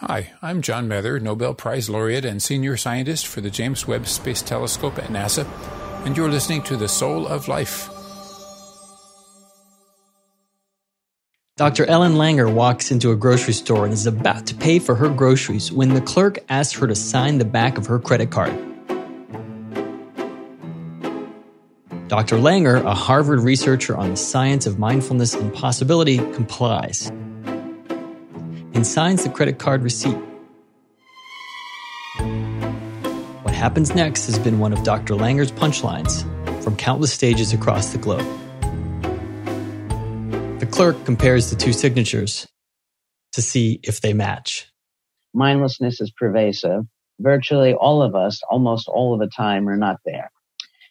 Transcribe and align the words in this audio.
Hi, 0.00 0.32
I'm 0.40 0.62
John 0.62 0.86
Mather, 0.86 1.18
Nobel 1.18 1.54
Prize 1.54 1.90
laureate 1.90 2.24
and 2.24 2.40
senior 2.40 2.76
scientist 2.76 3.26
for 3.26 3.40
the 3.40 3.50
James 3.50 3.88
Webb 3.88 4.06
Space 4.06 4.42
Telescope 4.42 4.96
at 4.96 5.06
NASA, 5.06 5.44
and 6.06 6.16
you're 6.16 6.30
listening 6.30 6.62
to 6.62 6.76
The 6.76 6.86
Soul 6.86 7.26
of 7.26 7.48
Life. 7.48 7.90
Dr. 11.56 11.84
Ellen 11.86 12.12
Langer 12.12 12.54
walks 12.54 12.92
into 12.92 13.10
a 13.10 13.16
grocery 13.16 13.52
store 13.52 13.86
and 13.86 13.92
is 13.92 14.06
about 14.06 14.46
to 14.46 14.54
pay 14.54 14.78
for 14.78 14.94
her 14.94 15.08
groceries 15.08 15.72
when 15.72 15.92
the 15.94 16.00
clerk 16.00 16.38
asks 16.48 16.78
her 16.78 16.86
to 16.86 16.94
sign 16.94 17.38
the 17.38 17.44
back 17.44 17.76
of 17.76 17.86
her 17.86 17.98
credit 17.98 18.30
card. 18.30 18.56
Dr. 22.06 22.36
Langer, 22.36 22.84
a 22.84 22.94
Harvard 22.94 23.40
researcher 23.40 23.96
on 23.96 24.10
the 24.10 24.16
science 24.16 24.64
of 24.64 24.78
mindfulness 24.78 25.34
and 25.34 25.52
possibility, 25.52 26.18
complies 26.18 27.10
and 28.78 28.86
signs 28.86 29.24
the 29.24 29.28
credit 29.28 29.58
card 29.58 29.82
receipt. 29.82 30.16
What 33.42 33.52
happens 33.52 33.92
next 33.92 34.26
has 34.26 34.38
been 34.38 34.60
one 34.60 34.72
of 34.72 34.84
Dr. 34.84 35.14
Langer's 35.14 35.50
punchlines 35.50 36.22
from 36.62 36.76
countless 36.76 37.12
stages 37.12 37.52
across 37.52 37.90
the 37.90 37.98
globe. 37.98 38.24
The 40.60 40.66
clerk 40.70 41.04
compares 41.04 41.50
the 41.50 41.56
two 41.56 41.72
signatures 41.72 42.46
to 43.32 43.42
see 43.42 43.80
if 43.82 44.00
they 44.00 44.12
match. 44.12 44.70
Mindlessness 45.34 46.00
is 46.00 46.12
pervasive. 46.12 46.84
Virtually 47.18 47.74
all 47.74 48.00
of 48.00 48.14
us, 48.14 48.42
almost 48.48 48.86
all 48.86 49.12
of 49.12 49.18
the 49.18 49.26
time, 49.26 49.68
are 49.68 49.76
not 49.76 49.96
there. 50.04 50.30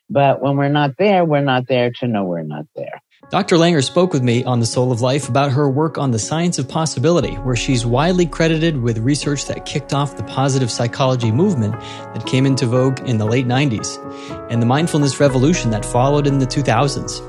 But 0.10 0.42
when 0.42 0.58
we're 0.58 0.68
not 0.68 0.98
there, 1.00 1.24
we're 1.24 1.40
not 1.40 1.70
there 1.70 1.92
to 2.02 2.08
know 2.08 2.26
we're 2.26 2.44
not 2.44 2.66
there. 2.76 3.02
Dr. 3.30 3.58
Langer 3.58 3.84
spoke 3.84 4.14
with 4.14 4.24
me 4.24 4.46
on 4.46 4.62
The 4.62 4.66
Soul 4.66 4.90
of 4.90 5.02
Life 5.02 5.28
about 5.28 5.52
her 5.52 5.70
work 5.70 5.98
on 5.98 6.12
the 6.12 6.20
science 6.20 6.60
of 6.60 6.70
possibility, 6.70 7.34
where 7.36 7.58
she's 7.58 7.86
widely 7.86 8.26
credited 8.26 8.82
with 8.82 9.00
research 9.00 9.48
that 9.48 9.66
kicked 9.66 9.94
off 9.94 10.16
the 10.16 10.24
positive 10.24 10.72
psychology 10.72 11.30
movement 11.30 11.74
that 12.14 12.26
came 12.26 12.46
into 12.46 12.66
vogue 12.66 13.02
in 13.02 13.18
the 13.18 13.26
late 13.26 13.46
90s, 13.46 13.98
and 14.50 14.62
the 14.62 14.66
mindfulness 14.66 15.20
revolution 15.20 15.72
that 15.72 15.84
followed 15.84 16.26
in 16.26 16.40
the 16.40 16.46
2000s. 16.46 17.20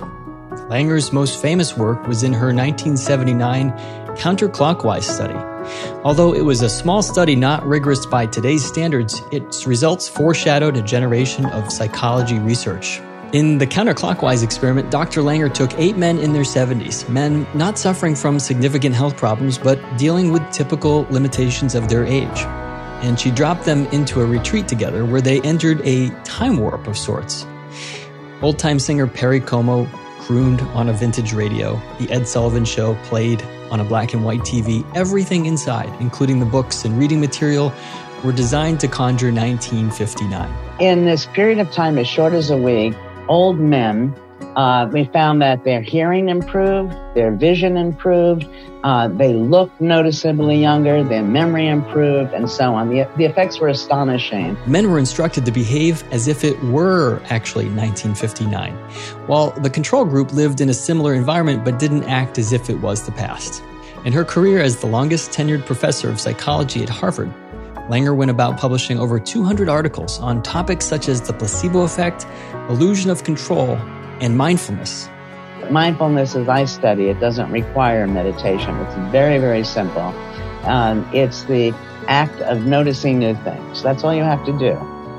Langer's 0.69 1.13
most 1.13 1.43
famous 1.43 1.77
work 1.77 2.07
was 2.07 2.23
in 2.23 2.33
her 2.33 2.55
1979 2.55 3.73
counterclockwise 4.17 5.03
study. 5.03 5.35
Although 6.05 6.33
it 6.33 6.43
was 6.43 6.63
a 6.63 6.71
small 6.71 7.03
study 7.03 7.35
not 7.35 7.67
rigorous 7.67 8.07
by 8.07 8.27
today's 8.27 8.65
standards, 8.65 9.21
its 9.33 9.67
results 9.67 10.09
foreshadowed 10.09 10.77
a 10.77 10.83
generation 10.83 11.47
of 11.47 11.73
psychology 11.73 12.39
research. 12.39 13.01
In 13.35 13.59
the 13.59 13.67
counterclockwise 13.67 14.43
experiment, 14.43 14.91
Dr. 14.91 15.21
Langer 15.21 15.53
took 15.53 15.79
eight 15.79 15.99
men 15.99 16.19
in 16.19 16.33
their 16.33 16.45
70s, 16.45 17.07
men 17.11 17.47
not 17.53 17.79
suffering 17.79 18.15
from 18.15 18.41
significant 18.41 18.95
health 18.95 19.19
problems, 19.19 19.59
but 19.59 19.79
dealing 19.99 20.33
with 20.33 20.51
typical 20.51 21.07
limitations 21.11 21.75
of 21.75 21.91
their 21.91 22.07
age. 22.07 22.41
And 23.05 23.21
she 23.21 23.31
dropped 23.31 23.67
them 23.67 23.85
into 23.89 24.23
a 24.23 24.27
retreat 24.27 24.67
together 24.67 25.05
where 25.05 25.21
they 25.21 25.43
entered 25.43 25.83
a 25.85 26.09
time 26.25 26.57
warp 26.57 26.87
of 26.87 26.97
sorts. 26.97 27.45
Old 28.41 28.59
time 28.59 28.79
singer 28.79 29.07
Perry 29.07 29.41
Como 29.41 29.85
crooned 30.21 30.63
on 30.63 30.89
a 30.89 30.95
vintage 30.95 31.35
radio. 31.35 31.79
The 31.99 32.11
Ed 32.11 32.27
Sullivan 32.27 32.65
Show 32.65 32.95
played 33.05 33.43
on 33.71 33.81
a 33.81 33.85
black 33.85 34.15
and 34.15 34.25
white 34.25 34.41
TV. 34.41 34.87
Everything 34.97 35.45
inside, 35.45 35.95
including 36.01 36.41
the 36.41 36.47
books 36.47 36.87
and 36.87 36.99
reading 36.99 37.21
material, 37.21 37.75
were 38.25 38.33
designed 38.33 38.81
to 38.81 38.89
conjure 38.89 39.31
1959. 39.31 40.81
In 40.81 41.05
this 41.05 41.27
period 41.27 41.59
of 41.59 41.71
time, 41.71 41.99
as 41.99 42.09
short 42.09 42.33
as 42.33 42.51
a 42.51 42.57
week, 42.57 42.95
old 43.29 43.59
men, 43.59 44.15
uh, 44.57 44.89
we 44.93 45.05
found 45.05 45.43
that 45.43 45.65
their 45.65 45.83
hearing 45.83 46.29
improved, 46.29 46.93
their 47.15 47.33
vision 47.33 47.77
improved, 47.77 48.47
uh, 48.85 49.09
they 49.09 49.35
looked 49.35 49.81
noticeably 49.81 50.57
younger, 50.57 51.03
their 51.03 51.23
memory 51.23 51.69
improved, 51.69 52.33
and 52.33 52.49
so 52.49 52.75
on. 52.75 52.89
The, 52.89 53.09
the 53.17 53.25
effects 53.25 53.59
were 53.59 53.69
astonishing. 53.69 54.57
Men 54.67 54.91
were 54.91 54.99
instructed 54.99 55.45
to 55.47 55.53
behave 55.53 56.05
as 56.13 56.29
if 56.29 56.45
it 56.45 56.61
were 56.65 57.21
actually 57.31 57.67
1959, 57.67 58.75
while 59.27 59.51
the 59.51 59.71
control 59.71 60.05
group 60.05 60.33
lived 60.33 60.61
in 60.61 60.69
a 60.69 60.75
similar 60.75 61.15
environment 61.15 61.65
but 61.65 61.79
didn't 61.79 62.05
act 62.05 62.39
as 62.39 62.53
if 62.53 62.71
it 62.71 62.77
was 62.81 63.05
the 63.05 63.13
past. 63.13 63.63
In 64.05 64.13
her 64.13 64.25
career 64.25 64.61
as 64.61 64.81
the 64.81 64.87
longest 64.87 65.33
tenured 65.33 65.67
professor 65.67 66.09
of 66.09 66.21
psychology 66.21 66.83
at 66.83 66.89
Harvard, 66.89 67.33
Langer 67.89 68.15
went 68.15 68.31
about 68.31 68.59
publishing 68.59 68.99
over 68.99 69.19
200 69.19 69.69
articles 69.69 70.21
on 70.21 70.43
topics 70.43 70.85
such 70.85 71.09
as 71.09 71.23
the 71.23 71.33
placebo 71.33 71.81
effect, 71.83 72.27
illusion 72.69 73.11
of 73.11 73.25
control, 73.25 73.77
and 74.21 74.37
mindfulness. 74.37 75.09
Mindfulness, 75.71 76.35
as 76.35 76.49
I 76.49 76.67
study 76.67 77.09
it, 77.09 77.19
doesn't 77.19 77.51
require 77.51 78.07
meditation. 78.07 78.77
It's 78.77 78.95
very, 79.11 79.39
very 79.39 79.65
simple. 79.65 80.15
Um, 80.65 81.09
it's 81.15 81.45
the 81.45 81.73
act 82.09 82.39
of 82.43 82.67
noticing 82.67 83.19
new 83.19 83.35
things. 83.37 83.83
That's 83.83 84.05
all 84.05 84.15
you 84.15 84.23
have 84.23 84.45
to 84.45 84.59
do. 84.59 84.77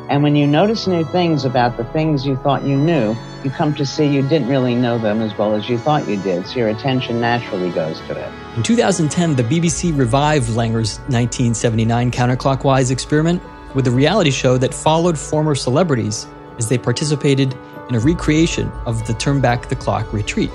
And 0.10 0.24
when 0.24 0.36
you 0.36 0.48
notice 0.48 0.88
new 0.88 1.06
things 1.06 1.46
about 1.46 1.78
the 1.78 1.84
things 1.86 2.26
you 2.26 2.36
thought 2.38 2.64
you 2.64 2.76
knew, 2.76 3.16
you 3.44 3.52
come 3.52 3.76
to 3.76 3.86
see 3.86 4.08
you 4.08 4.28
didn't 4.28 4.48
really 4.48 4.74
know 4.74 4.98
them 4.98 5.22
as 5.22 5.38
well 5.38 5.54
as 5.54 5.70
you 5.70 5.78
thought 5.78 6.08
you 6.08 6.18
did. 6.18 6.48
So 6.48 6.56
your 6.56 6.70
attention 6.70 7.22
naturally 7.22 7.70
goes 7.70 8.00
to 8.02 8.18
it. 8.18 8.58
In 8.58 8.64
2010, 8.64 9.36
the 9.36 9.44
BBC 9.44 9.96
revived 9.96 10.50
Langer's 10.50 10.98
1979 11.10 12.10
counterclockwise 12.10 12.90
experiment 12.90 13.44
with 13.76 13.86
a 13.86 13.92
reality 13.92 14.32
show 14.32 14.58
that 14.58 14.74
followed 14.74 15.16
former 15.16 15.54
celebrities 15.54 16.26
as 16.58 16.70
they 16.70 16.80
participated 16.80 17.56
in 17.88 17.94
a 17.94 18.00
recreation 18.00 18.68
of 18.88 19.06
the 19.06 19.14
Turn 19.14 19.40
Back 19.40 19.70
the 19.70 19.76
Clock 19.76 20.12
retreat. 20.12 20.50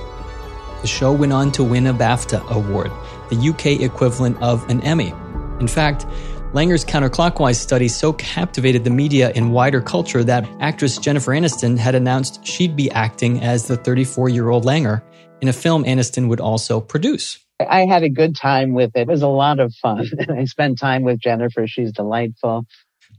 The 0.80 0.88
show 0.88 1.12
went 1.12 1.32
on 1.32 1.52
to 1.52 1.62
win 1.62 1.86
a 1.86 1.94
BAFTA 1.94 2.50
award, 2.50 2.90
the 3.30 3.48
UK 3.50 3.80
equivalent 3.80 4.36
of 4.42 4.68
an 4.68 4.80
Emmy. 4.80 5.14
In 5.60 5.68
fact, 5.68 6.06
Langer's 6.54 6.84
counterclockwise 6.84 7.56
study 7.56 7.88
so 7.88 8.12
captivated 8.12 8.84
the 8.84 8.90
media 8.90 9.32
and 9.34 9.52
wider 9.52 9.80
culture 9.80 10.22
that 10.22 10.48
actress 10.60 10.98
Jennifer 10.98 11.32
Aniston 11.32 11.76
had 11.76 11.96
announced 11.96 12.46
she'd 12.46 12.76
be 12.76 12.88
acting 12.92 13.42
as 13.42 13.66
the 13.66 13.76
34 13.76 14.28
year 14.28 14.50
old 14.50 14.64
Langer 14.64 15.02
in 15.40 15.48
a 15.48 15.52
film 15.52 15.82
Aniston 15.82 16.28
would 16.28 16.38
also 16.38 16.80
produce. 16.80 17.44
I 17.58 17.86
had 17.86 18.04
a 18.04 18.08
good 18.08 18.36
time 18.36 18.72
with 18.72 18.92
it. 18.94 19.00
It 19.00 19.08
was 19.08 19.22
a 19.22 19.26
lot 19.26 19.58
of 19.58 19.74
fun. 19.74 20.08
I 20.30 20.44
spent 20.44 20.78
time 20.78 21.02
with 21.02 21.18
Jennifer. 21.18 21.66
She's 21.66 21.90
delightful. 21.90 22.66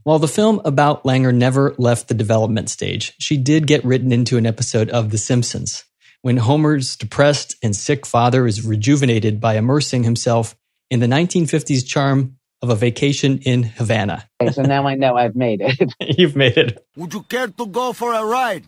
While 0.04 0.18
the 0.18 0.28
film 0.28 0.62
about 0.64 1.04
Langer 1.04 1.34
never 1.34 1.74
left 1.76 2.08
the 2.08 2.14
development 2.14 2.70
stage, 2.70 3.12
she 3.18 3.36
did 3.36 3.66
get 3.66 3.84
written 3.84 4.12
into 4.12 4.38
an 4.38 4.46
episode 4.46 4.88
of 4.88 5.10
The 5.10 5.18
Simpsons 5.18 5.84
when 6.22 6.38
Homer's 6.38 6.96
depressed 6.96 7.56
and 7.62 7.76
sick 7.76 8.06
father 8.06 8.46
is 8.46 8.64
rejuvenated 8.64 9.42
by 9.42 9.58
immersing 9.58 10.04
himself 10.04 10.56
in 10.90 11.00
the 11.00 11.06
1950s 11.06 11.86
charm 11.86 12.38
of 12.66 12.70
a 12.70 12.74
vacation 12.74 13.38
in 13.44 13.62
Havana. 13.62 14.28
Okay, 14.40 14.50
so 14.50 14.62
now 14.62 14.86
I 14.88 14.96
know 14.96 15.16
I've 15.16 15.36
made 15.36 15.60
it. 15.60 15.94
You've 16.18 16.34
made 16.34 16.56
it. 16.56 16.84
Would 16.96 17.14
you 17.14 17.22
care 17.22 17.46
to 17.46 17.66
go 17.66 17.92
for 17.92 18.12
a 18.12 18.24
ride? 18.24 18.64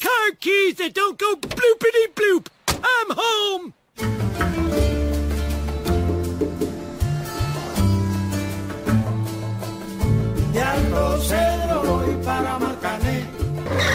Car 0.00 0.30
keys 0.38 0.76
that 0.76 0.94
don't 0.94 1.18
go 1.18 1.34
bloopity 1.36 2.06
bloop. 2.14 2.46
I'm 2.68 3.08
home. 3.10 3.74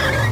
Did 0.08 0.27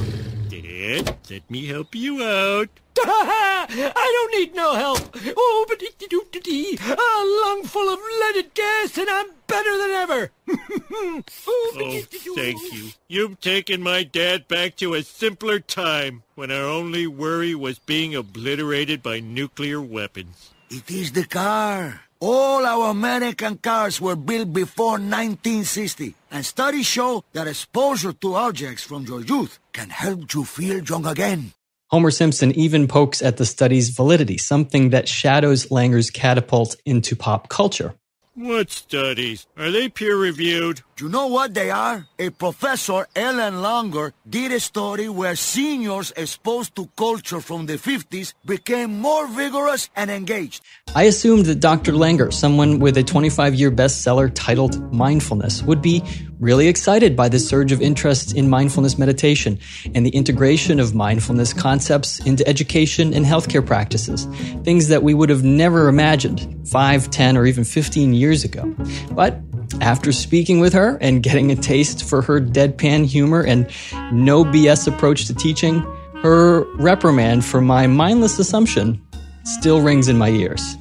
it? 0.86 1.16
Let 1.30 1.50
me 1.50 1.66
help 1.66 1.96
you 1.96 2.24
out. 2.24 2.70
I 2.98 4.28
don't 4.32 4.40
need 4.40 4.56
no 4.56 4.74
help. 4.76 5.00
Oh, 5.36 5.66
but 5.68 5.82
a 5.82 7.46
lung 7.46 7.64
full 7.64 7.90
of 7.94 8.00
leaded 8.22 8.54
gas, 8.54 8.98
and 8.98 9.10
I'm 9.10 9.28
better 9.48 9.78
than 9.78 9.90
ever. 9.92 10.32
oh, 10.94 11.24
Oh, 11.48 12.02
thank 12.36 12.74
you. 12.74 12.90
You've 13.08 13.40
taken 13.42 13.82
my 13.82 14.04
dad 14.04 14.48
back 14.48 14.76
to 14.78 14.94
a 14.94 15.04
simpler 15.04 15.60
time 15.60 16.24
when 16.36 16.52
our 16.52 16.66
only 16.66 17.06
worry 17.08 17.54
was 17.56 17.80
being 17.80 18.16
obliterated 18.16 19.04
by 19.04 19.20
nuclear 19.20 19.82
weapons. 19.82 20.52
It 20.70 20.90
is 20.90 21.12
the 21.12 21.26
car. 21.26 22.02
All 22.22 22.66
our 22.66 22.92
American 22.92 23.58
cars 23.58 24.00
were 24.00 24.16
built 24.16 24.54
before 24.54 24.94
1960, 24.94 26.16
and 26.32 26.46
studies 26.46 26.86
show 26.86 27.26
that 27.34 27.46
exposure 27.46 28.14
to 28.14 28.36
objects 28.36 28.84
from 28.84 29.04
your 29.04 29.22
youth 29.22 29.60
can 29.74 29.90
help 29.90 30.34
you 30.34 30.46
feel 30.46 30.82
young 30.82 31.06
again. 31.06 31.52
Homer 31.90 32.12
Simpson 32.12 32.52
even 32.54 32.88
pokes 32.88 33.22
at 33.22 33.36
the 33.36 33.46
study's 33.46 33.90
validity, 33.90 34.38
something 34.38 34.92
that 34.92 35.10
shadows 35.10 35.68
Langer's 35.68 36.10
catapult 36.10 36.78
into 36.86 37.18
pop 37.18 37.50
culture. 37.50 37.94
What 38.38 38.70
studies? 38.70 39.48
Are 39.56 39.72
they 39.72 39.88
peer 39.88 40.18
reviewed? 40.18 40.82
You 41.00 41.08
know 41.08 41.28
what 41.28 41.54
they 41.54 41.72
are? 41.72 42.06
A 42.20 42.32
professor, 42.32 43.08
Ellen 43.16 43.54
Langer, 43.64 44.12
did 44.30 44.52
a 44.52 44.60
study 44.60 45.08
where 45.08 45.38
seniors 45.38 46.12
exposed 46.18 46.76
to 46.76 46.90
culture 46.98 47.40
from 47.40 47.66
the 47.66 47.78
50s 47.78 48.34
became 48.46 49.00
more 49.00 49.26
vigorous 49.30 49.90
and 49.96 50.12
engaged. 50.12 50.62
I 50.94 51.04
assumed 51.04 51.46
that 51.46 51.62
Dr. 51.62 51.94
Langer, 51.94 52.34
someone 52.34 52.80
with 52.80 52.98
a 52.98 53.04
25 53.04 53.56
year 53.56 53.72
bestseller 53.72 54.30
titled 54.36 54.92
Mindfulness, 54.92 55.64
would 55.64 55.82
be 55.82 56.04
really 56.46 56.68
excited 56.68 57.16
by 57.16 57.28
the 57.28 57.40
surge 57.40 57.72
of 57.72 57.82
interest 57.82 58.36
in 58.38 58.48
mindfulness 58.48 59.00
meditation 59.00 59.58
and 59.96 60.06
the 60.06 60.12
integration 60.12 60.80
of 60.80 60.94
mindfulness 60.94 61.54
concepts 61.54 62.20
into 62.20 62.48
education 62.48 63.16
and 63.16 63.26
healthcare 63.26 63.66
practices, 63.66 64.26
things 64.64 64.88
that 64.90 65.02
we 65.02 65.16
would 65.16 65.30
have 65.30 65.44
never 65.44 65.88
imagined 65.88 66.56
5, 66.70 67.10
10, 67.10 67.36
or 67.36 67.48
even 67.48 67.64
15 67.64 68.14
years 68.14 68.44
ago. 68.44 68.64
But 69.12 69.42
after 69.82 70.12
speaking 70.12 70.60
with 70.60 70.74
her 70.74 71.00
and 71.02 71.24
getting 71.24 71.50
a 71.50 71.56
taste 71.56 72.08
for 72.08 72.22
her 72.22 72.40
deadpan 72.40 73.06
humor 73.06 73.44
and 73.44 73.66
no 74.14 74.46
BS 74.46 74.88
approach 74.88 75.26
to 75.26 75.34
teaching, 75.34 75.80
her 76.22 76.64
reprimand 76.76 77.44
for 77.44 77.60
my 77.60 77.88
mindless 77.88 78.38
assumption 78.38 79.02
still 79.46 79.82
rings 79.82 80.08
in 80.08 80.18
my 80.20 80.30
ears 80.30 80.78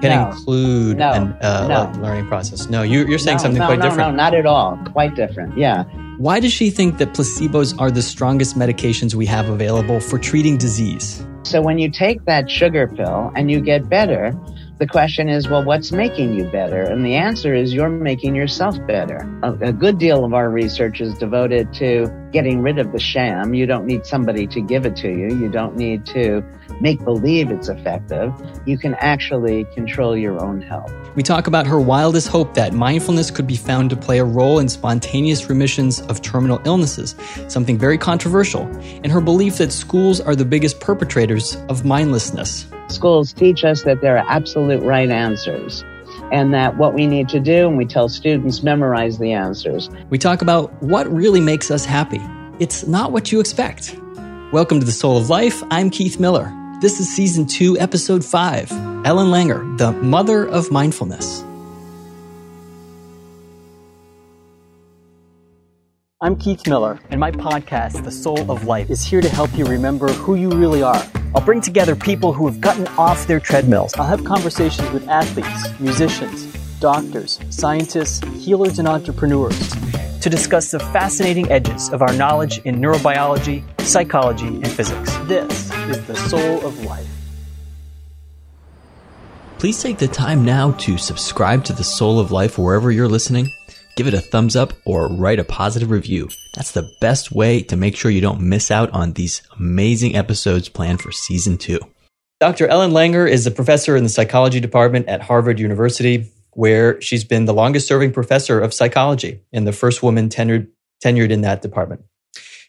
can 0.00 0.10
no. 0.10 0.30
include 0.30 0.98
no. 0.98 1.12
an 1.12 1.32
uh, 1.40 1.66
no. 1.66 2.00
learning 2.00 2.26
process. 2.26 2.68
No, 2.68 2.82
you, 2.82 3.12
are 3.14 3.18
saying 3.18 3.38
something 3.38 3.62
quite 3.62 3.80
different. 3.80 4.10
No, 4.10 4.10
not 4.10 4.34
at 4.34 4.46
all. 4.46 4.78
Quite 4.92 5.14
different. 5.14 5.56
Yeah. 5.56 5.84
Why 6.18 6.40
does 6.40 6.52
she 6.52 6.70
think 6.70 6.98
that 6.98 7.12
placebos 7.12 7.78
are 7.78 7.90
the 7.90 8.02
strongest 8.02 8.58
medications 8.58 9.14
we 9.14 9.26
have 9.26 9.48
available 9.48 10.00
for 10.00 10.18
treating 10.18 10.56
disease? 10.56 11.26
So 11.42 11.60
when 11.62 11.78
you 11.78 11.90
take 11.90 12.24
that 12.24 12.50
sugar 12.50 12.88
pill 12.88 13.30
and 13.36 13.50
you 13.50 13.60
get 13.60 13.88
better, 13.88 14.34
the 14.78 14.86
question 14.86 15.28
is, 15.28 15.48
well, 15.48 15.64
what's 15.64 15.90
making 15.90 16.34
you 16.34 16.44
better? 16.44 16.82
And 16.82 17.04
the 17.04 17.14
answer 17.14 17.54
is 17.54 17.72
you're 17.72 17.88
making 17.88 18.34
yourself 18.34 18.78
better. 18.86 19.26
A, 19.42 19.52
a, 19.68 19.72
good 19.72 19.98
deal 19.98 20.24
of 20.24 20.34
our 20.34 20.50
research 20.50 21.00
is 21.00 21.16
devoted 21.16 21.72
to 21.74 22.06
getting 22.30 22.60
rid 22.60 22.78
of 22.78 22.92
the 22.92 22.98
sham. 22.98 23.54
You 23.54 23.64
don't 23.64 23.86
need 23.86 24.04
somebody 24.04 24.46
to 24.48 24.60
give 24.60 24.84
it 24.84 24.94
to 24.96 25.08
you. 25.08 25.34
You 25.34 25.48
don't 25.48 25.76
need 25.76 26.04
to 26.06 26.44
make 26.80 27.02
believe 27.04 27.50
it's 27.50 27.68
effective, 27.68 28.32
you 28.66 28.76
can 28.76 28.94
actually 28.96 29.64
control 29.74 30.16
your 30.16 30.42
own 30.42 30.60
health. 30.60 30.92
We 31.14 31.22
talk 31.22 31.46
about 31.46 31.66
her 31.66 31.80
wildest 31.80 32.28
hope 32.28 32.54
that 32.54 32.72
mindfulness 32.72 33.30
could 33.30 33.46
be 33.46 33.56
found 33.56 33.90
to 33.90 33.96
play 33.96 34.18
a 34.18 34.24
role 34.24 34.58
in 34.58 34.68
spontaneous 34.68 35.48
remissions 35.48 36.00
of 36.02 36.20
terminal 36.22 36.60
illnesses, 36.64 37.14
something 37.48 37.78
very 37.78 37.98
controversial, 37.98 38.62
and 39.02 39.10
her 39.10 39.20
belief 39.20 39.56
that 39.58 39.72
schools 39.72 40.20
are 40.20 40.36
the 40.36 40.44
biggest 40.44 40.80
perpetrators 40.80 41.56
of 41.68 41.84
mindlessness. 41.84 42.66
Schools 42.88 43.32
teach 43.32 43.64
us 43.64 43.82
that 43.82 44.00
there 44.00 44.16
are 44.16 44.24
absolute 44.28 44.82
right 44.82 45.10
answers 45.10 45.84
and 46.30 46.54
that 46.54 46.76
what 46.76 46.94
we 46.94 47.06
need 47.06 47.28
to 47.30 47.40
do, 47.40 47.68
and 47.68 47.76
we 47.76 47.84
tell 47.84 48.08
students, 48.08 48.62
memorize 48.62 49.18
the 49.18 49.32
answers. 49.32 49.90
We 50.08 50.18
talk 50.18 50.40
about 50.40 50.72
what 50.82 51.12
really 51.12 51.40
makes 51.40 51.70
us 51.70 51.84
happy. 51.84 52.20
It's 52.58 52.86
not 52.86 53.12
what 53.12 53.32
you 53.32 53.40
expect. 53.40 53.98
Welcome 54.52 54.78
to 54.80 54.86
the 54.86 54.92
Soul 54.92 55.18
of 55.18 55.28
Life. 55.28 55.62
I'm 55.70 55.90
Keith 55.90 56.20
Miller. 56.20 56.52
This 56.80 57.00
is 57.00 57.12
season 57.12 57.46
two, 57.46 57.78
episode 57.78 58.24
five 58.24 58.70
Ellen 59.04 59.28
Langer, 59.28 59.76
the 59.78 59.92
mother 59.92 60.46
of 60.46 60.70
mindfulness. 60.70 61.42
I'm 66.18 66.36
Keith 66.36 66.66
Miller, 66.66 66.98
and 67.10 67.20
my 67.20 67.30
podcast, 67.30 68.02
The 68.02 68.10
Soul 68.10 68.50
of 68.50 68.64
Life, 68.64 68.88
is 68.88 69.04
here 69.04 69.20
to 69.20 69.28
help 69.28 69.54
you 69.54 69.66
remember 69.66 70.08
who 70.08 70.34
you 70.34 70.48
really 70.48 70.82
are. 70.82 71.06
I'll 71.34 71.44
bring 71.44 71.60
together 71.60 71.94
people 71.94 72.32
who 72.32 72.46
have 72.46 72.58
gotten 72.58 72.86
off 72.96 73.26
their 73.26 73.38
treadmills. 73.38 73.92
I'll 73.98 74.06
have 74.06 74.24
conversations 74.24 74.90
with 74.92 75.06
athletes, 75.08 75.78
musicians, 75.78 76.46
doctors, 76.80 77.38
scientists, 77.50 78.26
healers, 78.28 78.78
and 78.78 78.88
entrepreneurs 78.88 79.74
to 80.22 80.30
discuss 80.30 80.70
the 80.70 80.78
fascinating 80.78 81.52
edges 81.52 81.90
of 81.90 82.00
our 82.00 82.14
knowledge 82.14 82.60
in 82.60 82.76
neurobiology, 82.76 83.62
psychology, 83.82 84.46
and 84.46 84.68
physics. 84.68 85.14
This 85.24 85.70
is 85.90 86.02
the 86.06 86.16
soul 86.16 86.64
of 86.64 86.82
life. 86.86 87.06
Please 89.58 89.82
take 89.82 89.98
the 89.98 90.08
time 90.08 90.46
now 90.46 90.70
to 90.70 90.96
subscribe 90.96 91.62
to 91.64 91.74
the 91.74 91.84
Soul 91.84 92.18
of 92.18 92.32
Life 92.32 92.56
wherever 92.56 92.90
you're 92.90 93.06
listening. 93.06 93.52
Give 93.96 94.06
it 94.06 94.14
a 94.14 94.20
thumbs 94.20 94.56
up 94.56 94.74
or 94.84 95.08
write 95.08 95.38
a 95.38 95.44
positive 95.44 95.90
review. 95.90 96.28
That's 96.54 96.72
the 96.72 96.92
best 97.00 97.32
way 97.32 97.62
to 97.62 97.78
make 97.78 97.96
sure 97.96 98.10
you 98.10 98.20
don't 98.20 98.42
miss 98.42 98.70
out 98.70 98.90
on 98.90 99.14
these 99.14 99.40
amazing 99.58 100.14
episodes 100.14 100.68
planned 100.68 101.00
for 101.00 101.12
season 101.12 101.56
two. 101.56 101.80
Dr. 102.38 102.66
Ellen 102.66 102.90
Langer 102.90 103.28
is 103.28 103.46
a 103.46 103.50
professor 103.50 103.96
in 103.96 104.02
the 104.02 104.10
psychology 104.10 104.60
department 104.60 105.08
at 105.08 105.22
Harvard 105.22 105.58
University 105.58 106.30
where 106.50 107.00
she's 107.00 107.24
been 107.24 107.46
the 107.46 107.54
longest 107.54 107.88
serving 107.88 108.12
professor 108.12 108.60
of 108.60 108.74
psychology 108.74 109.40
and 109.50 109.66
the 109.66 109.72
first 109.72 110.02
woman 110.02 110.28
tenured, 110.28 110.68
tenured 111.02 111.30
in 111.30 111.40
that 111.40 111.62
department. 111.62 112.04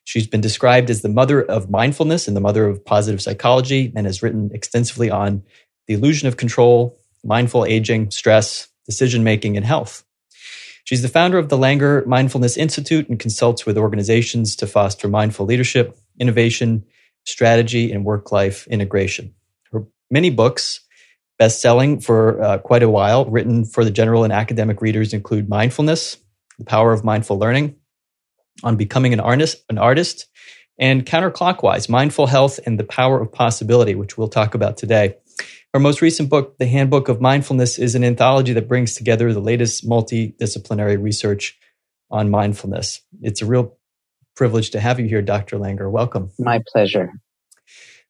She's 0.05 0.27
been 0.27 0.39
described 0.39 0.89
as 0.89 1.01
the 1.01 1.09
mother 1.09 1.41
of 1.41 1.69
mindfulness 1.69 2.29
and 2.29 2.37
the 2.37 2.41
mother 2.41 2.65
of 2.65 2.85
positive 2.85 3.21
psychology 3.21 3.91
and 3.93 4.05
has 4.05 4.23
written 4.23 4.51
extensively 4.53 5.11
on 5.11 5.43
the 5.87 5.95
illusion 5.95 6.29
of 6.29 6.37
control, 6.37 6.97
mindful 7.25 7.65
aging, 7.65 8.11
stress, 8.11 8.69
decision 8.85 9.25
making, 9.25 9.57
and 9.57 9.65
health. 9.65 10.05
She's 10.87 11.01
the 11.01 11.09
founder 11.09 11.37
of 11.37 11.49
the 11.49 11.57
Langer 11.57 12.05
Mindfulness 12.05 12.55
Institute 12.55 13.09
and 13.09 13.19
consults 13.19 13.65
with 13.65 13.77
organizations 13.77 14.55
to 14.55 14.65
foster 14.65 15.09
mindful 15.09 15.45
leadership, 15.45 15.97
innovation, 16.17 16.85
strategy, 17.25 17.91
and 17.91 18.05
work 18.05 18.31
life 18.31 18.65
integration. 18.67 19.33
Her 19.73 19.83
many 20.09 20.29
books 20.29 20.79
best-selling 21.37 21.99
for 21.99 22.41
uh, 22.41 22.57
quite 22.59 22.83
a 22.83 22.89
while, 22.89 23.25
written 23.25 23.65
for 23.65 23.83
the 23.83 23.91
general 23.91 24.23
and 24.23 24.31
academic 24.31 24.81
readers 24.81 25.13
include 25.13 25.49
Mindfulness, 25.49 26.15
The 26.57 26.63
Power 26.63 26.93
of 26.93 27.03
Mindful 27.03 27.37
Learning, 27.37 27.75
on 28.63 28.77
becoming 28.77 29.11
an 29.11 29.19
artist, 29.19 29.65
an 29.69 29.77
artist, 29.77 30.27
and 30.79 31.05
counterclockwise, 31.05 31.89
Mindful 31.89 32.27
Health 32.27 32.61
and 32.65 32.79
the 32.79 32.85
Power 32.85 33.19
of 33.19 33.33
Possibility, 33.33 33.93
which 33.93 34.17
we'll 34.17 34.29
talk 34.29 34.55
about 34.55 34.77
today. 34.77 35.15
Her 35.73 35.79
most 35.79 36.01
recent 36.01 36.29
book, 36.29 36.57
The 36.57 36.65
Handbook 36.65 37.09
of 37.09 37.19
Mindfulness, 37.19 37.77
is 37.77 37.93
an 37.93 38.03
anthology 38.03 38.53
that 38.53 38.67
brings 38.67 38.95
together 38.95 39.33
the 39.33 39.41
latest 39.41 39.87
multidisciplinary 39.87 41.01
research 41.01 41.57
on 42.09 42.29
mindfulness. 42.29 43.01
It's 43.21 43.41
a 43.41 43.45
real 43.45 43.77
privilege 44.35 44.69
to 44.71 44.79
have 44.79 44.99
you 44.99 45.07
here, 45.07 45.21
Dr. 45.21 45.57
Langer. 45.57 45.91
Welcome. 45.91 46.31
My 46.39 46.63
pleasure. 46.71 47.11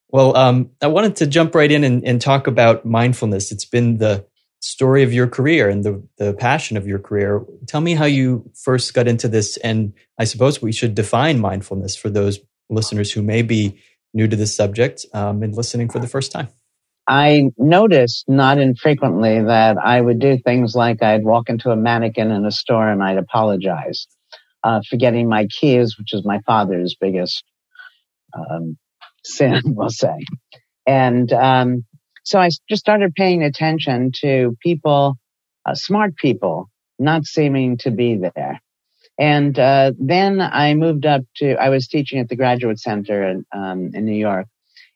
Well, 0.10 0.38
um, 0.38 0.70
I 0.82 0.88
wanted 0.88 1.18
to 1.18 1.28
jump 1.28 1.56
right 1.56 1.72
in 1.72 1.84
and, 1.84 2.06
and, 2.06 2.22
talk 2.22 2.48
about 2.48 2.86
mindfulness. 2.86 3.52
It's 3.52 3.66
been 3.66 3.98
the 3.98 4.26
story 4.62 5.04
of 5.04 5.12
your 5.12 5.28
career 5.28 5.68
and 5.68 5.84
the, 5.84 6.02
the 6.18 6.34
passion 6.34 6.78
of 6.78 6.88
your 6.88 7.00
career. 7.00 7.44
Tell 7.68 7.82
me 7.82 7.94
how 7.94 8.06
you 8.06 8.50
first 8.54 8.94
got 8.94 9.08
into 9.08 9.28
this. 9.28 9.58
And 9.58 9.94
I 10.18 10.24
suppose 10.24 10.62
we 10.62 10.72
should 10.72 10.96
define 10.96 11.40
mindfulness 11.40 11.96
for 11.96 12.10
those 12.10 12.40
listeners 12.70 13.12
who 13.12 13.22
may 13.22 13.42
be 13.42 13.82
new 14.14 14.28
to 14.28 14.36
this 14.36 14.56
subject 14.56 15.06
um, 15.14 15.44
and 15.44 15.56
listening 15.56 15.90
for 15.90 16.00
the 16.00 16.08
first 16.08 16.32
time. 16.32 16.48
I 17.08 17.52
noticed 17.58 18.26
not 18.30 18.60
infrequently 18.60 19.44
that 19.44 19.78
I 19.78 20.02
would 20.02 20.20
do 20.20 20.38
things 20.40 20.76
like 20.76 21.04
I'd 21.04 21.24
walk 21.26 21.50
into 21.50 21.72
a 21.72 21.78
mannequin 21.78 22.32
in 22.32 22.46
a 22.46 22.52
store 22.52 22.90
and 22.90 23.04
I'd 23.04 23.18
apologize, 23.18 24.08
uh, 24.64 24.82
forgetting 24.90 25.30
my 25.30 25.48
keys, 25.48 25.98
which 25.98 26.14
is 26.14 26.26
my 26.26 26.42
father's 26.48 26.96
biggest 27.00 27.44
um, 28.34 28.78
sin, 29.24 29.62
we'll 29.66 29.90
say. 29.90 30.18
And 30.88 31.32
um, 31.34 31.86
so 32.24 32.40
I 32.40 32.50
just 32.70 32.82
started 32.82 33.16
paying 33.16 33.44
attention 33.44 34.12
to 34.22 34.58
people, 34.62 35.18
uh, 35.66 35.76
smart 35.76 36.16
people, 36.18 36.70
not 37.00 37.26
seeming 37.26 37.78
to 37.80 37.92
be 37.92 38.18
there. 38.18 38.62
And 39.20 39.58
uh, 39.60 39.94
then 40.00 40.42
I 40.42 40.74
moved 40.76 41.06
up 41.06 41.24
to, 41.38 41.56
I 41.56 41.70
was 41.70 41.88
teaching 41.88 42.20
at 42.20 42.30
the 42.30 42.36
Graduate 42.36 42.80
Center 42.80 43.24
in, 43.24 43.46
um, 43.54 43.92
in 43.94 44.06
New 44.06 44.18
York. 44.18 44.48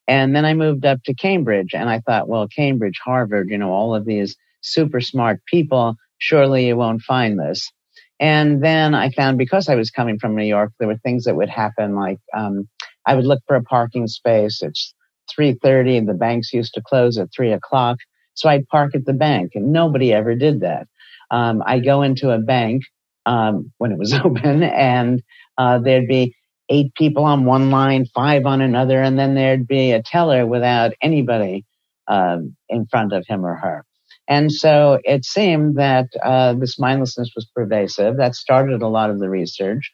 And 0.08 0.36
then 0.36 0.46
I 0.46 0.54
moved 0.54 0.86
up 0.86 1.04
to 1.06 1.14
Cambridge 1.14 1.74
and 1.74 1.90
I 1.90 2.00
thought, 2.00 2.28
well, 2.28 2.48
Cambridge, 2.48 3.00
Harvard, 3.04 3.50
you 3.50 3.58
know, 3.58 3.72
all 3.72 3.96
of 3.96 4.06
these 4.06 4.36
super 4.62 5.00
smart 5.02 5.42
people, 5.46 5.96
surely 6.18 6.68
you 6.68 6.76
won't 6.76 7.02
find 7.02 7.40
this. 7.40 7.72
And 8.20 8.64
then 8.64 8.94
I 8.94 9.10
found 9.10 9.38
because 9.38 9.68
I 9.68 9.76
was 9.76 9.90
coming 9.90 10.20
from 10.20 10.36
New 10.36 10.46
York, 10.46 10.74
there 10.80 10.88
were 10.88 10.98
things 10.98 11.24
that 11.24 11.36
would 11.36 11.50
happen 11.50 11.96
like 11.96 12.20
um, 12.36 12.68
I 13.06 13.16
would 13.16 13.26
look 13.26 13.42
for 13.48 13.56
a 13.56 13.64
parking 13.64 14.08
space. 14.08 14.62
It's 14.62 14.94
3.30 15.38 16.00
and 16.00 16.10
the 16.10 16.14
banks 16.14 16.54
used 16.54 16.74
to 16.76 16.82
close 16.82 17.18
at 17.18 17.30
3 17.36 17.54
o'clock. 17.54 17.98
So 18.34 18.50
I'd 18.50 18.68
park 18.68 18.96
at 18.96 19.06
the 19.06 19.14
bank 19.14 19.52
and 19.56 19.72
nobody 19.72 20.14
ever 20.14 20.36
did 20.36 20.62
that. 20.62 20.88
Um, 21.32 21.64
I 21.66 21.80
go 21.80 22.02
into 22.02 22.32
a 22.32 22.40
bank 22.40 22.84
um, 23.26 23.72
when 23.78 23.92
it 23.92 23.98
was 23.98 24.14
open 24.26 24.64
and 24.64 25.22
uh, 25.58 25.80
there'd 25.80 26.08
be 26.08 26.36
eight 26.72 26.96
people 26.96 27.26
on 27.26 27.46
one 27.46 27.70
line, 27.70 28.06
five 28.16 28.48
on 28.48 28.62
another, 28.62 29.02
and 29.02 29.20
then 29.20 29.36
there'd 29.36 29.68
be 29.68 29.92
a 29.92 30.02
teller 30.04 30.48
without 30.48 30.94
anybody 31.04 31.66
um, 32.08 32.56
in 32.70 32.88
front 32.88 33.14
of 33.14 33.28
him 33.28 33.46
or 33.46 33.56
her. 33.56 33.86
And 34.28 34.52
so 34.52 35.00
it 35.04 35.26
seemed 35.26 35.78
that 35.78 36.08
uh, 36.24 36.54
this 36.54 36.80
mindlessness 36.80 37.32
was 37.36 37.46
pervasive. 37.56 38.18
That 38.18 38.36
started 38.36 38.82
a 38.82 38.88
lot 38.88 39.12
of 39.12 39.20
the 39.20 39.30
research 39.30 39.92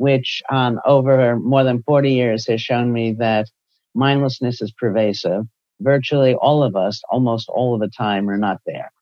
which 0.00 0.42
um, 0.50 0.80
over 0.86 1.38
more 1.38 1.62
than 1.62 1.82
40 1.82 2.12
years 2.12 2.46
has 2.46 2.62
shown 2.62 2.90
me 2.90 3.12
that 3.18 3.50
mindlessness 3.94 4.62
is 4.62 4.72
pervasive. 4.72 5.44
Virtually 5.80 6.34
all 6.34 6.62
of 6.62 6.74
us, 6.74 7.02
almost 7.10 7.50
all 7.50 7.74
of 7.74 7.80
the 7.80 7.90
time, 7.90 8.30
are 8.30 8.38
not 8.38 8.62
there. 8.64 8.92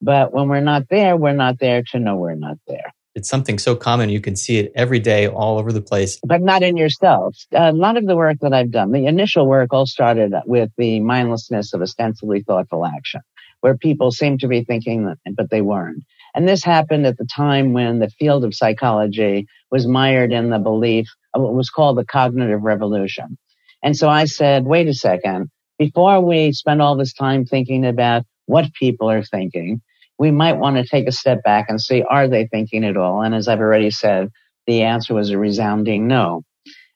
But 0.00 0.32
when 0.32 0.48
we're 0.48 0.60
not 0.60 0.88
there, 0.88 1.14
we're 1.14 1.34
not 1.34 1.58
there 1.58 1.82
to 1.92 1.98
know 1.98 2.16
we're 2.16 2.36
not 2.36 2.56
there. 2.66 2.94
It's 3.14 3.28
something 3.28 3.58
so 3.58 3.74
common. 3.74 4.08
You 4.08 4.20
can 4.20 4.36
see 4.36 4.58
it 4.58 4.72
every 4.76 5.00
day 5.00 5.26
all 5.26 5.58
over 5.58 5.72
the 5.72 5.82
place. 5.82 6.20
But 6.24 6.42
not 6.42 6.62
in 6.62 6.76
yourself. 6.76 7.36
A 7.52 7.72
lot 7.72 7.96
of 7.96 8.06
the 8.06 8.16
work 8.16 8.38
that 8.40 8.52
I've 8.52 8.70
done, 8.70 8.92
the 8.92 9.06
initial 9.06 9.46
work 9.46 9.72
all 9.72 9.86
started 9.86 10.32
with 10.46 10.70
the 10.78 11.00
mindlessness 11.00 11.74
of 11.74 11.82
ostensibly 11.82 12.42
thoughtful 12.42 12.86
action, 12.86 13.20
where 13.60 13.76
people 13.76 14.12
seem 14.12 14.38
to 14.38 14.48
be 14.48 14.64
thinking, 14.64 15.12
but 15.36 15.50
they 15.50 15.60
weren't. 15.60 16.04
And 16.34 16.46
this 16.48 16.62
happened 16.62 17.06
at 17.06 17.18
the 17.18 17.26
time 17.26 17.72
when 17.72 17.98
the 17.98 18.10
field 18.10 18.44
of 18.44 18.54
psychology 18.54 19.46
was 19.72 19.88
mired 19.88 20.32
in 20.32 20.50
the 20.50 20.60
belief 20.60 21.08
of 21.34 21.42
what 21.42 21.54
was 21.54 21.70
called 21.70 21.98
the 21.98 22.04
cognitive 22.04 22.62
revolution. 22.62 23.36
And 23.82 23.96
so 23.96 24.08
I 24.08 24.26
said, 24.26 24.64
wait 24.64 24.86
a 24.86 24.94
second, 24.94 25.50
before 25.78 26.20
we 26.20 26.52
spend 26.52 26.80
all 26.80 26.96
this 26.96 27.14
time 27.14 27.44
thinking 27.44 27.84
about 27.84 28.24
what 28.46 28.72
people 28.74 29.10
are 29.10 29.24
thinking, 29.24 29.80
we 30.20 30.30
might 30.30 30.58
want 30.58 30.76
to 30.76 30.84
take 30.84 31.08
a 31.08 31.12
step 31.12 31.42
back 31.42 31.64
and 31.70 31.80
see, 31.80 32.02
are 32.02 32.28
they 32.28 32.46
thinking 32.46 32.84
at 32.84 32.98
all? 32.98 33.22
And 33.22 33.34
as 33.34 33.48
I've 33.48 33.58
already 33.58 33.90
said, 33.90 34.28
the 34.66 34.82
answer 34.82 35.14
was 35.14 35.30
a 35.30 35.38
resounding 35.38 36.06
no. 36.06 36.42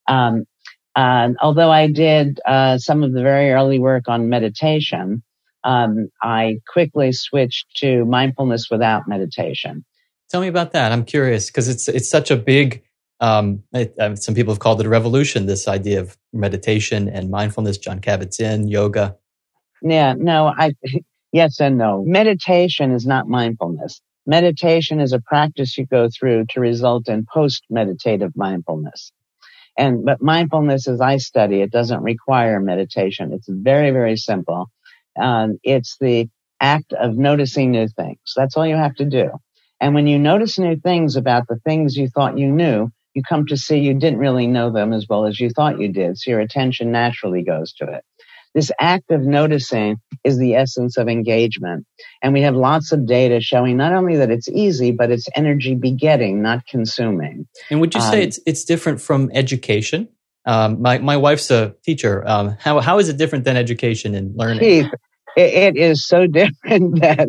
Um, 0.06 0.44
although 0.94 1.70
I 1.70 1.90
did 1.90 2.38
uh, 2.44 2.76
some 2.76 3.02
of 3.02 3.14
the 3.14 3.22
very 3.22 3.50
early 3.50 3.78
work 3.78 4.08
on 4.08 4.28
meditation, 4.28 5.22
um, 5.64 6.10
I 6.22 6.60
quickly 6.70 7.12
switched 7.12 7.74
to 7.78 8.04
mindfulness 8.04 8.68
without 8.70 9.08
meditation. 9.08 9.86
Tell 10.28 10.42
me 10.42 10.48
about 10.48 10.72
that. 10.72 10.92
I'm 10.92 11.06
curious 11.06 11.46
because 11.46 11.68
it's 11.68 11.88
it's 11.88 12.10
such 12.10 12.30
a 12.30 12.36
big. 12.36 12.82
Um, 13.20 13.62
it, 13.72 13.94
uh, 13.98 14.16
some 14.16 14.34
people 14.34 14.52
have 14.52 14.60
called 14.60 14.80
it 14.80 14.86
a 14.86 14.90
revolution. 14.90 15.46
This 15.46 15.66
idea 15.66 16.00
of 16.00 16.18
meditation 16.34 17.08
and 17.08 17.30
mindfulness. 17.30 17.78
Jon 17.78 18.00
Kabat-Zinn, 18.00 18.68
yoga. 18.68 19.16
Yeah, 19.80 20.12
no, 20.12 20.48
I 20.48 20.74
yes 21.34 21.60
and 21.60 21.76
no. 21.78 22.04
Meditation 22.06 22.92
is 22.92 23.06
not 23.06 23.28
mindfulness. 23.28 24.00
Meditation 24.26 25.00
is 25.00 25.12
a 25.12 25.20
practice 25.20 25.76
you 25.76 25.86
go 25.86 26.08
through 26.08 26.46
to 26.50 26.60
result 26.60 27.08
in 27.08 27.26
post 27.32 27.64
meditative 27.68 28.32
mindfulness. 28.36 29.12
And, 29.78 30.04
but 30.04 30.22
mindfulness 30.22 30.88
as 30.88 31.00
I 31.00 31.18
study, 31.18 31.60
it 31.60 31.72
doesn't 31.72 32.02
require 32.02 32.60
meditation. 32.60 33.32
It's 33.32 33.48
very, 33.48 33.90
very 33.90 34.16
simple. 34.16 34.70
Um, 35.20 35.58
it's 35.64 35.96
the 36.00 36.28
act 36.60 36.92
of 36.94 37.16
noticing 37.16 37.72
new 37.72 37.88
things. 37.88 38.20
That's 38.36 38.56
all 38.56 38.66
you 38.66 38.76
have 38.76 38.94
to 38.96 39.04
do. 39.04 39.30
And 39.80 39.94
when 39.94 40.06
you 40.06 40.18
notice 40.18 40.58
new 40.58 40.76
things 40.76 41.16
about 41.16 41.48
the 41.48 41.58
things 41.66 41.96
you 41.96 42.08
thought 42.08 42.38
you 42.38 42.50
knew, 42.50 42.90
you 43.14 43.22
come 43.22 43.46
to 43.46 43.56
see 43.56 43.78
you 43.78 43.94
didn't 43.94 44.20
really 44.20 44.46
know 44.46 44.72
them 44.72 44.92
as 44.92 45.06
well 45.08 45.26
as 45.26 45.40
you 45.40 45.50
thought 45.50 45.80
you 45.80 45.92
did. 45.92 46.18
So 46.18 46.32
your 46.32 46.40
attention 46.40 46.92
naturally 46.92 47.42
goes 47.42 47.74
to 47.74 47.86
it. 47.86 48.04
This 48.54 48.70
act 48.78 49.10
of 49.10 49.22
noticing 49.22 49.96
is 50.22 50.38
the 50.38 50.54
essence 50.54 50.96
of 50.96 51.08
engagement. 51.08 51.86
And 52.22 52.32
we 52.32 52.42
have 52.42 52.54
lots 52.54 52.92
of 52.92 53.06
data 53.06 53.40
showing 53.40 53.76
not 53.76 53.92
only 53.92 54.16
that 54.16 54.30
it's 54.30 54.48
easy, 54.48 54.92
but 54.92 55.10
it's 55.10 55.28
energy 55.34 55.74
begetting, 55.74 56.40
not 56.40 56.64
consuming. 56.66 57.48
And 57.68 57.80
would 57.80 57.94
you 57.94 58.00
say 58.00 58.18
um, 58.18 58.22
it's, 58.22 58.40
it's 58.46 58.64
different 58.64 59.00
from 59.00 59.30
education? 59.34 60.08
Um, 60.46 60.80
my, 60.80 60.98
my 60.98 61.16
wife's 61.16 61.50
a 61.50 61.74
teacher. 61.84 62.22
Um, 62.26 62.56
how, 62.60 62.78
how 62.80 62.98
is 62.98 63.08
it 63.08 63.16
different 63.16 63.44
than 63.44 63.56
education 63.56 64.14
and 64.14 64.36
learning? 64.36 64.60
Keith, 64.60 64.92
it, 65.36 65.54
it 65.54 65.76
is 65.76 66.06
so 66.06 66.26
different 66.28 67.00
that 67.00 67.28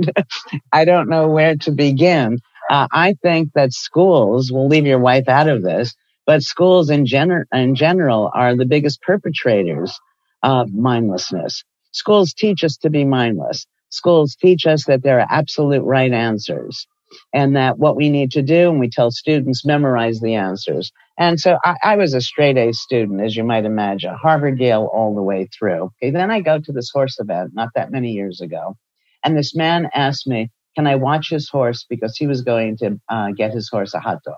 I 0.72 0.86
don't 0.86 1.10
know 1.10 1.28
where 1.28 1.56
to 1.58 1.72
begin. 1.72 2.40
Uh, 2.70 2.88
I 2.92 3.16
think 3.22 3.54
that 3.54 3.74
schools, 3.74 4.52
we'll 4.52 4.68
leave 4.68 4.86
your 4.86 5.00
wife 5.00 5.28
out 5.28 5.48
of 5.48 5.64
this, 5.64 5.96
but 6.26 6.44
schools 6.44 6.90
in, 6.90 7.06
gener- 7.06 7.46
in 7.52 7.76
general 7.76 8.32
are 8.34 8.56
the 8.56 8.66
biggest 8.66 9.02
perpetrators 9.02 10.00
of 10.46 10.74
mindlessness. 10.74 11.66
Schools 11.94 12.34
teach 12.34 12.64
us 12.66 12.78
to 12.80 12.92
be 12.92 13.06
mindless. 13.06 13.68
Schools 13.92 14.38
teach 14.38 14.68
us 14.68 14.86
that 14.88 15.04
there 15.04 15.20
are 15.22 15.28
absolute 15.32 15.84
right 15.84 16.14
answers 16.14 16.88
and 17.34 17.58
that 17.58 17.80
what 17.80 17.98
we 17.98 18.10
need 18.10 18.32
to 18.34 18.44
do, 18.44 18.72
and 18.72 18.80
we 18.80 18.90
tell 18.90 19.12
students 19.12 19.66
memorize 19.66 20.22
the 20.22 20.36
answers. 20.36 20.94
And 21.20 21.40
so 21.42 21.60
I, 21.66 21.76
I, 21.84 21.98
was 21.98 22.16
a 22.16 22.22
straight 22.22 22.58
A 22.58 22.74
student, 22.74 23.22
as 23.22 23.36
you 23.38 23.46
might 23.46 23.66
imagine, 23.66 24.16
Harvard, 24.16 24.60
Yale, 24.60 24.90
all 24.94 25.16
the 25.16 25.24
way 25.24 25.50
through. 25.58 25.92
Okay, 26.04 26.12
then 26.12 26.32
I 26.32 26.42
go 26.42 26.60
to 26.60 26.74
this 26.74 26.92
horse 26.94 27.20
event 27.20 27.52
not 27.56 27.72
that 27.76 27.92
many 27.92 28.14
years 28.14 28.42
ago, 28.42 28.78
and 29.26 29.38
this 29.38 29.56
man 29.56 29.90
asked 29.96 30.28
me, 30.28 30.52
"Can 30.78 30.88
I 30.88 30.98
watch 30.98 31.30
his 31.32 31.50
horse?" 31.50 31.86
Because 31.90 32.18
he 32.18 32.28
was 32.28 32.44
going 32.44 32.78
to 32.80 33.00
uh, 33.10 33.32
get 33.38 33.54
his 33.54 33.70
horse 33.70 33.96
a 33.96 34.02
hot 34.02 34.20
dog. 34.26 34.36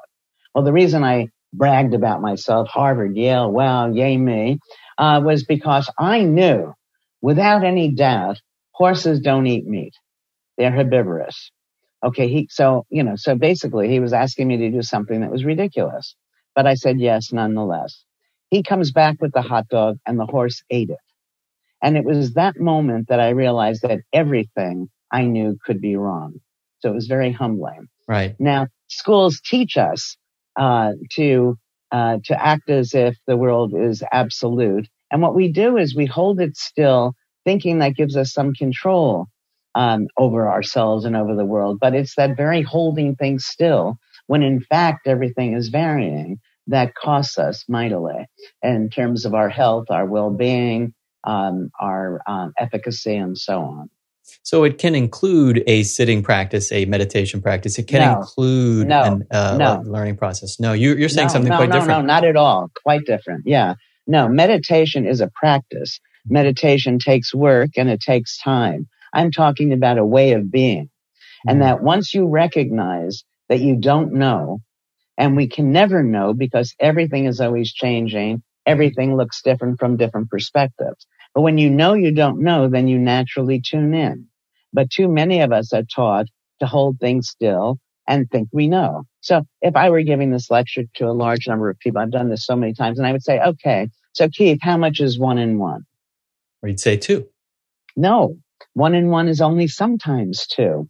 Well, 0.56 0.66
the 0.66 0.74
reason 0.74 1.04
I 1.06 1.30
bragged 1.54 1.96
about 1.96 2.22
myself, 2.22 2.70
Harvard, 2.70 3.16
Yale, 3.18 3.52
well, 3.52 3.96
yay 3.96 4.18
me, 4.18 4.60
uh, 4.98 5.22
was 5.24 5.44
because 5.46 5.90
I 5.98 6.22
knew 6.22 6.74
without 7.22 7.64
any 7.64 7.92
doubt 7.92 8.42
horses 8.72 9.20
don't 9.20 9.48
eat 9.48 9.66
meat. 9.66 9.94
They're 10.58 10.72
herbivorous. 10.72 11.52
Okay. 12.04 12.28
He, 12.28 12.48
so, 12.50 12.86
you 12.90 13.04
know, 13.04 13.16
so 13.16 13.36
basically 13.36 13.90
he 13.90 14.00
was 14.00 14.14
asking 14.14 14.48
me 14.48 14.58
to 14.58 14.70
do 14.72 14.82
something 14.82 15.22
that 15.22 15.32
was 15.32 15.46
ridiculous, 15.46 16.16
but 16.56 16.68
I 16.68 16.76
said 16.76 17.00
yes 17.00 17.34
nonetheless. 17.34 18.04
He 18.50 18.64
comes 18.64 18.92
back 18.92 19.18
with 19.22 19.34
the 19.34 19.42
hot 19.42 19.68
dog 19.68 19.98
and 20.06 20.20
the 20.20 20.26
horse 20.26 20.64
ate 20.70 20.90
it. 20.90 20.98
And 21.82 21.98
it 21.98 22.06
was 22.06 22.34
that 22.34 22.60
moment 22.60 23.10
that 23.10 23.20
I 23.20 23.30
realized 23.30 23.84
that 23.84 24.00
everything 24.14 24.90
I 25.12 25.24
knew 25.24 25.58
could 25.66 25.82
be 25.82 25.96
wrong. 25.96 26.36
So 26.80 26.90
it 26.90 26.96
was 26.96 27.08
very 27.08 27.32
humbling. 27.32 27.88
Right. 28.08 28.36
Now, 28.40 28.68
schools 28.88 29.42
teach 29.44 29.78
us 29.78 30.18
uh, 30.56 30.94
to 31.12 31.58
uh, 31.92 32.18
to 32.26 32.46
act 32.46 32.70
as 32.70 32.94
if 32.94 33.18
the 33.28 33.38
world 33.38 33.74
is 33.76 34.04
absolute. 34.12 34.88
And 35.12 35.22
what 35.22 35.36
we 35.36 35.52
do 35.52 35.78
is 35.78 35.96
we 35.96 36.06
hold 36.06 36.40
it 36.40 36.58
still, 36.58 37.14
thinking 37.46 37.80
that 37.80 37.96
gives 37.96 38.18
us 38.18 38.34
some 38.34 38.54
control 38.54 39.28
um, 39.76 40.08
over 40.18 40.50
ourselves 40.50 41.06
and 41.06 41.16
over 41.16 41.36
the 41.36 41.46
world. 41.46 41.78
But 41.80 41.94
it's 41.94 42.16
that 42.16 42.36
very 42.36 42.62
holding 42.62 43.16
things 43.16 43.46
still 43.46 43.98
when 44.28 44.44
in 44.44 44.60
fact 44.60 45.08
everything 45.08 45.54
is 45.54 45.70
varying 45.70 46.40
that 46.68 46.96
costs 46.96 47.38
us 47.38 47.64
mightily 47.70 48.28
in 48.62 48.90
terms 48.90 49.26
of 49.26 49.34
our 49.34 49.50
health, 49.50 49.86
our 49.90 50.06
well-being, 50.06 50.94
um, 51.24 51.70
our 51.80 52.22
um, 52.28 52.54
efficacy, 52.60 53.16
and 53.16 53.38
so 53.38 53.62
on. 53.62 53.90
So 54.44 54.64
it 54.64 54.78
can 54.78 54.96
include 54.96 55.64
a 55.68 55.84
sitting 55.84 56.24
practice, 56.24 56.72
a 56.72 56.86
meditation 56.86 57.42
practice. 57.42 57.78
It 57.78 57.88
can 57.88 58.02
no, 58.02 58.20
include 58.20 58.88
no, 58.88 59.04
an 59.04 59.28
uh, 59.32 59.58
no. 59.58 59.84
learning 59.86 60.18
process. 60.18 60.60
No, 60.60 60.74
you, 60.74 60.94
are 61.06 61.10
saying 61.10 61.28
no, 61.28 61.34
something 61.34 61.52
quite 61.52 61.70
no, 61.70 61.80
different. 61.80 62.08
No, 62.08 62.14
not 62.14 62.24
at 62.24 62.36
all. 62.36 62.70
Quite 62.84 63.06
different. 63.06 63.44
Yeah. 63.46 63.76
No, 64.06 64.30
meditation 64.30 65.06
is 65.06 65.22
a 65.22 65.30
practice. 65.36 66.00
Meditation 66.26 67.00
takes 67.00 67.34
work 67.34 67.72
and 67.78 67.90
it 67.90 68.00
takes 68.00 68.38
time. 68.38 68.88
I'm 69.14 69.32
talking 69.32 69.74
about 69.74 69.98
a 69.98 70.06
way 70.06 70.34
of 70.34 70.52
being. 70.52 70.90
And 71.46 71.60
mm-hmm. 71.60 71.68
that 71.68 71.84
once 71.84 72.14
you 72.14 72.28
recognize 72.28 73.24
that 73.50 73.60
you 73.60 73.76
don't 73.78 74.14
know, 74.14 74.62
and 75.18 75.36
we 75.36 75.48
can 75.48 75.72
never 75.72 76.04
know 76.04 76.34
because 76.34 76.76
everything 76.80 77.26
is 77.26 77.42
always 77.42 77.74
changing, 77.74 78.44
everything 78.66 79.16
looks 79.16 79.42
different 79.42 79.80
from 79.80 79.98
different 79.98 80.30
perspectives. 80.30 81.08
But 81.38 81.44
when 81.44 81.60
you 81.60 81.70
know 81.70 81.94
you 81.94 82.12
don't 82.12 82.42
know, 82.42 82.68
then 82.68 82.88
you 82.88 82.98
naturally 82.98 83.62
tune 83.62 83.94
in. 83.94 84.26
But 84.74 84.90
too 84.90 85.08
many 85.08 85.42
of 85.42 85.52
us 85.52 85.72
are 85.72 85.84
taught 85.84 86.26
to 86.62 86.66
hold 86.66 87.00
things 87.00 87.30
still 87.30 87.78
and 88.08 88.28
think 88.32 88.50
we 88.52 88.68
know. 88.68 89.04
So 89.22 89.44
if 89.62 89.76
I 89.76 89.92
were 89.92 90.02
giving 90.02 90.32
this 90.32 90.50
lecture 90.50 90.86
to 90.96 91.06
a 91.06 91.14
large 91.14 91.48
number 91.48 91.70
of 91.70 91.78
people, 91.78 92.02
I've 92.02 92.10
done 92.10 92.30
this 92.30 92.44
so 92.44 92.56
many 92.56 92.74
times, 92.74 92.98
and 92.98 93.06
I 93.06 93.12
would 93.12 93.22
say, 93.22 93.40
okay, 93.40 93.90
so 94.14 94.28
Keith, 94.30 94.58
how 94.64 94.78
much 94.78 95.00
is 95.00 95.20
one 95.20 95.38
in 95.38 95.60
one? 95.60 95.86
Or 96.64 96.70
you'd 96.70 96.80
say 96.80 96.98
two. 96.98 97.28
No, 97.96 98.38
one 98.74 98.96
in 98.96 99.10
one 99.12 99.28
is 99.28 99.40
only 99.40 99.68
sometimes 99.68 100.48
two. 100.48 100.90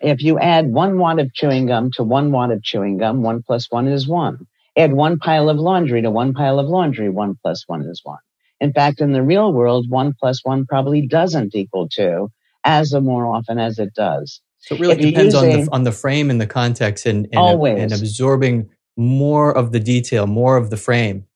If 0.00 0.20
you 0.20 0.40
add 0.40 0.66
one 0.66 0.98
wad 0.98 1.20
of 1.20 1.32
chewing 1.32 1.66
gum 1.66 1.92
to 1.92 2.02
one 2.02 2.32
wad 2.32 2.50
of 2.50 2.60
chewing 2.60 2.98
gum, 2.98 3.22
one 3.22 3.40
plus 3.40 3.70
one 3.70 3.86
is 3.86 4.08
one. 4.08 4.48
Add 4.76 4.92
one 4.92 5.20
pile 5.20 5.48
of 5.48 5.58
laundry 5.58 6.02
to 6.02 6.10
one 6.10 6.34
pile 6.34 6.58
of 6.58 6.66
laundry, 6.66 7.08
one 7.08 7.36
plus 7.40 7.62
one 7.68 7.82
is 7.82 8.00
one. 8.02 8.18
In 8.60 8.72
fact, 8.72 9.00
in 9.00 9.12
the 9.12 9.22
real 9.22 9.52
world, 9.52 9.86
one 9.88 10.14
plus 10.18 10.44
one 10.44 10.66
probably 10.66 11.06
doesn't 11.06 11.54
equal 11.54 11.88
two 11.88 12.30
as 12.64 12.92
more 12.94 13.26
often 13.26 13.58
as 13.58 13.78
it 13.78 13.94
does. 13.94 14.40
So 14.58 14.74
it 14.74 14.80
really 14.80 14.94
if 14.94 15.00
depends 15.00 15.34
using, 15.34 15.52
on 15.52 15.64
the 15.64 15.72
on 15.72 15.82
the 15.84 15.92
frame 15.92 16.30
and 16.30 16.40
the 16.40 16.46
context 16.46 17.06
and, 17.06 17.26
and, 17.26 17.38
always. 17.38 17.80
and 17.80 17.92
absorbing 17.92 18.68
more 18.96 19.56
of 19.56 19.72
the 19.72 19.80
detail, 19.80 20.26
more 20.26 20.56
of 20.56 20.70
the 20.70 20.76
frame. 20.76 21.26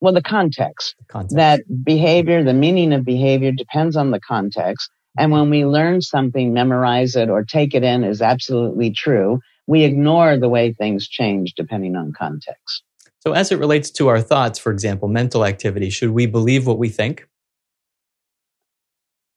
Well, 0.00 0.12
the 0.12 0.22
context. 0.22 0.96
the 0.98 1.04
context. 1.04 1.36
That 1.36 1.60
behavior, 1.84 2.42
the 2.42 2.54
meaning 2.54 2.92
of 2.92 3.04
behavior 3.04 3.52
depends 3.52 3.96
on 3.96 4.10
the 4.10 4.18
context. 4.18 4.90
And 5.16 5.30
when 5.30 5.50
we 5.50 5.64
learn 5.64 6.00
something, 6.00 6.52
memorize 6.52 7.14
it 7.14 7.28
or 7.28 7.44
take 7.44 7.74
it 7.74 7.84
in 7.84 8.02
is 8.02 8.22
absolutely 8.22 8.90
true. 8.90 9.40
We 9.66 9.84
ignore 9.84 10.36
the 10.38 10.48
way 10.48 10.72
things 10.72 11.06
change 11.06 11.52
depending 11.54 11.94
on 11.94 12.12
context. 12.12 12.82
So, 13.24 13.34
as 13.34 13.52
it 13.52 13.60
relates 13.60 13.88
to 13.92 14.08
our 14.08 14.20
thoughts, 14.20 14.58
for 14.58 14.72
example, 14.72 15.06
mental 15.06 15.44
activity, 15.44 15.90
should 15.90 16.10
we 16.10 16.26
believe 16.26 16.66
what 16.66 16.78
we 16.78 16.88
think? 16.88 17.28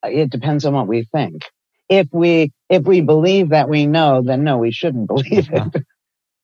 It 0.03 0.31
depends 0.31 0.65
on 0.65 0.73
what 0.73 0.87
we 0.87 1.07
think. 1.11 1.43
If 1.87 2.07
we 2.11 2.51
if 2.67 2.83
we 2.83 3.01
believe 3.01 3.49
that 3.49 3.69
we 3.69 3.85
know, 3.85 4.23
then 4.23 4.43
no, 4.43 4.57
we 4.57 4.71
shouldn't 4.71 5.07
believe 5.15 5.49
it. 5.51 5.83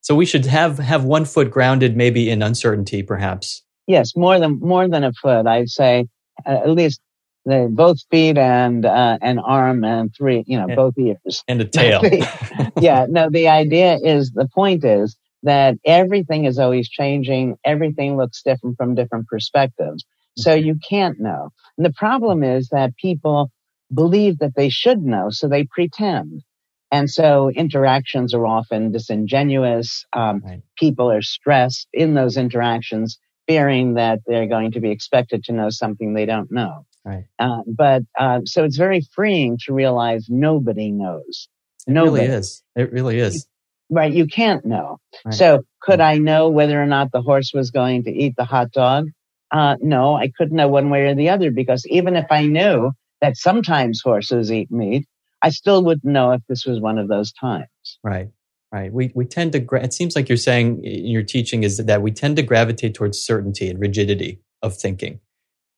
So 0.02 0.14
we 0.14 0.28
should 0.28 0.46
have 0.46 0.78
have 0.78 1.04
one 1.04 1.26
foot 1.26 1.50
grounded, 1.50 1.98
maybe 1.98 2.30
in 2.30 2.44
uncertainty, 2.44 3.02
perhaps. 3.02 3.64
Yes, 3.88 4.16
more 4.16 4.40
than 4.40 4.60
more 4.60 4.88
than 4.88 5.04
a 5.04 5.12
foot, 5.12 5.48
I'd 5.48 5.70
say 5.70 6.06
uh, 6.46 6.60
at 6.64 6.70
least 6.70 7.02
the, 7.46 7.68
both 7.72 7.98
feet 8.12 8.38
and 8.38 8.86
uh, 8.86 9.18
an 9.20 9.40
arm 9.40 9.84
and 9.84 10.14
three, 10.16 10.44
you 10.46 10.58
know, 10.58 10.66
and, 10.66 10.76
both 10.76 10.94
ears 11.00 11.44
and 11.48 11.60
a 11.60 11.66
tail. 11.66 12.04
yeah, 12.80 13.08
no. 13.10 13.32
The 13.32 13.48
idea 13.48 13.98
is 14.04 14.30
the 14.32 14.48
point 14.48 14.84
is 14.86 15.18
that 15.44 15.76
everything 15.86 16.46
is 16.46 16.60
always 16.60 16.90
changing. 16.90 17.58
Everything 17.64 18.18
looks 18.18 18.42
different 18.44 18.78
from 18.78 18.96
different 18.96 19.28
perspectives. 19.28 20.06
So 20.38 20.54
you 20.54 20.78
can't 20.88 21.20
know. 21.20 21.50
And 21.78 21.86
the 21.86 21.94
problem 21.94 22.44
is 22.44 22.70
that 22.70 22.96
people 22.96 23.52
believe 23.94 24.40
that 24.40 24.56
they 24.56 24.70
should 24.70 25.02
know, 25.02 25.30
so 25.30 25.48
they 25.48 25.66
pretend. 25.66 26.44
And 26.92 27.10
so 27.10 27.50
interactions 27.50 28.34
are 28.34 28.46
often 28.46 28.92
disingenuous. 28.92 30.06
Um, 30.14 30.42
right. 30.44 30.62
People 30.78 31.10
are 31.10 31.22
stressed 31.22 31.88
in 31.94 32.14
those 32.14 32.38
interactions, 32.38 33.18
fearing 33.48 33.96
that 33.96 34.20
they're 34.28 34.48
going 34.48 34.72
to 34.72 34.80
be 34.80 34.92
expected 34.92 35.44
to 35.46 35.54
know 35.54 35.70
something 35.70 36.14
they 36.14 36.26
don't 36.26 36.52
know. 36.52 36.86
Right. 37.04 37.26
Uh, 37.40 37.62
but 37.66 38.04
uh, 38.20 38.42
so 38.46 38.64
it's 38.64 38.78
very 38.78 39.02
freeing 39.14 39.58
to 39.66 39.74
realize 39.74 40.28
nobody 40.30 40.92
knows. 40.92 41.48
It 41.88 41.92
nobody. 41.92 42.26
really 42.26 42.36
is. 42.36 42.64
It 42.76 42.92
really 42.92 43.20
is. 43.20 43.48
Right. 43.94 44.14
You 44.14 44.26
can't 44.26 44.66
know. 44.66 44.98
Right. 45.26 45.34
So 45.34 45.64
could 45.82 46.00
I 46.00 46.18
know 46.18 46.50
whether 46.50 46.82
or 46.82 46.86
not 46.86 47.12
the 47.12 47.22
horse 47.22 47.52
was 47.54 47.72
going 47.72 48.06
to 48.06 48.12
eat 48.12 48.36
the 48.38 48.46
hot 48.46 48.72
dog? 48.72 49.10
Uh, 49.52 49.76
no, 49.82 50.16
I 50.16 50.32
couldn't 50.36 50.56
know 50.56 50.70
one 50.70 50.90
way 50.90 51.02
or 51.02 51.14
the 51.14 51.30
other 51.30 51.52
because 51.52 51.86
even 51.88 52.16
if 52.16 52.26
I 52.32 52.46
knew 52.46 52.94
that 53.20 53.36
sometimes 53.36 54.02
horses 54.02 54.50
eat 54.52 54.72
meat, 54.72 55.06
I 55.42 55.50
still 55.50 55.84
wouldn't 55.84 56.06
know 56.06 56.32
if 56.32 56.42
this 56.48 56.66
was 56.66 56.80
one 56.80 56.98
of 56.98 57.10
those 57.10 57.34
times. 57.34 57.68
Right. 58.02 58.30
Right. 58.72 58.94
We, 58.94 59.12
we 59.14 59.26
tend 59.26 59.52
to, 59.52 59.68
it 59.74 59.94
seems 59.94 60.16
like 60.16 60.30
you're 60.30 60.38
saying 60.38 60.86
in 60.86 61.08
your 61.08 61.24
teaching 61.24 61.64
is 61.64 61.76
that 61.78 62.02
we 62.02 62.12
tend 62.12 62.38
to 62.38 62.44
gravitate 62.44 62.94
towards 62.94 63.20
certainty 63.20 63.70
and 63.70 63.78
rigidity 63.78 64.40
of 64.62 64.78
thinking. 64.78 65.20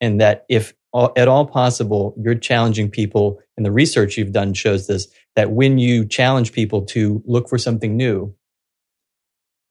And 0.00 0.20
that 0.20 0.44
if 0.48 0.74
all, 0.92 1.12
at 1.16 1.26
all 1.26 1.44
possible, 1.44 2.14
you're 2.16 2.36
challenging 2.36 2.88
people, 2.88 3.40
and 3.56 3.66
the 3.66 3.72
research 3.72 4.16
you've 4.16 4.32
done 4.32 4.54
shows 4.54 4.86
this, 4.86 5.08
that 5.36 5.50
when 5.50 5.78
you 5.78 6.06
challenge 6.06 6.52
people 6.52 6.82
to 6.86 7.22
look 7.26 7.48
for 7.48 7.58
something 7.58 7.96
new, 7.96 8.34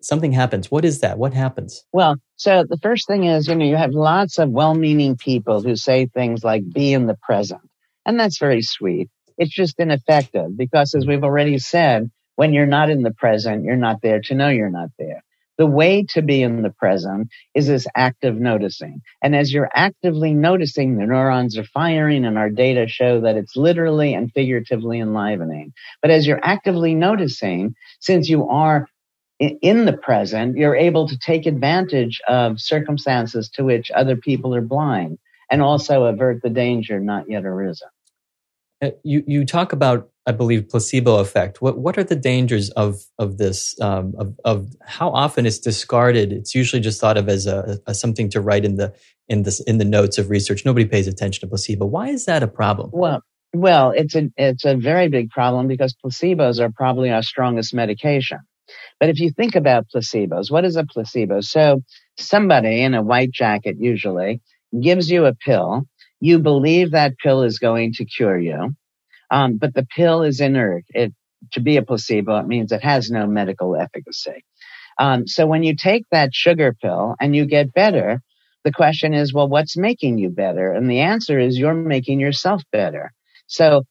something 0.01 0.31
happens. 0.31 0.69
What 0.69 0.85
is 0.85 0.99
that? 0.99 1.17
What 1.17 1.33
happens? 1.33 1.83
Well, 1.91 2.17
so 2.35 2.65
the 2.67 2.77
first 2.77 3.07
thing 3.07 3.23
is, 3.23 3.47
you 3.47 3.55
know, 3.55 3.65
you 3.65 3.77
have 3.77 3.91
lots 3.91 4.37
of 4.39 4.49
well 4.49 4.75
meaning 4.75 5.15
people 5.15 5.61
who 5.61 5.75
say 5.75 6.07
things 6.07 6.43
like 6.43 6.63
be 6.71 6.93
in 6.93 7.07
the 7.07 7.17
present. 7.21 7.61
And 8.05 8.19
that's 8.19 8.37
very 8.37 8.61
sweet. 8.61 9.09
It's 9.37 9.53
just 9.53 9.79
ineffective 9.79 10.55
because 10.55 10.93
as 10.93 11.07
we've 11.07 11.23
already 11.23 11.57
said, 11.57 12.11
when 12.35 12.53
you're 12.53 12.65
not 12.65 12.89
in 12.89 13.01
the 13.03 13.13
present, 13.13 13.63
you're 13.63 13.75
not 13.75 14.01
there 14.01 14.21
to 14.21 14.35
know 14.35 14.49
you're 14.49 14.69
not 14.69 14.89
there. 14.99 15.23
The 15.57 15.67
way 15.67 16.03
to 16.09 16.21
be 16.21 16.41
in 16.41 16.63
the 16.63 16.71
present 16.71 17.29
is 17.53 17.67
this 17.67 17.85
active 17.95 18.35
noticing. 18.35 19.01
And 19.21 19.35
as 19.35 19.53
you're 19.53 19.69
actively 19.73 20.33
noticing, 20.33 20.97
the 20.97 21.05
neurons 21.05 21.57
are 21.57 21.63
firing 21.63 22.25
and 22.25 22.37
our 22.37 22.49
data 22.49 22.87
show 22.87 23.21
that 23.21 23.37
it's 23.37 23.55
literally 23.55 24.13
and 24.13 24.31
figuratively 24.33 24.99
enlivening. 24.99 25.73
But 26.01 26.11
as 26.11 26.25
you're 26.25 26.43
actively 26.43 26.95
noticing, 26.95 27.75
since 27.99 28.29
you 28.29 28.47
are 28.49 28.87
in 29.39 29.85
the 29.85 29.97
present, 29.97 30.57
you're 30.57 30.75
able 30.75 31.07
to 31.07 31.17
take 31.17 31.45
advantage 31.45 32.21
of 32.27 32.59
circumstances 32.59 33.49
to 33.55 33.63
which 33.63 33.91
other 33.91 34.15
people 34.15 34.55
are 34.55 34.61
blind 34.61 35.17
and 35.51 35.61
also 35.61 36.05
avert 36.05 36.41
the 36.41 36.49
danger 36.49 36.99
not 36.99 37.29
yet 37.29 37.45
arisen. 37.45 37.89
Uh, 38.81 38.91
you 39.03 39.23
you 39.27 39.45
talk 39.45 39.73
about, 39.73 40.09
I 40.25 40.31
believe, 40.31 40.69
placebo 40.69 41.17
effect. 41.17 41.61
What 41.61 41.77
what 41.77 41.97
are 41.97 42.03
the 42.03 42.15
dangers 42.15 42.69
of 42.71 43.01
of 43.19 43.37
this? 43.37 43.79
Um, 43.81 44.13
of 44.17 44.35
of 44.45 44.75
how 44.85 45.09
often 45.09 45.45
it's 45.45 45.59
discarded? 45.59 46.31
It's 46.31 46.55
usually 46.55 46.81
just 46.81 47.01
thought 47.01 47.17
of 47.17 47.27
as 47.27 47.45
a, 47.45 47.79
a 47.87 47.93
something 47.93 48.29
to 48.29 48.41
write 48.41 48.65
in 48.65 48.75
the 48.75 48.93
in 49.27 49.43
this 49.43 49.59
in 49.61 49.77
the 49.79 49.85
notes 49.85 50.17
of 50.17 50.29
research. 50.29 50.65
Nobody 50.65 50.85
pays 50.85 51.07
attention 51.07 51.41
to 51.41 51.47
placebo. 51.47 51.85
Why 51.85 52.09
is 52.09 52.25
that 52.25 52.43
a 52.43 52.47
problem? 52.47 52.91
Well, 52.93 53.21
well, 53.53 53.91
it's 53.91 54.15
a 54.15 54.31
it's 54.37 54.65
a 54.65 54.75
very 54.75 55.09
big 55.09 55.29
problem 55.29 55.67
because 55.67 55.93
placebos 55.93 56.59
are 56.59 56.71
probably 56.71 57.11
our 57.11 57.23
strongest 57.23 57.73
medication. 57.73 58.39
But 58.99 59.09
if 59.09 59.19
you 59.19 59.31
think 59.31 59.55
about 59.55 59.87
placebos, 59.93 60.49
what 60.49 60.63
is 60.63 60.77
a 60.77 60.85
placebo? 60.85 61.41
So 61.41 61.81
somebody 62.17 62.81
in 62.81 62.93
a 62.93 63.03
white 63.03 63.31
jacket 63.31 63.75
usually 63.77 64.41
gives 64.79 65.09
you 65.09 65.25
a 65.25 65.35
pill 65.35 65.85
you 66.23 66.39
believe 66.39 66.91
that 66.91 67.17
pill 67.17 67.43
is 67.43 67.59
going 67.59 67.91
to 67.91 68.05
cure 68.05 68.39
you, 68.39 68.73
um, 69.33 69.57
but 69.57 69.75
the 69.75 69.87
pill 69.97 70.23
is 70.23 70.41
inert. 70.41 70.85
It, 70.91 71.13
to 71.53 71.61
be 71.61 71.77
a 71.77 71.83
placebo, 71.83 72.37
it 72.39 72.47
means 72.47 72.71
it 72.73 72.83
has 72.83 73.11
no 73.11 73.27
medical 73.27 73.75
efficacy. 73.75 74.45
Um, 74.99 75.27
so 75.27 75.47
when 75.47 75.63
you 75.63 75.75
take 75.75 76.05
that 76.11 76.33
sugar 76.33 76.75
pill 76.81 77.15
and 77.21 77.35
you 77.35 77.45
get 77.47 77.73
better, 77.73 78.21
the 78.65 78.73
question 78.73 79.13
is, 79.13 79.33
well, 79.33 79.49
what's 79.49 79.77
making 79.77 80.19
you 80.19 80.29
better? 80.29 80.73
And 80.73 80.89
the 80.89 81.01
answer 81.01 81.39
is 81.39 81.57
you're 81.57 81.75
making 81.75 82.21
yourself 82.21 82.63
better. 82.71 83.11
So 83.47 83.83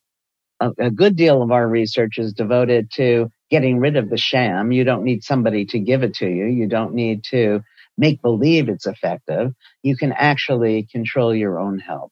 a, 0.60 0.70
a 0.78 0.92
good 0.92 1.16
deal 1.16 1.42
of 1.42 1.52
our 1.52 1.68
research 1.68 2.18
is 2.18 2.34
devoted 2.34 2.90
to 2.96 3.30
getting 3.50 3.80
rid 3.80 3.96
of 3.96 4.10
the 4.10 4.18
sham. 4.18 4.72
You 4.72 4.84
don't 4.84 5.04
need 5.04 5.24
somebody 5.24 5.66
to 5.68 5.80
give 5.80 6.04
it 6.04 6.16
to 6.16 6.28
you. 6.28 6.46
You 6.46 6.68
don't 6.68 6.94
need 6.94 7.24
to 7.30 7.62
make 7.98 8.22
believe 8.22 8.70
it's 8.70 8.86
effective. 8.86 9.52
You 9.82 9.96
can 9.96 10.12
actually 10.12 10.88
control 10.92 11.34
your 11.34 11.60
own 11.60 11.80
health. 11.80 12.11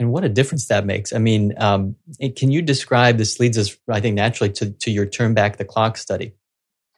And 0.00 0.12
what 0.12 0.24
a 0.24 0.30
difference 0.30 0.66
that 0.68 0.86
makes. 0.86 1.12
I 1.12 1.18
mean, 1.18 1.52
um, 1.58 1.94
can 2.34 2.50
you 2.50 2.62
describe 2.62 3.18
this 3.18 3.38
leads 3.38 3.58
us, 3.58 3.76
I 3.86 4.00
think, 4.00 4.14
naturally 4.16 4.50
to, 4.54 4.70
to 4.70 4.90
your 4.90 5.04
turn 5.04 5.34
back 5.34 5.58
the 5.58 5.64
clock 5.66 5.98
study? 5.98 6.32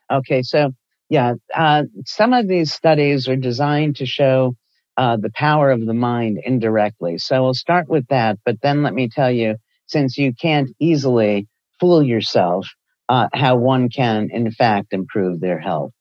Okay, 0.09 0.41
so 0.41 0.71
yeah, 1.09 1.33
uh, 1.53 1.83
some 2.05 2.31
of 2.31 2.47
these 2.47 2.71
studies 2.71 3.27
are 3.27 3.35
designed 3.35 3.97
to 3.97 4.05
show 4.05 4.55
uh, 4.95 5.17
the 5.17 5.31
power 5.35 5.69
of 5.69 5.85
the 5.85 5.93
mind 5.93 6.39
indirectly. 6.45 7.17
So 7.17 7.43
we'll 7.43 7.53
start 7.53 7.89
with 7.89 8.07
that, 8.07 8.39
but 8.45 8.61
then 8.61 8.83
let 8.83 8.93
me 8.93 9.09
tell 9.09 9.29
you, 9.29 9.57
since 9.85 10.17
you 10.17 10.33
can't 10.33 10.69
easily 10.79 11.49
fool 11.81 12.01
yourself, 12.01 12.69
uh, 13.09 13.27
how 13.33 13.57
one 13.57 13.89
can, 13.89 14.29
in 14.31 14.49
fact, 14.49 14.93
improve 14.93 15.41
their 15.41 15.59
health. 15.59 15.91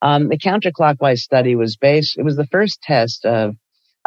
Um, 0.00 0.30
the 0.30 0.38
counterclockwise 0.38 1.18
study 1.18 1.56
was 1.56 1.76
based, 1.76 2.16
it 2.16 2.22
was 2.22 2.36
the 2.36 2.46
first 2.46 2.80
test 2.80 3.26
of 3.26 3.54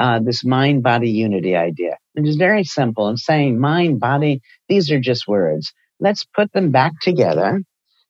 uh, 0.02 0.20
this 0.20 0.44
mind 0.44 0.82
body 0.82 1.12
unity 1.12 1.56
idea. 1.56 1.96
It 2.16 2.28
is 2.28 2.36
very 2.36 2.64
simple 2.64 3.08
and 3.08 3.20
saying 3.20 3.60
mind 3.60 4.00
body, 4.00 4.42
these 4.68 4.90
are 4.92 5.00
just 5.00 5.28
words. 5.28 5.72
Let's 6.00 6.26
put 6.26 6.52
them 6.54 6.72
back 6.72 6.94
together 7.04 7.62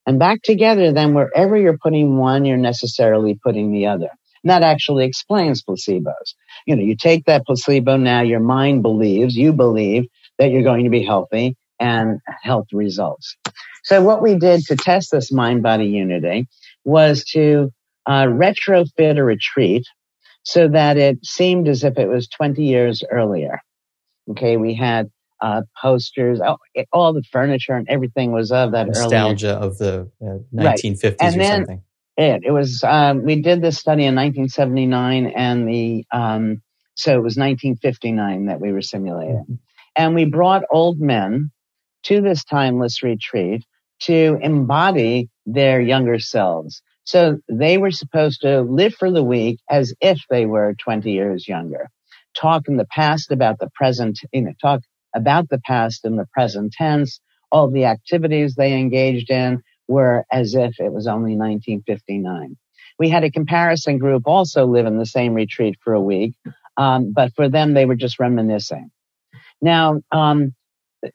and 0.07 0.17
back 0.17 0.41
together. 0.41 0.93
Then 0.93 1.13
wherever 1.13 1.57
you're 1.57 1.77
putting 1.77 2.17
one, 2.17 2.45
you're 2.45 2.55
necessarily 2.55 3.37
putting 3.43 3.73
the 3.73 3.87
other. 3.87 4.09
And 4.43 4.51
that 4.51 4.63
actually 4.63 5.05
explains 5.05 5.63
placebos. 5.63 6.33
You 6.65 6.77
know, 6.77 6.83
you 6.83 6.95
take 6.95 7.25
that 7.25 7.45
placebo 7.45 7.97
now, 7.97 8.21
your 8.21 8.39
mind 8.39 8.83
believes, 8.83 9.35
you 9.35 9.51
believe 9.51 10.05
that 10.39 10.49
you're 10.49 10.63
going 10.63 10.85
to 10.85 10.89
be 10.89 11.03
healthy 11.03 11.57
and 11.77 12.21
health 12.41 12.67
results. 12.71 13.35
So 13.83 14.01
what 14.01 14.21
we 14.21 14.35
did 14.35 14.63
to 14.67 14.77
test 14.77 15.09
this 15.11 15.31
mind 15.31 15.61
body 15.61 15.87
unity 15.87 16.47
was 16.85 17.25
to 17.33 17.71
uh, 18.05 18.27
retrofit 18.27 19.17
a 19.17 19.23
retreat 19.23 19.83
so 20.43 20.67
that 20.67 20.97
it 20.97 21.25
seemed 21.25 21.67
as 21.67 21.83
if 21.83 21.97
it 21.97 22.07
was 22.07 22.27
20 22.27 22.63
years 22.63 23.03
earlier. 23.11 23.59
Okay, 24.29 24.57
we 24.57 24.73
had 24.73 25.09
uh, 25.41 25.63
posters, 25.81 26.39
oh, 26.45 26.57
it, 26.73 26.87
all 26.93 27.13
the 27.13 27.23
furniture 27.23 27.73
and 27.73 27.87
everything 27.89 28.31
was 28.31 28.51
of 28.51 28.71
that 28.71 28.87
nostalgia 28.87 29.55
earlier. 29.55 29.59
of 29.59 29.77
the 29.77 30.11
uh, 30.21 30.37
1950s 30.53 31.03
right. 31.03 31.15
and 31.19 31.35
or 31.35 31.37
then 31.37 31.59
something. 31.59 31.83
It 32.17 32.43
it 32.45 32.51
was 32.51 32.83
um, 32.83 33.23
we 33.23 33.41
did 33.41 33.61
this 33.61 33.79
study 33.79 34.03
in 34.03 34.15
1979, 34.15 35.27
and 35.27 35.67
the 35.67 36.05
um, 36.11 36.61
so 36.95 37.11
it 37.13 37.23
was 37.23 37.37
1959 37.37 38.47
that 38.47 38.59
we 38.59 38.71
were 38.73 38.81
simulating, 38.81 39.37
mm-hmm. 39.37 39.53
and 39.95 40.13
we 40.13 40.25
brought 40.25 40.63
old 40.69 40.99
men 40.99 41.51
to 42.03 42.21
this 42.21 42.43
timeless 42.43 43.01
retreat 43.01 43.63
to 44.01 44.37
embody 44.41 45.29
their 45.45 45.79
younger 45.79 46.19
selves. 46.19 46.81
So 47.11 47.39
they 47.49 47.77
were 47.77 47.91
supposed 47.91 48.39
to 48.43 48.61
live 48.61 48.95
for 48.95 49.11
the 49.11 49.21
week 49.21 49.59
as 49.69 49.93
if 49.99 50.21
they 50.29 50.45
were 50.45 50.75
20 50.75 51.11
years 51.11 51.45
younger. 51.45 51.89
Talk 52.33 52.69
in 52.69 52.77
the 52.77 52.85
past 52.85 53.33
about 53.33 53.59
the 53.59 53.69
present, 53.75 54.21
you 54.31 54.43
know, 54.43 54.53
talk 54.61 54.79
about 55.13 55.49
the 55.49 55.59
past 55.59 56.05
in 56.05 56.15
the 56.15 56.25
present 56.31 56.71
tense. 56.71 57.19
All 57.51 57.69
the 57.69 57.83
activities 57.83 58.55
they 58.55 58.79
engaged 58.79 59.29
in 59.29 59.61
were 59.89 60.23
as 60.31 60.55
if 60.55 60.79
it 60.79 60.93
was 60.93 61.05
only 61.05 61.35
1959. 61.35 62.55
We 62.97 63.09
had 63.09 63.25
a 63.25 63.29
comparison 63.29 63.97
group 63.97 64.23
also 64.25 64.65
live 64.65 64.85
in 64.85 64.97
the 64.97 65.05
same 65.05 65.33
retreat 65.33 65.75
for 65.83 65.91
a 65.91 65.99
week, 65.99 66.35
um, 66.77 67.11
but 67.11 67.35
for 67.35 67.49
them 67.49 67.73
they 67.73 67.85
were 67.85 67.97
just 67.97 68.21
reminiscing. 68.21 68.89
Now, 69.61 69.99
um, 70.13 70.53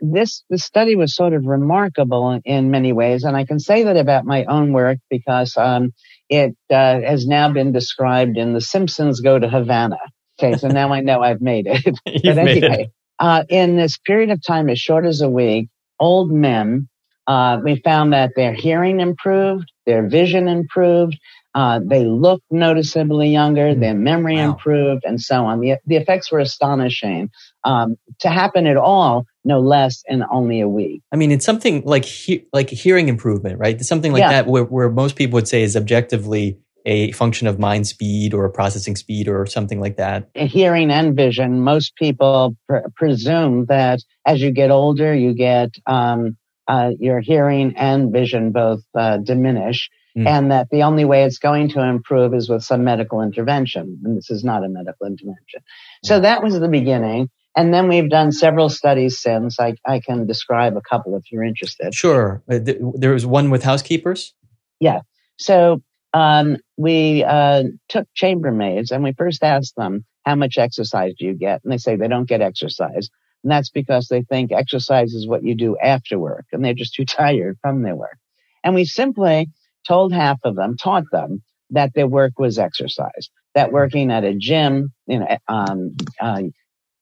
this 0.01 0.45
the 0.51 0.59
study 0.59 0.97
was 0.97 1.15
sort 1.15 1.33
of 1.33 1.47
remarkable 1.47 2.41
in 2.45 2.71
many 2.71 2.93
ways, 2.93 3.25
and 3.25 3.37
I 3.37 3.45
can 3.45 3.59
say 3.59 3.85
that 3.85 3.97
about 3.97 4.25
my 4.25 4.45
own 4.45 4.73
work 4.73 4.99
because 5.11 5.57
um, 5.57 5.93
it 6.29 6.57
uh, 6.71 7.01
has 7.01 7.27
now 7.27 7.53
been 7.53 7.73
described 7.73 8.37
in 8.37 8.53
The 8.53 8.61
Simpsons 8.61 9.21
Go 9.21 9.39
to 9.39 9.49
Havana. 9.49 9.99
Okay, 10.39 10.57
so 10.59 10.69
now 10.69 10.93
I 10.93 11.01
know 11.01 11.23
I've 11.23 11.41
made 11.41 11.67
it. 11.67 11.85
but 12.05 12.39
anyway, 12.39 12.83
it. 12.83 12.91
Uh, 13.19 13.45
in 13.49 13.77
this 13.77 13.97
period 13.99 14.31
of 14.31 14.43
time, 14.45 14.69
as 14.69 14.79
short 14.79 15.07
as 15.07 15.23
a 15.23 15.31
week, 15.31 15.69
old 15.99 16.31
men, 16.31 16.89
uh, 17.27 17.59
we 17.63 17.81
found 17.83 18.13
that 18.13 18.33
their 18.37 18.53
hearing 18.53 19.01
improved, 19.01 19.71
their 19.87 20.07
vision 20.07 20.49
improved, 20.49 21.19
uh, 21.57 21.81
they 21.83 22.05
looked 22.05 22.45
noticeably 22.51 23.31
younger, 23.31 23.75
their 23.75 23.95
memory 23.95 24.37
wow. 24.37 24.51
improved, 24.51 25.05
and 25.07 25.19
so 25.19 25.47
on. 25.47 25.61
The, 25.61 25.77
the 25.87 25.97
effects 25.97 26.31
were 26.31 26.39
astonishing. 26.39 27.31
Um, 27.65 27.97
to 28.21 28.29
happen 28.29 28.67
at 28.67 28.77
all, 28.77 29.25
no 29.47 29.61
less 29.61 30.03
in 30.09 30.25
only 30.31 30.61
a 30.61 30.69
week. 30.69 31.03
I 31.13 31.17
mean, 31.17 31.31
it's 31.31 31.47
something 31.47 31.83
like 31.85 32.05
he- 32.05 32.47
like 32.53 32.69
hearing 32.69 33.09
improvement, 33.09 33.59
right? 33.59 33.77
It's 33.77 33.89
something 33.89 34.13
like 34.13 34.21
yeah. 34.21 34.31
that 34.31 34.47
where, 34.47 34.65
where 34.65 34.91
most 34.91 35.17
people 35.17 35.37
would 35.37 35.49
say 35.49 35.63
is 35.63 35.77
objectively 35.77 36.59
a 36.85 37.13
function 37.13 37.47
of 37.47 37.59
mind 37.59 37.87
speed 37.87 38.33
or 38.33 38.49
processing 38.49 38.97
speed 38.97 39.29
or 39.29 39.47
something 39.47 39.81
like 39.81 39.97
that. 39.97 40.29
Hearing 40.35 40.91
and 40.91 41.17
vision, 41.17 41.61
most 41.61 41.97
people 41.97 42.57
pr- 42.69 42.89
presume 42.95 43.67
that 43.67 44.01
as 44.25 44.41
you 44.41 44.53
get 44.53 44.71
older, 44.71 45.15
you 45.15 45.35
get 45.35 45.71
um, 45.87 46.37
uh, 46.69 46.91
your 46.99 47.21
hearing 47.21 47.75
and 47.77 48.13
vision 48.13 48.53
both 48.53 48.83
uh, 48.95 49.19
diminish, 49.19 49.91
mm. 50.17 50.27
and 50.27 50.51
that 50.51 50.69
the 50.71 50.83
only 50.83 51.05
way 51.05 51.25
it's 51.25 51.39
going 51.39 51.69
to 51.71 51.81
improve 51.83 52.35
is 52.35 52.49
with 52.49 52.63
some 52.63 52.85
medical 52.85 53.21
intervention. 53.21 54.01
And 54.05 54.17
this 54.17 54.31
is 54.31 54.45
not 54.45 54.65
a 54.65 54.69
medical 54.69 55.07
intervention. 55.07 55.63
So 56.05 56.21
that 56.21 56.43
was 56.43 56.59
the 56.59 56.69
beginning. 56.69 57.31
And 57.57 57.73
then 57.73 57.89
we've 57.89 58.11
done 58.11 58.33
several 58.33 58.69
studies 58.69 59.19
since. 59.19 59.59
I, 59.59 59.75
I 59.87 60.01
can 60.01 60.27
describe 60.27 60.77
a 60.77 60.83
couple 60.83 61.17
if 61.17 61.33
you're 61.33 61.43
interested. 61.43 61.95
Sure. 61.95 62.43
Uh, 62.51 62.59
there 62.63 63.13
was 63.13 63.25
one 63.25 63.49
with 63.49 63.65
housekeepers? 63.65 64.35
Yeah. 64.79 65.01
So 65.39 65.83
um, 66.13 66.59
we 66.77 67.25
uh, 67.25 67.65
took 67.89 68.07
chambermaids 68.15 68.91
and 68.91 69.03
we 69.03 69.15
first 69.15 69.43
asked 69.43 69.75
them, 69.77 70.05
how 70.27 70.35
much 70.35 70.59
exercise 70.59 71.15
do 71.19 71.25
you 71.25 71.35
get? 71.35 71.63
And 71.65 71.73
they 71.73 71.79
say 71.79 71.97
they 71.97 72.09
don't 72.09 72.29
get 72.29 72.43
exercise. 72.43 73.09
And 73.43 73.51
that's 73.51 73.71
because 73.71 74.09
they 74.09 74.23
think 74.23 74.53
exercise 74.53 75.15
is 75.15 75.27
what 75.27 75.43
you 75.43 75.55
do 75.55 75.79
after 75.79 76.19
work 76.19 76.45
and 76.53 76.65
they're 76.65 76.75
just 76.75 76.95
too 76.95 77.05
tired 77.07 77.57
from 77.63 77.83
their 77.83 77.97
work. 77.97 78.19
And 78.65 78.75
we 78.75 78.85
simply 78.85 79.49
told 79.87 80.13
half 80.13 80.41
of 80.45 80.57
them, 80.57 80.77
taught 80.77 81.05
them 81.11 81.43
that 81.71 81.95
their 81.95 82.09
work 82.09 82.39
was 82.39 82.59
exercise, 82.59 83.31
that 83.55 83.73
working 83.73 84.11
at 84.11 84.25
a 84.25 84.35
gym, 84.35 84.93
you 85.07 85.21
know, 85.21 85.39
um, 85.49 85.97
uh, 86.21 86.43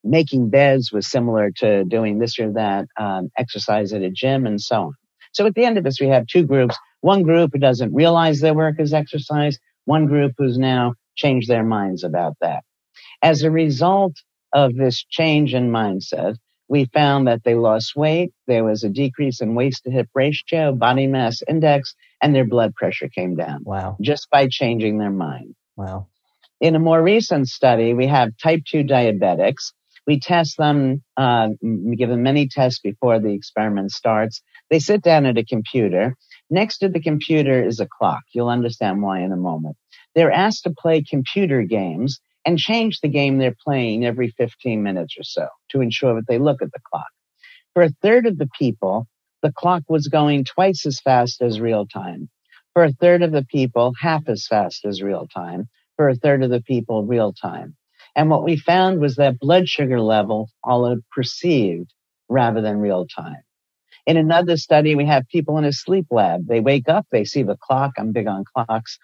making 0.04 0.50
beds 0.50 0.92
was 0.92 1.10
similar 1.10 1.50
to 1.56 1.84
doing 1.84 2.18
this 2.18 2.38
or 2.38 2.52
that 2.52 2.86
um, 2.98 3.30
exercise 3.38 3.92
at 3.92 4.02
a 4.02 4.10
gym 4.10 4.46
and 4.46 4.60
so 4.60 4.82
on. 4.82 4.94
So 5.32 5.46
at 5.46 5.54
the 5.54 5.64
end 5.64 5.78
of 5.78 5.84
this, 5.84 6.00
we 6.00 6.08
have 6.08 6.26
two 6.26 6.44
groups. 6.44 6.76
One 7.00 7.22
group 7.22 7.50
who 7.52 7.58
doesn't 7.58 7.94
realize 7.94 8.40
their 8.40 8.54
work 8.54 8.76
is 8.78 8.92
exercise. 8.92 9.58
One 9.84 10.06
group 10.06 10.32
who's 10.38 10.58
now 10.58 10.94
changed 11.16 11.48
their 11.48 11.64
minds 11.64 12.04
about 12.04 12.36
that. 12.40 12.62
As 13.22 13.42
a 13.42 13.50
result 13.50 14.14
of 14.52 14.76
this 14.76 15.04
change 15.04 15.54
in 15.54 15.70
mindset, 15.70 16.36
we 16.68 16.86
found 16.86 17.26
that 17.26 17.42
they 17.44 17.54
lost 17.54 17.96
weight. 17.96 18.32
There 18.46 18.64
was 18.64 18.84
a 18.84 18.88
decrease 18.88 19.40
in 19.40 19.54
waist 19.54 19.84
to 19.84 19.90
hip 19.90 20.08
ratio, 20.14 20.72
body 20.72 21.06
mass 21.06 21.42
index, 21.46 21.94
and 22.22 22.34
their 22.34 22.46
blood 22.46 22.74
pressure 22.74 23.08
came 23.08 23.36
down. 23.36 23.62
Wow. 23.64 23.96
Just 24.00 24.30
by 24.30 24.48
changing 24.48 24.98
their 24.98 25.10
mind. 25.10 25.54
Wow. 25.76 26.06
In 26.60 26.74
a 26.74 26.78
more 26.78 27.02
recent 27.02 27.48
study, 27.48 27.92
we 27.92 28.06
have 28.06 28.38
type 28.38 28.62
2 28.66 28.84
diabetics 28.84 29.72
we 30.06 30.20
test 30.20 30.56
them, 30.58 31.02
uh, 31.16 31.48
give 31.96 32.10
them 32.10 32.22
many 32.22 32.48
tests 32.48 32.80
before 32.80 33.18
the 33.18 33.32
experiment 33.32 33.92
starts. 33.92 34.42
They 34.70 34.78
sit 34.78 35.02
down 35.02 35.26
at 35.26 35.38
a 35.38 35.44
computer. 35.44 36.14
Next 36.50 36.78
to 36.78 36.88
the 36.88 37.00
computer 37.00 37.62
is 37.62 37.80
a 37.80 37.88
clock. 37.98 38.22
You'll 38.32 38.48
understand 38.48 39.02
why 39.02 39.20
in 39.20 39.32
a 39.32 39.36
moment. 39.36 39.76
They're 40.14 40.32
asked 40.32 40.64
to 40.64 40.74
play 40.76 41.02
computer 41.02 41.62
games 41.62 42.20
and 42.44 42.58
change 42.58 43.00
the 43.00 43.08
game 43.08 43.38
they're 43.38 43.56
playing 43.64 44.04
every 44.04 44.32
15 44.36 44.82
minutes 44.82 45.14
or 45.18 45.24
so 45.24 45.48
to 45.70 45.80
ensure 45.80 46.14
that 46.14 46.26
they 46.28 46.38
look 46.38 46.60
at 46.62 46.72
the 46.72 46.80
clock. 46.90 47.08
For 47.72 47.82
a 47.82 47.90
third 48.02 48.26
of 48.26 48.38
the 48.38 48.48
people, 48.58 49.06
the 49.42 49.52
clock 49.52 49.82
was 49.88 50.08
going 50.08 50.44
twice 50.44 50.86
as 50.86 51.00
fast 51.00 51.42
as 51.42 51.60
real 51.60 51.86
time. 51.86 52.28
For 52.74 52.84
a 52.84 52.92
third 52.92 53.22
of 53.22 53.32
the 53.32 53.44
people, 53.44 53.94
half 54.00 54.28
as 54.28 54.46
fast 54.46 54.84
as 54.84 55.02
real 55.02 55.26
time. 55.26 55.68
For 55.96 56.08
a 56.08 56.14
third 56.14 56.42
of 56.42 56.50
the 56.50 56.62
people, 56.62 57.04
real 57.04 57.32
time. 57.32 57.76
And 58.16 58.30
what 58.30 58.44
we 58.44 58.56
found 58.56 59.00
was 59.00 59.16
that 59.16 59.38
blood 59.40 59.68
sugar 59.68 60.00
level 60.00 60.48
followed 60.64 61.02
perceived 61.10 61.92
rather 62.28 62.60
than 62.60 62.78
real 62.78 63.06
time. 63.06 63.42
In 64.06 64.16
another 64.16 64.56
study, 64.56 64.94
we 64.94 65.06
have 65.06 65.28
people 65.28 65.56
in 65.58 65.64
a 65.64 65.72
sleep 65.72 66.06
lab. 66.10 66.46
They 66.46 66.60
wake 66.60 66.88
up, 66.88 67.06
they 67.10 67.24
see 67.24 67.42
the 67.42 67.56
clock. 67.56 67.92
I'm 67.98 68.12
big 68.12 68.26
on 68.26 68.44
clocks. 68.54 68.98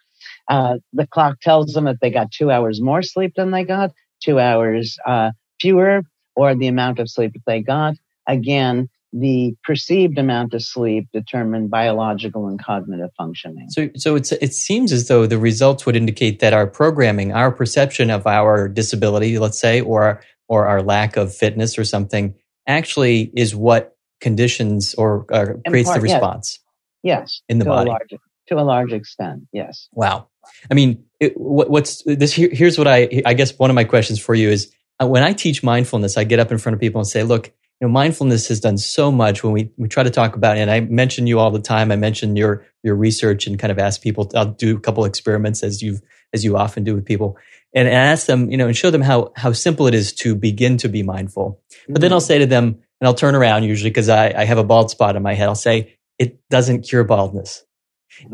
Uh, 0.49 0.77
the 0.93 1.07
clock 1.07 1.41
tells 1.41 1.73
them 1.73 1.85
that 1.85 2.01
they 2.01 2.11
got 2.11 2.31
two 2.31 2.51
hours 2.51 2.81
more 2.81 3.03
sleep 3.03 3.33
than 3.37 3.51
they 3.51 3.65
got, 3.65 3.93
two 4.23 4.39
hours 4.39 4.99
uh, 5.07 5.31
fewer, 5.61 6.03
or 6.37 6.55
the 6.55 6.67
amount 6.67 6.99
of 6.99 7.11
sleep 7.11 7.33
that 7.33 7.43
they 7.47 7.63
got. 7.63 7.95
Again, 8.27 8.89
the 9.13 9.57
perceived 9.65 10.19
amount 10.19 10.55
of 10.55 10.63
sleep 10.63 11.09
determine 11.13 11.69
biological 11.69 12.47
and 12.47 12.63
cognitive 12.63 13.11
functioning. 13.17 13.67
So, 13.71 13.91
so 13.97 14.15
it's, 14.15 14.33
it 14.33 14.55
seems 14.55 14.93
as 14.93 15.09
though 15.09 15.27
the 15.27 15.39
results 15.39 15.85
would 15.85 15.97
indicate 15.97 16.39
that 16.41 16.53
our 16.53 16.67
programming, 16.67 17.33
our 17.33 17.51
perception 17.51 18.11
of 18.11 18.27
our 18.27 18.69
disability, 18.69 19.39
let's 19.39 19.61
say, 19.61 19.81
or 19.81 20.23
or 20.49 20.67
our 20.67 20.83
lack 20.83 21.17
of 21.17 21.35
fitness 21.35 21.79
or 21.79 21.85
something, 21.85 22.35
actually 22.67 23.31
is 23.37 23.55
what 23.55 23.97
conditions 24.21 24.95
or 24.95 25.27
uh, 25.33 25.47
creates 25.69 25.89
part, 25.89 26.01
the 26.01 26.03
response. 26.03 26.59
Yes, 27.03 27.21
yes 27.21 27.43
in 27.49 27.59
the 27.59 27.65
to 27.65 27.71
body 27.71 27.89
a 27.89 27.93
large, 27.93 28.15
to 28.49 28.59
a 28.59 28.63
large 28.63 28.93
extent. 28.93 29.43
Yes. 29.53 29.89
Wow. 29.93 30.29
I 30.71 30.75
mean, 30.75 31.05
it, 31.21 31.37
what, 31.37 31.71
what's 31.71 32.03
this? 32.05 32.33
Here, 32.33 32.51
here's 32.53 32.79
what 32.79 32.89
I 32.89 33.23
I 33.25 33.35
guess 33.35 33.59
one 33.59 33.71
of 33.71 33.75
my 33.75 33.85
questions 33.85 34.21
for 34.21 34.35
you 34.35 34.51
is 34.51 34.73
uh, 35.01 35.07
when 35.07 35.23
I 35.23 35.33
teach 35.33 35.63
mindfulness, 35.63 36.17
I 36.17 36.25
get 36.25 36.39
up 36.39 36.53
in 36.53 36.59
front 36.59 36.75
of 36.75 36.81
people 36.81 37.01
and 37.01 37.09
say, 37.09 37.23
look 37.23 37.53
you 37.81 37.87
know, 37.87 37.93
mindfulness 37.93 38.49
has 38.49 38.61
done 38.61 38.77
so 38.77 39.11
much 39.11 39.43
when 39.43 39.53
we, 39.53 39.71
we 39.77 39.89
try 39.89 40.03
to 40.03 40.11
talk 40.11 40.37
about 40.37 40.59
it. 40.59 40.61
And 40.61 40.71
I 40.71 40.81
mention 40.81 41.27
you 41.27 41.39
all 41.39 41.51
the 41.51 41.61
time. 41.61 41.91
I 41.91 41.97
mention 41.97 42.37
your, 42.37 42.67
your 42.83 42.95
research 42.95 43.47
and 43.47 43.59
kind 43.59 43.71
of 43.71 43.79
ask 43.79 44.03
people, 44.03 44.31
I'll 44.35 44.47
do 44.47 44.77
a 44.77 44.81
couple 44.81 45.05
experiments 45.05 45.63
as 45.63 45.83
you 45.83 45.99
as 46.33 46.45
you 46.45 46.57
often 46.57 46.85
do 46.85 46.95
with 46.95 47.05
people 47.05 47.37
and 47.75 47.89
ask 47.89 48.27
them, 48.27 48.51
you 48.51 48.57
know, 48.57 48.67
and 48.67 48.77
show 48.77 48.91
them 48.91 49.03
how, 49.03 49.33
how 49.37 49.53
simple 49.53 49.87
it 49.87 49.95
is 49.95 50.13
to 50.13 50.35
begin 50.35 50.77
to 50.79 50.89
be 50.89 51.03
mindful. 51.03 51.61
But 51.89 52.01
then 52.01 52.09
mm-hmm. 52.09 52.15
I'll 52.15 52.21
say 52.21 52.39
to 52.39 52.47
them, 52.47 52.79
and 53.01 53.09
I'll 53.09 53.15
turn 53.15 53.35
around 53.35 53.65
usually 53.65 53.91
because 53.91 54.09
I, 54.09 54.33
I 54.37 54.45
have 54.45 54.59
a 54.59 54.65
bald 54.65 54.91
spot 54.91 55.17
on 55.17 55.23
my 55.23 55.35
head. 55.35 55.49
I'll 55.49 55.55
say, 55.55 55.97
it 56.19 56.39
doesn't 56.51 56.83
cure 56.83 57.05
baldness. 57.05 57.65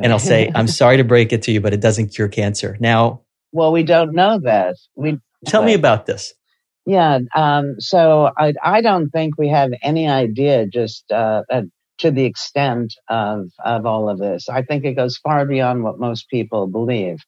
And 0.02 0.12
I'll 0.12 0.18
say, 0.18 0.50
I'm 0.54 0.66
sorry 0.82 0.96
to 0.96 1.04
break 1.04 1.32
it 1.32 1.42
to 1.42 1.52
you, 1.52 1.60
but 1.60 1.72
it 1.72 1.80
doesn't 1.80 2.08
cure 2.08 2.28
cancer. 2.28 2.76
Now, 2.80 3.22
well, 3.52 3.72
we 3.72 3.82
don't 3.82 4.12
know 4.12 4.40
that. 4.40 4.76
We 4.96 5.20
tell 5.46 5.62
me 5.62 5.74
about 5.74 6.06
this. 6.06 6.34
Yeah. 6.86 7.20
Um, 7.34 7.76
so 7.80 8.30
I, 8.38 8.54
I 8.62 8.80
don't 8.80 9.10
think 9.10 9.38
we 9.38 9.48
have 9.48 9.72
any 9.82 10.08
idea 10.08 10.66
just, 10.68 11.10
uh, 11.12 11.42
uh, 11.50 11.62
to 11.98 12.10
the 12.10 12.24
extent 12.24 12.94
of, 13.08 13.50
of 13.64 13.86
all 13.86 14.08
of 14.08 14.18
this. 14.18 14.48
I 14.48 14.62
think 14.62 14.84
it 14.84 14.94
goes 14.94 15.18
far 15.18 15.46
beyond 15.46 15.82
what 15.82 15.98
most 15.98 16.28
people 16.30 16.68
believe. 16.68 17.18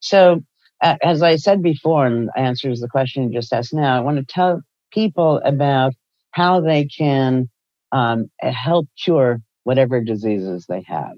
So, 0.00 0.40
uh, 0.82 0.96
as 1.02 1.22
I 1.22 1.36
said 1.36 1.62
before, 1.62 2.06
and 2.06 2.30
answers 2.36 2.80
the 2.80 2.88
question 2.88 3.24
you 3.32 3.38
just 3.40 3.52
asked 3.52 3.74
now, 3.74 3.96
I 3.96 4.00
want 4.00 4.18
to 4.18 4.24
tell 4.24 4.62
people 4.92 5.40
about 5.44 5.94
how 6.32 6.60
they 6.60 6.86
can, 6.86 7.48
um, 7.92 8.30
help 8.40 8.88
cure 9.02 9.40
whatever 9.64 10.02
diseases 10.02 10.66
they 10.68 10.82
have. 10.88 11.16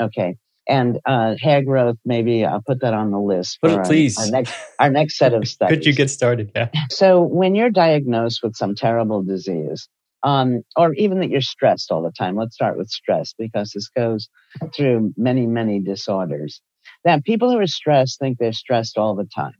Okay 0.00 0.36
and 0.68 0.98
uh, 1.04 1.34
hair 1.40 1.62
growth. 1.62 1.96
Maybe 2.04 2.44
I'll 2.44 2.62
put 2.62 2.80
that 2.80 2.94
on 2.94 3.10
the 3.10 3.20
list. 3.20 3.58
For 3.60 3.70
our, 3.70 3.84
please. 3.84 4.18
Our 4.18 4.30
next, 4.30 4.54
our 4.78 4.90
next 4.90 5.18
set 5.18 5.34
of 5.34 5.46
studies. 5.48 5.76
Could 5.76 5.86
you 5.86 5.92
get 5.94 6.10
started? 6.10 6.52
Yeah. 6.54 6.68
So 6.90 7.22
when 7.22 7.54
you're 7.54 7.70
diagnosed 7.70 8.40
with 8.42 8.56
some 8.56 8.74
terrible 8.74 9.22
disease, 9.22 9.88
um, 10.22 10.62
or 10.76 10.94
even 10.94 11.20
that 11.20 11.30
you're 11.30 11.40
stressed 11.40 11.90
all 11.90 12.02
the 12.02 12.12
time. 12.12 12.36
Let's 12.36 12.54
start 12.54 12.78
with 12.78 12.88
stress 12.88 13.34
because 13.36 13.72
this 13.72 13.88
goes 13.88 14.28
through 14.74 15.12
many, 15.16 15.46
many 15.46 15.80
disorders. 15.80 16.60
That 17.04 17.24
people 17.24 17.50
who 17.50 17.58
are 17.58 17.66
stressed 17.66 18.18
think 18.20 18.38
they're 18.38 18.52
stressed 18.52 18.98
all 18.98 19.16
the 19.16 19.28
time. 19.34 19.56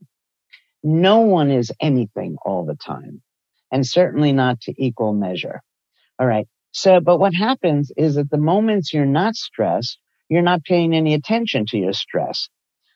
No 0.84 1.20
one 1.20 1.50
is 1.50 1.72
anything 1.80 2.36
all 2.44 2.64
the 2.64 2.76
time, 2.76 3.22
and 3.72 3.86
certainly 3.86 4.32
not 4.32 4.60
to 4.62 4.74
equal 4.76 5.12
measure. 5.12 5.62
All 6.18 6.26
right. 6.26 6.46
So, 6.72 7.00
but 7.00 7.18
what 7.18 7.34
happens 7.34 7.92
is 7.96 8.14
that 8.14 8.30
the 8.30 8.38
moments 8.38 8.92
you're 8.92 9.04
not 9.04 9.34
stressed, 9.34 9.98
you're 10.32 10.42
not 10.42 10.64
paying 10.64 10.94
any 10.94 11.14
attention 11.14 11.66
to 11.66 11.78
your 11.78 11.92
stress. 11.92 12.48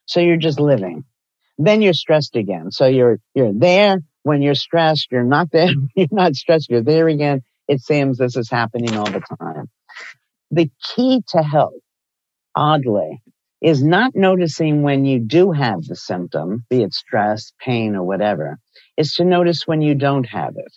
So 0.07 0.21
you're 0.21 0.39
just 0.39 0.61
living. 0.61 1.05
Then 1.59 1.83
you're 1.83 1.95
stressed 1.95 2.37
again. 2.37 2.71
So 2.71 2.87
you're, 2.87 3.19
you're 3.35 3.53
there 3.55 4.01
when 4.23 4.43
you're 4.43 4.55
stressed. 4.55 5.09
You're 5.11 5.25
not 5.25 5.51
there. 5.53 5.71
You're 5.97 6.09
not 6.11 6.35
stressed. 6.35 6.71
You're 6.71 6.83
there 6.83 7.09
again. 7.09 7.43
It 7.69 7.81
seems 7.81 8.19
this 8.19 8.37
is 8.37 8.51
happening 8.51 8.97
all 8.97 9.07
the 9.11 9.23
time. 9.41 9.71
The 10.51 10.71
key 10.95 11.23
to 11.31 11.43
health, 11.43 11.75
oddly, 12.55 13.23
is 13.61 13.83
not 13.83 14.13
noticing 14.15 14.83
when 14.83 15.05
you 15.05 15.21
do 15.21 15.53
have 15.53 15.83
the 15.85 15.97
symptom, 15.97 16.65
be 16.71 16.83
it 16.83 16.95
stress, 16.95 17.53
pain, 17.61 17.97
or 17.97 18.05
whatever, 18.05 18.59
is 18.97 19.15
to 19.15 19.25
notice 19.25 19.63
when 19.67 19.83
you 19.83 19.95
don't 19.95 20.25
have 20.25 20.55
it. 20.57 20.73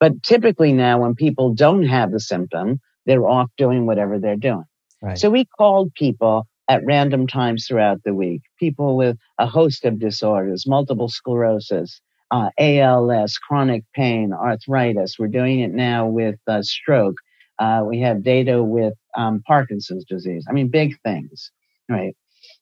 But 0.00 0.22
typically 0.22 0.72
now 0.72 1.02
when 1.02 1.14
people 1.14 1.54
don't 1.54 1.84
have 1.86 2.10
the 2.12 2.20
symptom, 2.20 2.80
they're 3.06 3.26
off 3.26 3.50
doing 3.56 3.86
whatever 3.86 4.18
they're 4.18 4.36
doing. 4.36 4.64
Right. 5.02 5.18
So 5.18 5.30
we 5.30 5.44
called 5.44 5.94
people 5.94 6.46
at 6.68 6.84
random 6.84 7.26
times 7.26 7.66
throughout 7.66 8.02
the 8.04 8.14
week, 8.14 8.42
people 8.58 8.96
with 8.96 9.16
a 9.38 9.46
host 9.46 9.84
of 9.84 10.00
disorders, 10.00 10.66
multiple 10.66 11.08
sclerosis, 11.08 12.00
uh, 12.30 12.50
ALS, 12.58 13.38
chronic 13.38 13.84
pain, 13.94 14.32
arthritis. 14.32 15.16
We're 15.18 15.28
doing 15.28 15.60
it 15.60 15.72
now 15.72 16.08
with 16.08 16.36
uh, 16.48 16.62
stroke. 16.62 17.16
Uh, 17.58 17.82
we 17.86 18.00
have 18.00 18.24
data 18.24 18.62
with 18.62 18.94
um, 19.16 19.42
Parkinson's 19.46 20.04
disease. 20.04 20.44
I 20.48 20.52
mean, 20.52 20.68
big 20.70 20.96
things, 21.04 21.52
right? 21.88 22.14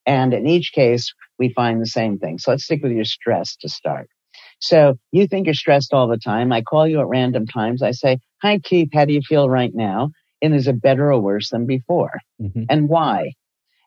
And 0.07 0.35
in 0.35 0.47
each 0.47 0.73
case, 0.73 1.13
we 1.39 1.53
find 1.55 1.81
the 1.81 1.87
same 1.87 2.19
thing. 2.19 2.39
So 2.39 2.51
let's 2.51 2.65
stick 2.65 2.83
with 2.83 2.93
your 2.93 3.05
stress 3.05 3.57
to 3.57 3.69
start. 3.69 4.09
So 4.61 4.97
you 5.13 5.27
think 5.27 5.47
you're 5.47 5.55
stressed 5.55 5.93
all 5.93 6.09
the 6.09 6.19
time. 6.19 6.53
I 6.53 6.63
call 6.63 6.87
you 6.87 7.01
at 7.01 7.09
random 7.09 7.47
times. 7.47 7.83
I 7.83 7.93
say, 7.93 8.19
hi, 8.43 8.59
Keith. 8.59 8.91
How 8.93 9.05
do 9.05 9.13
you 9.13 9.23
feel 9.23 9.49
right 9.49 9.73
now? 9.75 10.11
And 10.45 10.55
is 10.55 10.69
it 10.69 10.81
better 10.81 11.13
or 11.13 11.21
worse 11.21 11.51
than 11.51 11.67
before? 11.67 12.13
Mm-hmm. 12.41 12.65
And 12.69 12.89
why? 12.89 13.33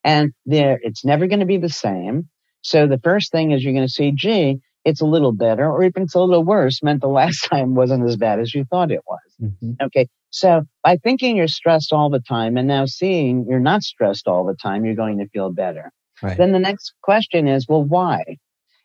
And 0.03 0.33
there, 0.45 0.79
it's 0.81 1.05
never 1.05 1.27
going 1.27 1.39
to 1.39 1.45
be 1.45 1.57
the 1.57 1.69
same. 1.69 2.29
So 2.61 2.87
the 2.87 2.99
first 2.99 3.31
thing 3.31 3.51
is 3.51 3.63
you're 3.63 3.73
going 3.73 3.87
to 3.87 3.91
see, 3.91 4.11
gee, 4.11 4.59
it's 4.83 5.01
a 5.01 5.05
little 5.05 5.33
better, 5.33 5.69
or 5.69 5.83
even 5.83 6.03
it's 6.03 6.15
a 6.15 6.19
little 6.19 6.43
worse, 6.43 6.81
meant 6.81 7.01
the 7.01 7.07
last 7.21 7.41
time 7.41 7.75
wasn't 7.75 8.07
as 8.07 8.15
bad 8.15 8.39
as 8.39 8.53
you 8.53 8.65
thought 8.65 8.91
it 8.91 9.01
was. 9.07 9.19
Mm-hmm. 9.41 9.71
Okay. 9.83 10.07
So 10.29 10.63
by 10.83 10.97
thinking 10.97 11.35
you're 11.35 11.47
stressed 11.47 11.93
all 11.93 12.09
the 12.09 12.19
time 12.19 12.57
and 12.57 12.67
now 12.67 12.85
seeing 12.85 13.45
you're 13.49 13.59
not 13.59 13.83
stressed 13.83 14.27
all 14.27 14.45
the 14.45 14.55
time, 14.55 14.85
you're 14.85 14.95
going 14.95 15.19
to 15.19 15.27
feel 15.29 15.51
better. 15.51 15.91
Right. 16.21 16.37
Then 16.37 16.51
the 16.51 16.59
next 16.59 16.93
question 17.01 17.47
is, 17.47 17.67
well, 17.67 17.83
why? 17.83 18.37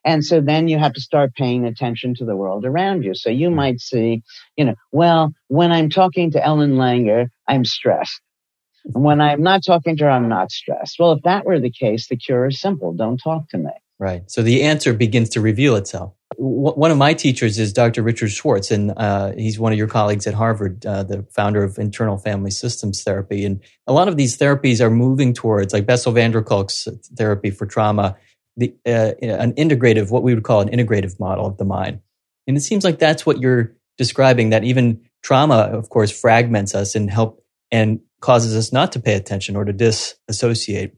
And 0.04 0.24
so 0.24 0.40
then 0.40 0.68
you 0.68 0.78
have 0.78 0.94
to 0.94 1.00
start 1.00 1.34
paying 1.34 1.64
attention 1.64 2.14
to 2.16 2.24
the 2.24 2.36
world 2.36 2.64
around 2.64 3.04
you. 3.04 3.14
So 3.14 3.30
you 3.30 3.50
might 3.50 3.80
see, 3.80 4.22
you 4.56 4.64
know, 4.64 4.74
well, 4.90 5.32
when 5.48 5.70
I'm 5.70 5.90
talking 5.90 6.30
to 6.32 6.44
Ellen 6.44 6.74
Langer, 6.74 7.28
I'm 7.48 7.64
stressed. 7.64 8.20
When 8.84 9.20
I'm 9.20 9.42
not 9.42 9.62
talking 9.64 9.96
to 9.98 10.04
her, 10.04 10.10
I'm 10.10 10.28
not 10.28 10.50
stressed. 10.50 10.96
Well, 10.98 11.12
if 11.12 11.22
that 11.22 11.44
were 11.44 11.60
the 11.60 11.70
case, 11.70 12.08
the 12.08 12.16
cure 12.16 12.48
is 12.48 12.60
simple. 12.60 12.92
Don't 12.92 13.18
talk 13.18 13.48
to 13.50 13.58
me. 13.58 13.70
Right. 14.02 14.28
So 14.28 14.42
the 14.42 14.64
answer 14.64 14.92
begins 14.92 15.28
to 15.30 15.40
reveal 15.40 15.76
itself. 15.76 16.14
One 16.36 16.90
of 16.90 16.98
my 16.98 17.14
teachers 17.14 17.56
is 17.60 17.72
Dr. 17.72 18.02
Richard 18.02 18.30
Schwartz, 18.30 18.72
and 18.72 18.92
uh, 18.96 19.32
he's 19.36 19.60
one 19.60 19.70
of 19.70 19.78
your 19.78 19.86
colleagues 19.86 20.26
at 20.26 20.34
Harvard, 20.34 20.84
uh, 20.84 21.04
the 21.04 21.24
founder 21.30 21.62
of 21.62 21.78
internal 21.78 22.18
family 22.18 22.50
systems 22.50 23.04
therapy. 23.04 23.44
And 23.44 23.60
a 23.86 23.92
lot 23.92 24.08
of 24.08 24.16
these 24.16 24.36
therapies 24.36 24.80
are 24.80 24.90
moving 24.90 25.34
towards, 25.34 25.72
like 25.72 25.86
Bessel 25.86 26.10
van 26.10 26.32
der 26.32 26.42
Kolk's 26.42 26.88
therapy 27.16 27.50
for 27.52 27.64
trauma, 27.66 28.16
the, 28.56 28.74
uh, 28.86 29.12
an 29.20 29.52
integrative, 29.54 30.10
what 30.10 30.22
we 30.22 30.34
would 30.34 30.44
call 30.44 30.60
an 30.60 30.68
integrative 30.68 31.18
model 31.18 31.46
of 31.46 31.56
the 31.56 31.64
mind. 31.64 32.00
And 32.46 32.56
it 32.56 32.60
seems 32.60 32.84
like 32.84 32.98
that's 32.98 33.24
what 33.24 33.40
you're 33.40 33.74
describing. 33.98 34.50
That 34.50 34.64
even 34.64 35.00
trauma, 35.22 35.56
of 35.56 35.88
course, 35.88 36.10
fragments 36.10 36.74
us 36.74 36.94
and 36.94 37.10
help 37.10 37.44
and 37.70 38.00
causes 38.20 38.56
us 38.56 38.72
not 38.72 38.92
to 38.92 39.00
pay 39.00 39.14
attention 39.14 39.56
or 39.56 39.64
to 39.64 39.72
disassociate 39.72 40.94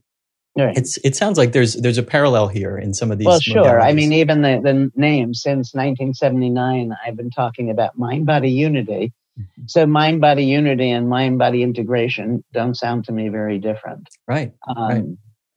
Right. 0.57 0.77
it's 0.77 0.99
it 0.99 1.17
sounds 1.17 1.37
like 1.37 1.51
there's 1.51 1.75
there's 1.75 1.99
a 1.99 2.03
parallel 2.05 2.47
here 2.47 2.79
in 2.79 2.95
some 2.95 3.11
of 3.11 3.19
these 3.19 3.27
Well, 3.27 3.41
sure. 3.41 3.81
I 3.81 3.93
mean, 3.93 4.13
even 4.13 4.43
the, 4.43 4.61
the 4.63 4.93
name 4.95 5.35
since 5.35 5.75
1979, 5.75 6.95
I've 7.05 7.17
been 7.17 7.31
talking 7.31 7.71
about 7.71 7.99
mind 7.99 8.27
body 8.27 8.53
unity. 8.53 9.13
Mm-hmm. 9.37 9.63
So 9.67 9.85
mind 9.85 10.21
body 10.21 10.45
unity 10.45 10.91
and 10.91 11.09
mind 11.09 11.39
body 11.41 11.65
integration 11.65 12.45
don't 12.53 12.77
sound 12.77 13.07
to 13.07 13.13
me 13.13 13.31
very 13.31 13.59
different. 13.59 14.09
right 14.29 14.53
Um, 14.69 14.77
Right. 14.89 15.05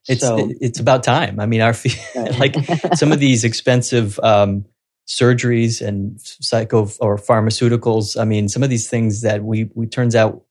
It's 0.08 0.22
so, 0.22 0.50
it's 0.60 0.80
about 0.80 1.02
time 1.02 1.38
i 1.40 1.46
mean 1.46 1.60
our 1.60 1.74
like 2.38 2.54
some 2.94 3.12
of 3.12 3.18
these 3.20 3.44
expensive 3.44 4.18
um 4.20 4.64
surgeries 5.06 5.80
and 5.86 6.20
psycho 6.20 6.88
or 7.00 7.16
pharmaceuticals 7.16 8.20
i 8.20 8.24
mean 8.24 8.48
some 8.48 8.62
of 8.62 8.70
these 8.70 8.88
things 8.90 9.22
that 9.22 9.42
we 9.42 9.70
we 9.74 9.86
turns 9.86 10.14
out 10.14 10.42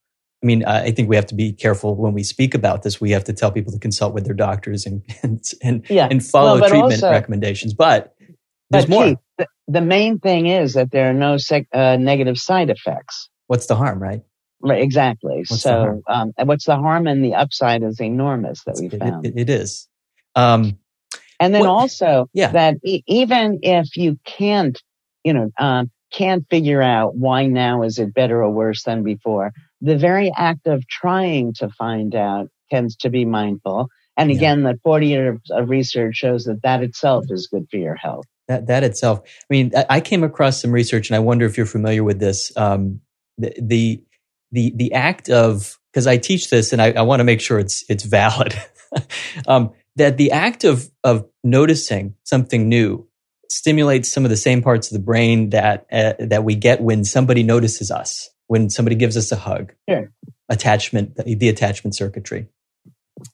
I 0.43 0.45
mean, 0.45 0.63
I 0.65 0.91
think 0.91 1.09
we 1.09 1.15
have 1.15 1.25
to 1.27 1.35
be 1.35 1.51
careful 1.51 1.95
when 1.95 2.13
we 2.13 2.21
speak 2.21 2.53
about 2.53 2.83
this. 2.83 3.01
We 3.01 3.09
have 3.09 3.23
to 3.23 3.33
tell 3.33 3.51
people 3.51 3.73
to 3.73 3.79
consult 3.79 4.13
with 4.13 4.25
their 4.25 4.35
doctors 4.35 4.85
and 4.85 5.01
and 5.23 5.43
and, 5.63 5.83
Yeah. 5.89 6.07
and 6.11 6.23
follow 6.23 6.59
Well, 6.59 6.69
treatment 6.69 6.93
also- 6.93 7.09
recommendations. 7.09 7.73
But 7.73 8.13
there's 8.69 8.85
but 8.85 8.89
more. 8.91 9.05
Keith, 9.05 9.17
the, 9.39 9.47
the 9.67 9.81
main 9.81 10.19
thing 10.19 10.45
is 10.45 10.73
that 10.75 10.91
there 10.91 11.09
are 11.09 11.13
no 11.13 11.37
sec, 11.37 11.65
uh, 11.73 11.97
negative 11.97 12.37
side 12.37 12.69
effects. 12.69 13.29
What's 13.47 13.65
the 13.65 13.75
harm, 13.75 13.97
right? 13.99 14.21
Right, 14.61 14.81
exactly. 14.81 15.45
What's 15.47 15.61
so, 15.63 16.01
um, 16.07 16.33
and 16.37 16.47
what's 16.47 16.65
the 16.65 16.75
harm 16.77 17.07
and 17.07 17.23
the 17.23 17.35
upside 17.35 17.83
is 17.83 18.01
enormous 18.01 18.63
that 18.65 18.77
we 18.77 18.89
found. 18.89 19.25
it- 19.25 19.37
it 19.37 19.49
is. 19.49 19.87
Um, 20.35 20.77
And 21.39 21.53
then 21.53 21.67
also 21.67 22.29
Yeah. 22.33 22.51
that 22.51 22.77
e- 22.83 23.03
even 23.07 23.59
if 23.61 23.95
you 23.95 24.17
can't, 24.25 24.81
you 25.23 25.33
know, 25.33 25.51
um, 25.59 25.91
can't 26.11 26.45
figure 26.49 26.81
out 26.81 27.15
why 27.15 27.45
now 27.45 27.83
is 27.83 27.99
it 27.99 28.13
better 28.13 28.43
or 28.43 28.49
worse 28.51 28.83
than 28.83 29.03
before, 29.03 29.53
the 29.81 29.97
very 29.97 30.31
act 30.35 30.65
of 30.67 30.87
trying 30.87 31.53
to 31.55 31.69
find 31.69 32.15
out 32.15 32.49
tends 32.71 32.95
to 32.97 33.09
be 33.11 33.25
mindful. 33.25 33.87
And 34.17 34.31
Yeah. 34.31 34.37
again, 34.37 34.63
the 34.63 34.79
40 34.83 35.07
years 35.09 35.39
of 35.51 35.69
research 35.69 36.15
shows 36.15 36.45
that 36.45 36.63
that 36.63 36.81
itself 36.81 37.25
is 37.29 37.47
good 37.47 37.67
for 37.69 37.77
your 37.77 37.95
health. 37.95 38.25
that 38.47 38.65
that 38.67 38.83
itself. 38.83 39.19
I 39.25 39.45
mean, 39.49 39.71
I, 39.75 39.85
I 39.89 39.99
came 40.01 40.23
across 40.23 40.61
some 40.61 40.71
research, 40.71 41.09
and 41.09 41.17
I 41.17 41.19
wonder 41.19 41.45
if 41.45 41.57
you're 41.57 41.65
familiar 41.65 42.03
with 42.03 42.19
this. 42.19 42.51
Um, 42.57 43.01
the 43.37 43.53
the 43.61 44.03
the 44.51 44.73
the 44.75 44.93
act 44.93 45.29
of 45.29 45.77
because 45.91 46.07
I 46.07 46.17
teach 46.17 46.49
this, 46.49 46.73
and 46.73 46.81
I, 46.81 46.91
I 46.91 47.01
want 47.01 47.19
to 47.19 47.23
make 47.23 47.41
sure 47.41 47.59
it's 47.59 47.83
it's 47.89 48.03
valid. 48.03 48.53
um, 49.47 49.71
that 49.95 50.17
the 50.17 50.31
act 50.31 50.63
of 50.63 50.89
of 51.03 51.25
noticing 51.43 52.15
something 52.23 52.69
new 52.69 53.07
stimulates 53.49 54.11
some 54.11 54.25
of 54.25 54.29
the 54.29 54.37
same 54.37 54.61
parts 54.61 54.91
of 54.91 54.93
the 54.97 55.03
brain 55.03 55.49
that 55.51 55.85
uh, 55.91 56.13
that 56.19 56.43
we 56.43 56.55
get 56.55 56.81
when 56.81 57.03
somebody 57.03 57.43
notices 57.43 57.91
us, 57.91 58.29
when 58.47 58.69
somebody 58.69 58.95
gives 58.95 59.17
us 59.17 59.31
a 59.31 59.35
hug. 59.37 59.73
Sure. 59.89 60.11
Attachment, 60.49 61.15
the, 61.15 61.35
the 61.35 61.49
attachment 61.49 61.95
circuitry. 61.95 62.47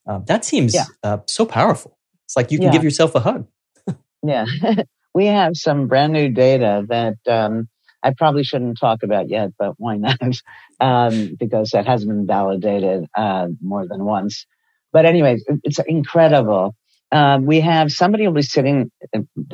Um, 0.07 0.23
that 0.27 0.45
seems 0.45 0.73
Yeah. 0.73 0.85
uh, 1.03 1.17
so 1.27 1.45
powerful. 1.45 1.97
It's 2.25 2.35
like 2.35 2.51
you 2.51 2.57
can 2.57 2.67
Yeah. 2.67 2.71
give 2.71 2.83
yourself 2.83 3.13
a 3.15 3.19
hug. 3.19 3.47
Yeah. 4.23 4.45
we 5.13 5.25
have 5.27 5.51
some 5.55 5.87
brand 5.87 6.13
new 6.13 6.29
data 6.29 6.85
that, 6.89 7.17
um, 7.27 7.67
I 8.01 8.13
probably 8.17 8.43
shouldn't 8.43 8.79
talk 8.79 9.03
about 9.03 9.29
yet, 9.29 9.51
but 9.59 9.73
why 9.77 9.97
not? 9.97 10.17
Um, 10.83 11.35
because 11.39 11.71
that 11.71 11.87
hasn't 11.87 12.11
been 12.11 12.27
validated, 12.27 13.05
uh, 13.17 13.47
more 13.61 13.87
than 13.87 14.05
once. 14.05 14.45
But 14.93 15.05
anyways, 15.05 15.43
it- 15.47 15.61
it's 15.63 15.79
incredible. 15.87 16.75
Um, 17.11 17.45
we 17.45 17.61
have 17.61 17.91
somebody 17.91 18.27
will 18.27 18.33
be 18.35 18.41
sitting, 18.43 18.91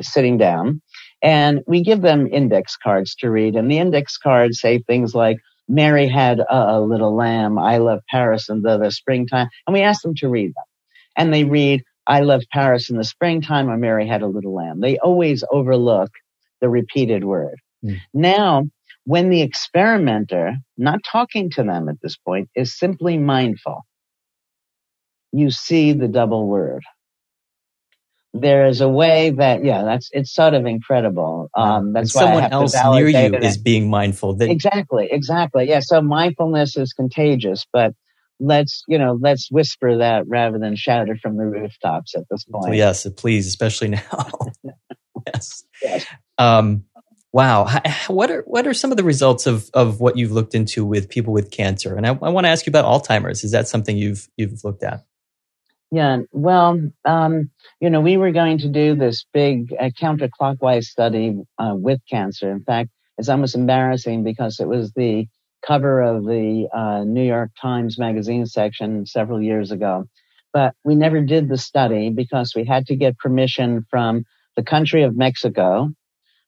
sitting 0.02 0.38
down 0.38 0.82
and 1.22 1.60
we 1.68 1.82
give 1.82 2.02
them 2.02 2.26
index 2.26 2.76
cards 2.76 3.14
to 3.16 3.30
read 3.30 3.56
and 3.56 3.70
the 3.70 3.78
index 3.78 4.18
cards 4.18 4.60
say 4.60 4.80
things 4.80 5.14
like, 5.14 5.38
Mary 5.68 6.08
had 6.08 6.40
a, 6.50 6.80
little 6.80 7.14
lamb. 7.14 7.58
I 7.58 7.78
love 7.78 8.00
Paris 8.10 8.48
in 8.48 8.62
the, 8.62 8.78
the 8.78 8.90
springtime. 8.90 9.48
And 9.66 9.74
we 9.74 9.82
ask 9.82 10.02
them 10.02 10.14
to 10.16 10.28
read 10.28 10.48
them 10.56 10.64
and 11.16 11.32
they 11.34 11.44
read, 11.44 11.82
I 12.08 12.20
love 12.22 12.42
Paris 12.52 12.90
in 12.90 12.96
the 12.98 13.04
springtime 13.04 13.70
or 13.70 13.76
Mary 13.76 14.08
had 14.08 14.22
a 14.22 14.26
little 14.26 14.54
lamb. 14.54 14.80
They 14.80 14.98
always 14.98 15.44
overlook 15.52 16.10
the 16.60 16.68
repeated 16.68 17.24
word. 17.24 17.56
Hmm. 17.82 17.94
Now, 18.14 18.64
when 19.04 19.30
the 19.30 19.42
experimenter, 19.42 20.54
not 20.76 21.00
talking 21.04 21.50
to 21.50 21.62
them 21.62 21.88
at 21.88 21.96
this 22.02 22.16
point, 22.16 22.48
is 22.54 22.78
simply 22.78 23.18
mindful, 23.18 23.80
you 25.32 25.50
see 25.50 25.92
the 25.92 26.08
double 26.08 26.46
word. 26.46 26.82
There 28.32 28.66
is 28.66 28.80
a 28.80 28.88
way 28.88 29.30
that, 29.30 29.64
yeah, 29.64 29.82
that's, 29.82 30.08
it's 30.12 30.32
sort 30.32 30.54
of 30.54 30.64
incredible. 30.64 31.50
Um, 31.56 31.92
that's 31.92 32.14
why 32.14 32.22
someone 32.22 32.52
else 32.52 32.74
near 32.74 33.08
you 33.08 33.36
is 33.36 33.58
being 33.58 33.90
mindful. 33.90 34.34
That 34.34 34.50
Exactly, 34.50 35.08
exactly. 35.10 35.68
Yeah. 35.68 35.80
So 35.80 36.00
mindfulness 36.00 36.76
is 36.76 36.92
contagious, 36.92 37.66
but 37.72 37.92
let's, 38.38 38.84
you 38.86 38.98
know, 38.98 39.18
let's 39.20 39.50
whisper 39.50 39.98
that 39.98 40.24
rather 40.28 40.58
than 40.58 40.76
shout 40.76 41.08
it 41.08 41.18
from 41.20 41.36
the 41.36 41.44
rooftops 41.44 42.14
at 42.14 42.24
this 42.30 42.44
point. 42.44 42.76
yes, 42.76 43.06
please, 43.16 43.48
especially 43.48 43.88
now. 43.88 44.30
yes. 45.26 45.64
Yes. 45.82 46.04
Um, 46.36 46.84
wow. 47.32 47.66
What 48.08 48.30
are 48.30 48.42
what 48.46 48.66
are 48.66 48.74
some 48.74 48.90
of 48.90 48.96
the 48.96 49.04
results 49.04 49.46
of 49.46 49.70
of 49.72 50.00
what 50.00 50.16
you've 50.16 50.32
looked 50.32 50.54
into 50.54 50.84
with 50.84 51.08
people 51.08 51.32
with 51.32 51.50
cancer? 51.50 51.94
And 51.96 52.06
I, 52.06 52.10
I 52.10 52.28
want 52.30 52.46
to 52.46 52.48
ask 52.48 52.66
you 52.66 52.70
about 52.70 52.84
Alzheimer's. 52.84 53.44
Is 53.44 53.52
that 53.52 53.68
something 53.68 53.96
you've 53.96 54.28
you've 54.36 54.64
looked 54.64 54.82
at? 54.82 55.04
Yeah. 55.92 56.18
Well, 56.32 56.80
um, 57.04 57.50
you 57.80 57.90
know, 57.90 58.00
we 58.00 58.16
were 58.16 58.30
going 58.30 58.58
to 58.58 58.68
do 58.68 58.94
this 58.94 59.26
big 59.32 59.74
uh, 59.78 59.90
counterclockwise 60.00 60.84
study 60.84 61.40
uh, 61.58 61.74
with 61.74 62.00
cancer. 62.08 62.50
In 62.50 62.62
fact, 62.62 62.90
it's 63.18 63.28
almost 63.28 63.54
embarrassing 63.54 64.22
because 64.22 64.60
it 64.60 64.68
was 64.68 64.92
the 64.92 65.26
cover 65.66 66.00
of 66.00 66.24
the 66.24 66.68
uh, 66.72 67.04
New 67.04 67.24
York 67.24 67.50
Times 67.60 67.98
magazine 67.98 68.46
section 68.46 69.04
several 69.04 69.42
years 69.42 69.72
ago. 69.72 70.04
But 70.52 70.74
we 70.84 70.94
never 70.94 71.20
did 71.20 71.48
the 71.48 71.58
study 71.58 72.10
because 72.10 72.54
we 72.54 72.64
had 72.64 72.86
to 72.86 72.96
get 72.96 73.18
permission 73.18 73.84
from 73.90 74.24
the 74.56 74.62
country 74.62 75.02
of 75.02 75.16
Mexico, 75.16 75.90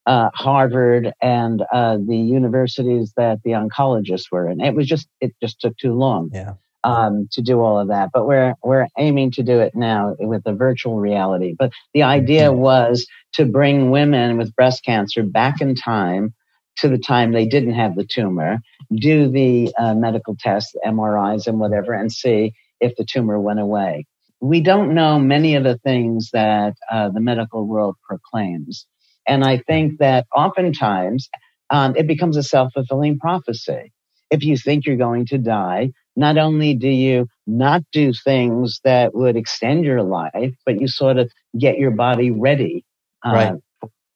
uh, 0.06 0.30
Harvard, 0.34 1.12
and 1.22 1.62
uh, 1.72 1.96
the 1.98 2.16
universities 2.16 3.12
that 3.16 3.40
the 3.44 3.50
oncologists 3.52 4.26
were 4.32 4.48
in. 4.48 4.60
It 4.60 4.74
was 4.74 4.86
just 4.86 5.08
it 5.20 5.32
just 5.42 5.60
took 5.60 5.76
too 5.76 5.94
long 5.94 6.30
Yeah. 6.32 6.54
um, 6.84 7.28
to 7.32 7.42
do 7.42 7.60
all 7.60 7.78
of 7.78 7.88
that. 7.88 8.10
But 8.12 8.26
we're 8.26 8.54
we're 8.62 8.88
aiming 8.98 9.30
to 9.32 9.42
do 9.42 9.60
it 9.60 9.74
now 9.74 10.16
with 10.18 10.42
a 10.46 10.52
virtual 10.54 10.98
reality. 10.98 11.54
But 11.58 11.72
the 11.94 12.02
idea 12.02 12.52
was 12.52 13.06
to 13.34 13.44
bring 13.46 13.90
women 13.90 14.36
with 14.38 14.54
breast 14.56 14.84
cancer 14.84 15.22
back 15.22 15.60
in 15.60 15.74
time 15.74 16.34
to 16.78 16.88
the 16.88 16.98
time 16.98 17.32
they 17.32 17.46
didn't 17.46 17.74
have 17.74 17.94
the 17.96 18.04
tumor, 18.04 18.58
do 18.94 19.28
the 19.30 19.72
uh, 19.78 19.94
medical 19.94 20.34
tests, 20.38 20.74
MRIs, 20.84 21.46
and 21.46 21.60
whatever, 21.60 21.92
and 21.92 22.10
see 22.10 22.54
if 22.80 22.96
the 22.96 23.04
tumor 23.04 23.38
went 23.38 23.60
away. 23.60 24.06
We 24.40 24.60
don't 24.60 24.94
know 24.94 25.18
many 25.20 25.54
of 25.54 25.62
the 25.64 25.78
things 25.78 26.30
that 26.32 26.74
uh, 26.90 27.10
the 27.10 27.20
medical 27.20 27.66
world 27.66 27.96
proclaims, 28.08 28.86
and 29.26 29.44
I 29.44 29.58
think 29.58 29.98
that 29.98 30.26
oftentimes 30.34 31.28
um, 31.70 31.94
it 31.96 32.06
becomes 32.06 32.36
a 32.36 32.42
self 32.42 32.72
fulfilling 32.72 33.18
prophecy. 33.18 33.92
If 34.30 34.44
you 34.44 34.56
think 34.56 34.86
you're 34.86 34.96
going 34.96 35.26
to 35.26 35.38
die, 35.38 35.90
not 36.16 36.38
only 36.38 36.74
do 36.74 36.88
you 36.88 37.26
not 37.46 37.82
do 37.92 38.12
things 38.12 38.80
that 38.84 39.14
would 39.14 39.36
extend 39.36 39.84
your 39.84 40.02
life, 40.02 40.54
but 40.64 40.80
you 40.80 40.88
sort 40.88 41.18
of 41.18 41.30
get 41.58 41.78
your 41.78 41.90
body 41.90 42.30
ready. 42.30 42.84
uh, 43.26 43.32
Right. 43.32 43.54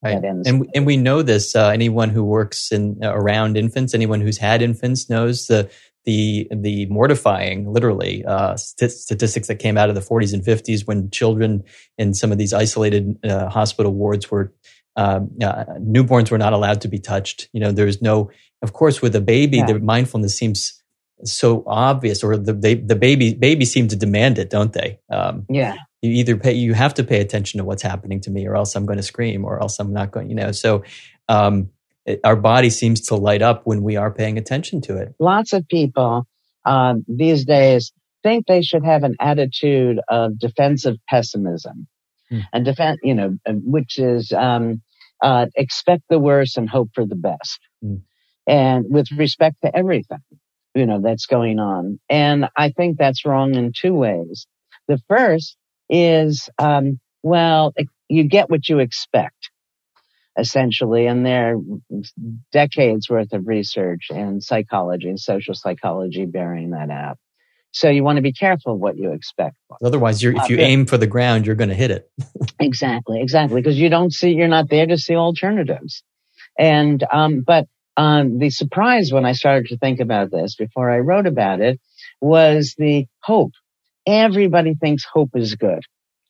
Right. 0.02 0.22
And 0.22 0.68
and 0.74 0.86
we 0.86 0.96
know 0.96 1.22
this. 1.22 1.56
Uh, 1.56 1.68
anyone 1.68 2.10
who 2.10 2.22
works 2.22 2.70
in 2.70 2.98
uh, 3.02 3.12
around 3.12 3.56
infants, 3.56 3.94
anyone 3.94 4.20
who's 4.20 4.38
had 4.38 4.62
infants 4.62 5.10
knows 5.10 5.46
the 5.46 5.70
the 6.04 6.46
the 6.54 6.86
mortifying, 6.86 7.72
literally, 7.72 8.24
uh, 8.24 8.56
st- 8.56 8.92
statistics 8.92 9.48
that 9.48 9.56
came 9.56 9.76
out 9.76 9.88
of 9.88 9.94
the 9.94 10.00
40s 10.00 10.32
and 10.32 10.44
50s 10.44 10.86
when 10.86 11.10
children 11.10 11.64
in 11.98 12.14
some 12.14 12.30
of 12.30 12.38
these 12.38 12.52
isolated 12.52 13.18
uh, 13.24 13.48
hospital 13.48 13.92
wards 13.92 14.30
were 14.30 14.52
Um, 14.96 15.30
uh, 15.42 15.64
newborns 15.78 16.30
were 16.30 16.38
not 16.38 16.52
allowed 16.52 16.80
to 16.82 16.88
be 16.88 16.98
touched. 16.98 17.48
You 17.52 17.60
know, 17.60 17.72
there's 17.72 18.00
no, 18.00 18.30
of 18.62 18.72
course, 18.72 19.02
with 19.02 19.14
a 19.14 19.20
baby, 19.20 19.58
yeah. 19.58 19.66
the 19.66 19.78
mindfulness 19.78 20.36
seems 20.36 20.82
so 21.24 21.64
obvious, 21.66 22.22
or 22.22 22.36
the 22.36 22.52
they, 22.52 22.74
the 22.74 22.96
baby 22.96 23.34
babies 23.34 23.72
seem 23.72 23.88
to 23.88 23.96
demand 23.96 24.38
it, 24.38 24.50
don't 24.50 24.72
they? 24.72 25.00
Um, 25.10 25.46
yeah. 25.48 25.76
You 26.02 26.10
either 26.12 26.36
pay, 26.36 26.52
you 26.52 26.74
have 26.74 26.94
to 26.94 27.04
pay 27.04 27.20
attention 27.20 27.58
to 27.58 27.64
what's 27.64 27.82
happening 27.82 28.20
to 28.22 28.30
me, 28.30 28.46
or 28.46 28.56
else 28.56 28.74
I'm 28.74 28.86
going 28.86 28.98
to 28.98 29.02
scream, 29.02 29.44
or 29.44 29.60
else 29.60 29.78
I'm 29.78 29.92
not 29.92 30.10
going. 30.10 30.28
You 30.28 30.36
know, 30.36 30.52
so 30.52 30.84
um, 31.28 31.70
it, 32.04 32.20
our 32.22 32.36
body 32.36 32.70
seems 32.70 33.00
to 33.08 33.16
light 33.16 33.42
up 33.42 33.66
when 33.66 33.82
we 33.82 33.96
are 33.96 34.10
paying 34.10 34.38
attention 34.38 34.80
to 34.82 34.96
it. 34.98 35.14
Lots 35.18 35.52
of 35.52 35.66
people 35.68 36.26
uh, 36.64 36.94
these 37.08 37.44
days 37.44 37.92
think 38.22 38.46
they 38.46 38.62
should 38.62 38.84
have 38.84 39.04
an 39.04 39.16
attitude 39.20 40.00
of 40.08 40.38
defensive 40.38 40.96
pessimism, 41.08 41.86
hmm. 42.28 42.40
and 42.52 42.64
defend, 42.64 42.98
you 43.02 43.14
know, 43.14 43.38
which 43.46 43.98
is 43.98 44.32
um, 44.32 44.82
uh, 45.22 45.46
expect 45.54 46.02
the 46.08 46.18
worst 46.18 46.56
and 46.56 46.68
hope 46.68 46.90
for 46.94 47.06
the 47.06 47.16
best, 47.16 47.60
hmm. 47.82 47.96
and 48.46 48.84
with 48.88 49.10
respect 49.12 49.56
to 49.62 49.76
everything 49.76 50.20
you 50.76 50.84
know, 50.84 51.00
that's 51.00 51.26
going 51.26 51.58
on. 51.58 51.98
And 52.08 52.48
I 52.54 52.68
think 52.68 52.98
that's 52.98 53.24
wrong 53.24 53.54
in 53.54 53.72
two 53.74 53.94
ways. 53.94 54.46
The 54.88 55.00
first 55.08 55.56
is, 55.88 56.50
um, 56.58 57.00
well, 57.22 57.72
you 58.08 58.24
get 58.24 58.50
what 58.50 58.68
you 58.68 58.78
expect, 58.80 59.50
essentially, 60.38 61.06
and 61.06 61.24
there 61.24 61.56
are 61.56 61.60
decades 62.52 63.08
worth 63.08 63.32
of 63.32 63.46
research 63.46 64.08
in 64.10 64.42
psychology 64.42 65.08
and 65.08 65.18
social 65.18 65.54
psychology 65.54 66.26
bearing 66.26 66.70
that 66.70 66.90
out. 66.90 67.16
So 67.72 67.90
you 67.90 68.02
want 68.02 68.16
to 68.16 68.22
be 68.22 68.32
careful 68.32 68.74
of 68.74 68.80
what 68.80 68.96
you 68.96 69.12
expect. 69.12 69.56
Otherwise, 69.82 70.22
if 70.24 70.48
you 70.48 70.56
uh, 70.56 70.60
aim 70.60 70.86
for 70.86 70.96
the 70.96 71.06
ground, 71.06 71.46
you're 71.46 71.56
going 71.56 71.68
to 71.68 71.74
hit 71.74 71.90
it. 71.90 72.10
exactly, 72.58 73.20
exactly, 73.20 73.60
because 73.60 73.78
you 73.78 73.90
don't 73.90 74.12
see, 74.12 74.30
you're 74.30 74.48
not 74.48 74.70
there 74.70 74.86
to 74.86 74.96
see 74.96 75.14
alternatives. 75.14 76.02
And, 76.58 77.04
um, 77.12 77.42
but 77.46 77.66
um, 77.96 78.38
the 78.38 78.50
surprise 78.50 79.12
when 79.12 79.26
I 79.26 79.32
started 79.32 79.66
to 79.68 79.78
think 79.78 80.00
about 80.00 80.30
this 80.30 80.54
before 80.54 80.90
I 80.90 80.98
wrote 80.98 81.26
about 81.26 81.60
it 81.60 81.80
was 82.20 82.74
the 82.78 83.06
hope. 83.22 83.52
Everybody 84.06 84.74
thinks 84.74 85.04
hope 85.04 85.30
is 85.34 85.54
good. 85.54 85.80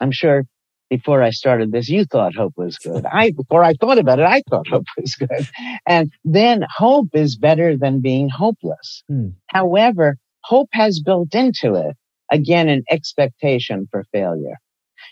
I'm 0.01 0.12
sure 0.12 0.44
before 0.88 1.22
I 1.22 1.31
started 1.31 1.72
this, 1.72 1.88
you 1.88 2.05
thought 2.05 2.35
hope 2.35 2.55
was 2.57 2.79
good. 2.79 3.05
I, 3.12 3.33
before 3.33 3.64
I 3.64 3.75
thought 3.75 3.99
about 3.99 4.18
it, 4.18 4.27
I 4.27 4.42
thought 4.49 4.68
hope 4.68 4.87
was 4.96 5.14
good. 5.14 5.49
And 5.87 6.12
then 6.25 6.64
hope 6.68 7.09
is 7.12 7.37
better 7.37 7.77
than 7.77 8.01
being 8.01 8.29
hopeless. 8.29 9.03
Hmm. 9.09 9.31
However, 9.49 10.18
hope 10.47 10.69
has 10.73 11.01
built 11.01 11.35
into 11.35 11.75
it, 11.75 11.97
again, 12.31 12.69
an 12.69 12.85
expectation 12.91 13.89
for 13.91 14.05
failure. 14.13 14.57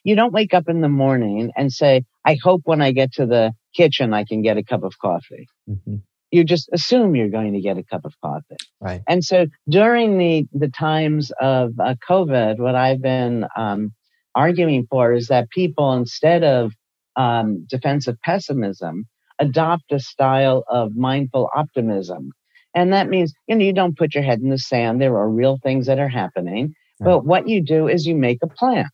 You 0.04 0.16
don't 0.16 0.32
wake 0.32 0.54
up 0.54 0.68
in 0.68 0.80
the 0.80 0.88
morning 0.88 1.52
and 1.56 1.72
say, 1.72 2.04
I 2.24 2.36
hope 2.42 2.62
when 2.64 2.82
I 2.82 2.92
get 2.92 3.12
to 3.14 3.26
the 3.26 3.52
kitchen, 3.74 4.14
I 4.14 4.24
can 4.24 4.42
get 4.42 4.56
a 4.56 4.62
cup 4.62 4.82
of 4.82 4.98
coffee. 4.98 5.46
Mm-hmm 5.68 5.96
you 6.34 6.42
just 6.42 6.68
assume 6.72 7.14
you're 7.14 7.28
going 7.28 7.52
to 7.52 7.60
get 7.60 7.78
a 7.78 7.84
cup 7.84 8.04
of 8.04 8.12
coffee. 8.20 8.56
Right. 8.80 9.02
And 9.06 9.24
so 9.24 9.46
during 9.68 10.18
the, 10.18 10.46
the 10.52 10.68
times 10.68 11.30
of 11.40 11.78
uh, 11.78 11.94
COVID, 12.08 12.58
what 12.58 12.74
I've 12.74 13.00
been 13.00 13.46
um, 13.56 13.92
arguing 14.34 14.88
for 14.90 15.12
is 15.12 15.28
that 15.28 15.48
people, 15.50 15.92
instead 15.92 16.42
of 16.42 16.72
um, 17.14 17.66
defensive 17.70 18.16
pessimism, 18.22 19.06
adopt 19.38 19.92
a 19.92 20.00
style 20.00 20.64
of 20.68 20.96
mindful 20.96 21.50
optimism. 21.54 22.30
And 22.74 22.92
that 22.92 23.08
means, 23.08 23.32
you 23.46 23.56
know, 23.56 23.64
you 23.64 23.72
don't 23.72 23.96
put 23.96 24.14
your 24.14 24.24
head 24.24 24.40
in 24.40 24.50
the 24.50 24.58
sand. 24.58 25.00
There 25.00 25.16
are 25.16 25.28
real 25.28 25.58
things 25.62 25.86
that 25.86 25.98
are 25.98 26.08
happening. 26.08 26.74
But 27.00 27.24
what 27.24 27.48
you 27.48 27.62
do 27.62 27.88
is 27.88 28.06
you 28.06 28.14
make 28.14 28.38
a 28.42 28.46
plan. 28.46 28.86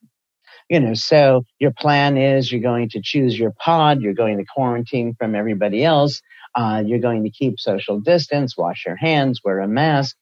You 0.68 0.80
know, 0.80 0.94
so 0.94 1.44
your 1.58 1.72
plan 1.72 2.16
is 2.16 2.50
you're 2.50 2.60
going 2.60 2.90
to 2.90 3.00
choose 3.02 3.38
your 3.38 3.52
pod, 3.52 4.00
you're 4.00 4.14
going 4.14 4.38
to 4.38 4.44
quarantine 4.44 5.14
from 5.18 5.34
everybody 5.34 5.84
else, 5.84 6.20
uh, 6.54 6.82
you're 6.86 7.00
going 7.00 7.24
to 7.24 7.30
keep 7.30 7.58
social 7.58 8.00
distance, 8.00 8.56
wash 8.56 8.84
your 8.86 8.96
hands, 8.96 9.40
wear 9.44 9.60
a 9.60 9.68
mask, 9.68 10.16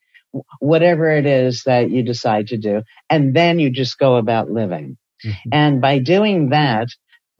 whatever 0.59 1.11
it 1.11 1.27
is 1.27 1.65
that 1.65 1.91
you 1.91 2.03
decide 2.03 2.49
to 2.49 2.57
do. 2.57 2.83
And 3.11 3.35
then 3.35 3.59
you 3.59 3.71
just 3.71 3.99
go 3.99 4.17
about 4.17 4.51
living. 4.51 4.97
Mm-hmm. 5.25 5.49
And 5.53 5.81
by 5.81 5.99
doing 5.99 6.51
that, 6.51 6.89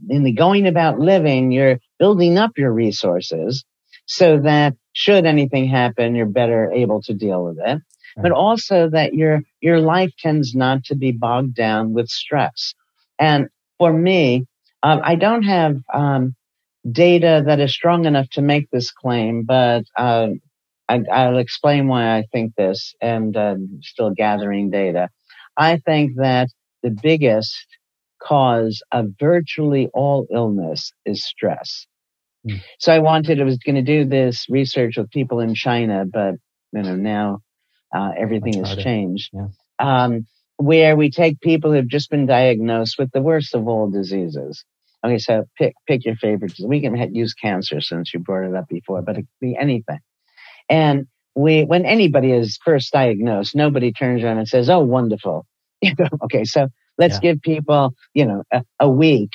in 0.09 0.23
the 0.23 0.33
going 0.33 0.67
about 0.67 0.99
living, 0.99 1.51
you're 1.51 1.81
building 1.99 2.39
up 2.39 2.53
your 2.57 2.73
resources 2.73 3.65
so 4.07 4.41
that 4.41 4.75
should 4.99 5.27
anything 5.27 5.69
happen, 5.69 6.17
you're 6.17 6.27
better 6.27 6.73
able 6.73 7.01
to 7.03 7.15
deal 7.15 7.45
with 7.45 7.59
it. 7.65 7.81
But 8.21 8.33
also 8.33 8.91
that 8.91 9.15
your, 9.15 9.43
your 9.61 9.79
life 9.79 10.11
tends 10.19 10.57
not 10.57 10.83
to 10.87 10.97
be 10.97 11.13
bogged 11.13 11.55
down 11.55 11.93
with 11.93 12.09
stress. 12.09 12.75
And 13.17 13.49
for 13.79 13.93
me, 13.93 14.47
um, 14.83 15.01
I 15.05 15.15
don't 15.15 15.45
have, 15.45 15.77
um, 15.95 16.35
data 16.91 17.45
that 17.47 17.61
is 17.61 17.73
strong 17.73 18.07
enough 18.07 18.29
to 18.31 18.43
make 18.43 18.71
this 18.71 18.91
claim, 18.91 19.45
but 19.45 19.85
uh, 19.97 20.29
I, 20.89 21.29
will 21.29 21.39
explain 21.39 21.87
why 21.87 22.17
I 22.17 22.25
think 22.33 22.57
this 22.57 22.95
and 23.01 23.37
uh, 23.37 23.55
still 23.83 24.11
gathering 24.11 24.71
data. 24.71 25.11
I 25.57 25.77
think 25.77 26.17
that 26.17 26.49
the 26.83 26.91
biggest 26.91 27.67
cause 28.21 28.83
of 28.91 29.11
virtually 29.21 29.91
all 29.95 30.27
illness 30.33 30.93
is 31.05 31.25
stress. 31.25 31.87
Mm. 32.49 32.61
So 32.79 32.93
I 32.93 32.99
wanted, 33.01 33.41
I 33.41 33.45
was 33.45 33.59
going 33.59 33.77
to 33.77 33.83
do 33.83 34.05
this 34.05 34.47
research 34.49 34.97
with 34.97 35.11
people 35.11 35.41
in 35.41 35.55
China, 35.55 36.05
but 36.11 36.35
you 36.73 36.83
know, 36.83 36.97
now 36.97 37.41
uh, 37.95 38.11
everything 38.17 38.65
has 38.65 38.77
changed. 38.77 39.31
Yeah. 39.33 39.49
Um, 39.79 40.27
where 40.57 40.97
we 40.97 41.11
take 41.11 41.41
people 41.41 41.73
who've 41.73 41.89
just 41.89 42.11
been 42.11 42.27
diagnosed 42.27 42.97
with 42.99 43.11
the 43.13 43.23
worst 43.23 43.55
of 43.55 43.69
all 43.69 43.89
diseases, 43.89 44.65
Okay, 45.05 45.19
so 45.19 45.45
pick 45.57 45.75
pick 45.87 46.05
your 46.05 46.17
favorite. 46.17 46.55
We 46.63 46.81
can 46.81 47.15
use 47.15 47.33
cancer 47.33 47.81
since 47.81 48.13
you 48.13 48.21
brought 48.21 48.49
it 48.49 48.55
up 48.55 48.69
before, 48.69 49.03
but 49.03 49.17
it 49.17 49.23
could 49.23 49.41
be 49.41 49.57
anything. 49.57 50.01
And 50.69 51.07
we, 51.37 51.65
when 51.65 51.87
anybody 51.87 52.33
is 52.33 52.59
first 52.65 52.93
diagnosed, 52.93 53.55
nobody 53.55 53.93
turns 53.93 54.25
around 54.25 54.39
and 54.39 54.49
says, 54.49 54.69
"Oh, 54.69 54.81
wonderful." 54.81 55.47
You 55.81 55.93
know, 55.97 56.09
okay, 56.25 56.43
so 56.43 56.67
let's 56.99 57.21
yeah. 57.23 57.35
give 57.35 57.41
people, 57.41 57.95
you 58.13 58.27
know, 58.27 58.43
a, 58.53 58.65
a 58.81 58.91
week 58.91 59.31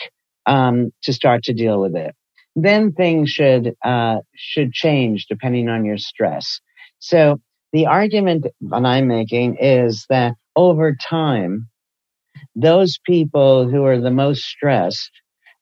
um, 0.46 0.92
to 1.04 1.14
start 1.14 1.44
to 1.44 1.54
deal 1.54 1.80
with 1.80 1.96
it. 1.96 2.14
Then 2.56 2.92
things 2.92 3.30
should 3.30 3.76
uh, 3.84 4.18
should 4.36 4.74
change 4.74 5.26
depending 5.28 5.70
on 5.70 5.86
your 5.86 5.98
stress. 5.98 6.60
So 7.00 7.40
the 7.72 7.88
argument 7.88 8.46
that 8.62 8.86
I'm 8.86 9.08
making 9.08 9.58
is 9.60 10.06
that 10.10 10.36
over 10.56 10.96
time, 10.96 11.68
those 12.56 13.00
people 13.06 13.68
who 13.70 13.84
are 13.86 14.00
the 14.00 14.12
most 14.12 14.44
stressed 14.44 15.12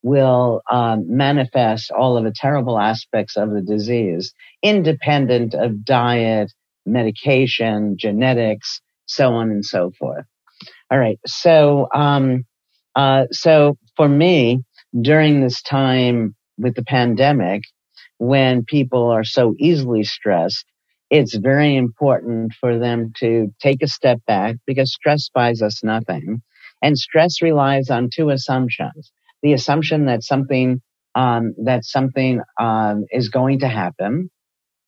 will 0.04 0.62
um, 0.72 1.06
manifest 1.08 1.92
all 1.92 2.18
of 2.18 2.24
the 2.24 2.34
terrible 2.36 2.80
aspects 2.80 3.38
of 3.38 3.52
the 3.52 3.62
disease, 3.62 4.34
independent 4.64 5.54
of 5.54 5.86
diet, 5.86 6.52
medication, 6.86 7.96
genetics, 7.98 8.82
so 9.06 9.34
on 9.34 9.52
and 9.52 9.64
so 9.64 9.92
forth. 10.00 10.26
All 10.90 11.00
right. 11.00 11.20
So, 11.26 11.88
um, 11.94 12.46
uh, 12.96 13.26
so 13.32 13.78
for 13.96 14.10
me, 14.10 14.64
during 15.00 15.42
this 15.42 15.62
time 15.62 16.36
with 16.62 16.76
the 16.76 16.84
pandemic, 16.84 17.64
when 18.18 18.64
people 18.64 19.10
are 19.10 19.24
so 19.24 19.56
easily 19.60 20.04
stressed, 20.04 20.66
it's 21.10 21.36
very 21.36 21.76
important 21.76 22.54
for 22.54 22.80
them 22.80 23.12
to 23.18 23.54
take 23.60 23.82
a 23.82 23.88
step 23.88 24.20
back 24.28 24.56
because 24.66 24.94
stress 24.94 25.30
buys 25.34 25.62
us 25.62 25.84
nothing. 25.84 26.42
And 26.82 26.98
stress 26.98 27.42
relies 27.42 27.90
on 27.90 28.10
two 28.14 28.30
assumptions 28.30 29.12
the 29.42 29.54
assumption 29.54 30.06
that 30.06 30.24
something 30.24 30.82
um, 31.16 31.54
that 31.66 31.84
something 31.84 32.42
um, 32.60 33.06
is 33.12 33.30
going 33.30 33.60
to 33.60 33.68
happen, 33.68 34.30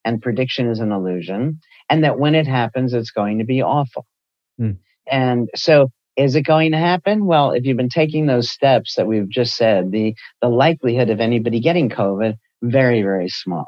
and 0.06 0.22
prediction 0.22 0.70
is 0.70 0.80
an 0.80 0.92
illusion, 0.92 1.60
and 1.90 2.04
that 2.04 2.18
when 2.18 2.36
it 2.36 2.48
happens, 2.48 2.94
it's 2.94 3.12
going 3.12 3.40
to 3.40 3.46
be 3.46 3.62
awful. 3.62 4.06
Hmm. 4.58 4.72
And 5.06 5.50
so, 5.56 5.90
is 6.16 6.36
it 6.36 6.44
going 6.44 6.72
to 6.72 6.78
happen? 6.78 7.26
Well, 7.26 7.52
if 7.52 7.66
you've 7.66 7.78
been 7.78 7.90
taking 7.90 8.26
those 8.26 8.50
steps 8.50 8.96
that 8.96 9.08
we've 9.08 9.30
just 9.30 9.56
said, 9.56 9.92
the 9.92 10.16
the 10.42 10.50
likelihood 10.50 11.10
of 11.10 11.20
anybody 11.20 11.60
getting 11.60 11.90
COVID 11.90 12.36
very 12.62 13.02
very 13.02 13.30
small. 13.30 13.68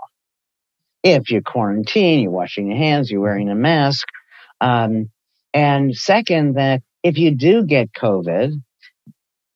If 1.04 1.30
you 1.30 1.42
quarantine, 1.42 2.22
you're 2.22 2.32
washing 2.32 2.68
your 2.68 2.78
hands, 2.78 3.12
you're 3.12 3.22
wearing 3.22 3.50
a 3.50 3.56
mask, 3.56 4.08
um, 4.62 5.12
and 5.54 5.96
second, 5.96 6.56
that 6.56 6.82
if 7.04 7.18
you 7.18 7.32
do 7.32 7.64
get 7.64 7.94
COVID, 7.94 8.54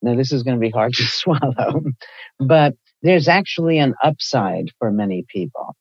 now, 0.02 0.16
this 0.16 0.32
is 0.32 0.42
going 0.42 0.56
to 0.56 0.60
be 0.60 0.70
hard 0.70 0.94
to 0.94 1.02
swallow, 1.02 1.82
but 2.38 2.74
there's 3.02 3.28
actually 3.28 3.78
an 3.78 3.94
upside 4.02 4.70
for 4.78 4.90
many 4.90 5.24
people. 5.28 5.74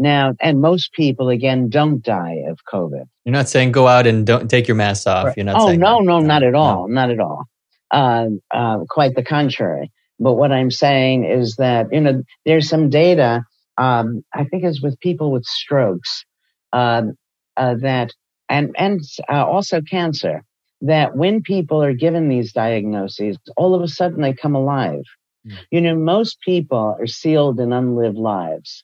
Now, 0.00 0.34
and 0.40 0.62
most 0.62 0.94
people, 0.94 1.28
again, 1.28 1.68
don't 1.68 2.02
die 2.02 2.44
of 2.48 2.58
COVID. 2.72 3.04
You're 3.26 3.34
not 3.34 3.50
saying 3.50 3.72
go 3.72 3.86
out 3.86 4.06
and 4.06 4.26
don't 4.26 4.48
take 4.48 4.66
your 4.66 4.74
mask 4.74 5.06
off. 5.06 5.36
You're 5.36 5.44
not 5.44 5.56
oh, 5.60 5.72
no, 5.72 5.98
that. 5.98 6.04
no, 6.04 6.20
not 6.20 6.42
at 6.42 6.54
all. 6.54 6.88
No. 6.88 6.94
Not 6.94 7.10
at 7.10 7.20
all. 7.20 7.44
Uh, 7.90 8.28
uh, 8.50 8.78
quite 8.88 9.14
the 9.14 9.22
contrary. 9.22 9.92
But 10.18 10.34
what 10.34 10.52
I'm 10.52 10.70
saying 10.70 11.26
is 11.26 11.56
that, 11.56 11.92
you 11.92 12.00
know, 12.00 12.22
there's 12.46 12.66
some 12.66 12.88
data, 12.88 13.44
um, 13.76 14.24
I 14.32 14.44
think 14.44 14.64
it's 14.64 14.82
with 14.82 14.98
people 15.00 15.32
with 15.32 15.44
strokes, 15.44 16.24
um, 16.72 17.12
uh, 17.58 17.74
that, 17.82 18.14
and, 18.48 18.74
and 18.78 19.02
uh, 19.30 19.44
also 19.44 19.82
cancer, 19.82 20.44
that 20.80 21.14
when 21.14 21.42
people 21.42 21.82
are 21.82 21.92
given 21.92 22.30
these 22.30 22.54
diagnoses, 22.54 23.36
all 23.54 23.74
of 23.74 23.82
a 23.82 23.88
sudden 23.88 24.22
they 24.22 24.32
come 24.32 24.54
alive. 24.54 25.02
Mm. 25.46 25.58
You 25.70 25.80
know, 25.82 25.94
most 25.94 26.38
people 26.40 26.96
are 26.98 27.06
sealed 27.06 27.60
in 27.60 27.74
unlived 27.74 28.16
lives. 28.16 28.82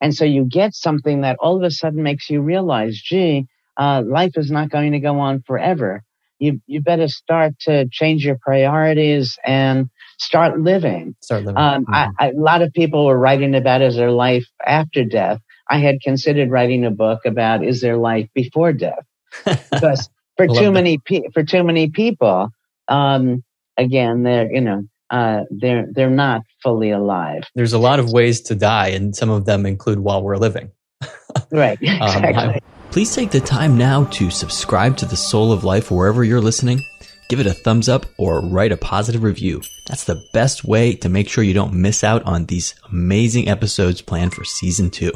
And 0.00 0.14
so 0.14 0.24
you 0.24 0.44
get 0.44 0.74
something 0.74 1.22
that 1.22 1.36
all 1.40 1.56
of 1.56 1.62
a 1.62 1.70
sudden 1.70 2.02
makes 2.02 2.28
you 2.30 2.40
realize, 2.40 3.00
gee, 3.00 3.46
uh, 3.76 4.02
life 4.04 4.32
is 4.36 4.50
not 4.50 4.70
going 4.70 4.92
to 4.92 5.00
go 5.00 5.20
on 5.20 5.42
forever. 5.46 6.02
You, 6.38 6.60
you 6.66 6.80
better 6.80 7.08
start 7.08 7.58
to 7.62 7.88
change 7.90 8.24
your 8.24 8.38
priorities 8.40 9.38
and 9.44 9.90
start 10.18 10.60
living. 10.60 11.16
Start 11.20 11.44
living. 11.44 11.56
Um, 11.56 11.84
mm-hmm. 11.84 11.94
I, 11.94 12.08
I, 12.18 12.30
a 12.30 12.34
lot 12.34 12.62
of 12.62 12.72
people 12.72 13.06
were 13.06 13.18
writing 13.18 13.54
about 13.54 13.82
is 13.82 13.96
there 13.96 14.10
life 14.10 14.46
after 14.64 15.04
death. 15.04 15.40
I 15.68 15.78
had 15.78 16.00
considered 16.00 16.50
writing 16.50 16.84
a 16.84 16.90
book 16.90 17.20
about 17.26 17.64
is 17.64 17.80
there 17.80 17.96
life 17.96 18.28
before 18.34 18.72
death 18.72 19.04
because 19.70 20.08
for 20.36 20.46
too 20.46 20.70
many 20.72 20.98
pe- 20.98 21.28
for 21.34 21.42
too 21.42 21.62
many 21.62 21.90
people, 21.90 22.50
um, 22.86 23.42
again, 23.76 24.22
they're 24.22 24.50
you 24.50 24.60
know 24.60 24.84
uh, 25.10 25.44
they're 25.50 25.86
they're 25.90 26.10
not 26.10 26.42
fully 26.62 26.90
alive. 26.90 27.42
There's 27.54 27.72
a 27.72 27.78
lot 27.78 28.00
of 28.00 28.12
ways 28.12 28.40
to 28.42 28.54
die, 28.54 28.88
and 28.88 29.14
some 29.14 29.30
of 29.30 29.44
them 29.44 29.66
include 29.66 29.98
while 29.98 30.22
we're 30.22 30.36
living. 30.36 30.72
right. 31.50 31.78
Exactly. 31.80 32.54
Um, 32.54 32.60
please 32.90 33.14
take 33.14 33.30
the 33.30 33.40
time 33.40 33.78
now 33.78 34.04
to 34.04 34.30
subscribe 34.30 34.96
to 34.98 35.06
the 35.06 35.16
Soul 35.16 35.52
of 35.52 35.64
Life 35.64 35.90
wherever 35.90 36.24
you're 36.24 36.40
listening. 36.40 36.84
Give 37.28 37.40
it 37.40 37.46
a 37.46 37.52
thumbs 37.52 37.88
up 37.88 38.06
or 38.16 38.40
write 38.40 38.72
a 38.72 38.76
positive 38.76 39.22
review. 39.22 39.62
That's 39.86 40.04
the 40.04 40.22
best 40.32 40.64
way 40.64 40.94
to 40.94 41.10
make 41.10 41.28
sure 41.28 41.44
you 41.44 41.52
don't 41.52 41.74
miss 41.74 42.02
out 42.02 42.22
on 42.24 42.46
these 42.46 42.74
amazing 42.90 43.48
episodes 43.48 44.00
planned 44.00 44.32
for 44.32 44.44
season 44.44 44.90
two. 44.90 45.12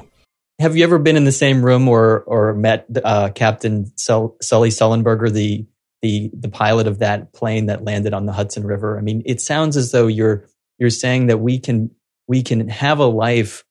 Have 0.59 0.76
you 0.76 0.84
ever 0.84 0.99
been 0.99 1.16
in 1.16 1.24
the 1.24 1.32
same 1.32 1.64
room 1.64 1.88
or 1.88 2.20
or 2.20 2.55
met 2.55 2.86
uh, 3.03 3.30
Captain 3.30 3.90
Sully 3.97 4.70
Sullenberger, 4.70 5.32
the 5.32 5.66
the 6.03 6.30
the 6.34 6.48
pilot 6.48 6.86
of 6.86 6.98
that 6.98 7.32
plane 7.32 7.66
that 7.66 7.84
landed 7.84 8.12
on 8.12 8.26
the 8.26 8.32
Hudson 8.32 8.66
River? 8.66 8.98
I 8.98 9.03
mean, 9.03 9.22
it 9.24 9.40
sounds 9.40 9.76
as 9.76 9.92
though 9.92 10.07
you're 10.07 10.46
you're 10.78 10.90
saying 10.90 11.26
that 11.28 11.38
we 11.38 11.59
can 11.59 11.90
we 12.28 12.42
can 12.42 12.68
have 12.68 12.98
a 12.98 13.07
life 13.07 13.64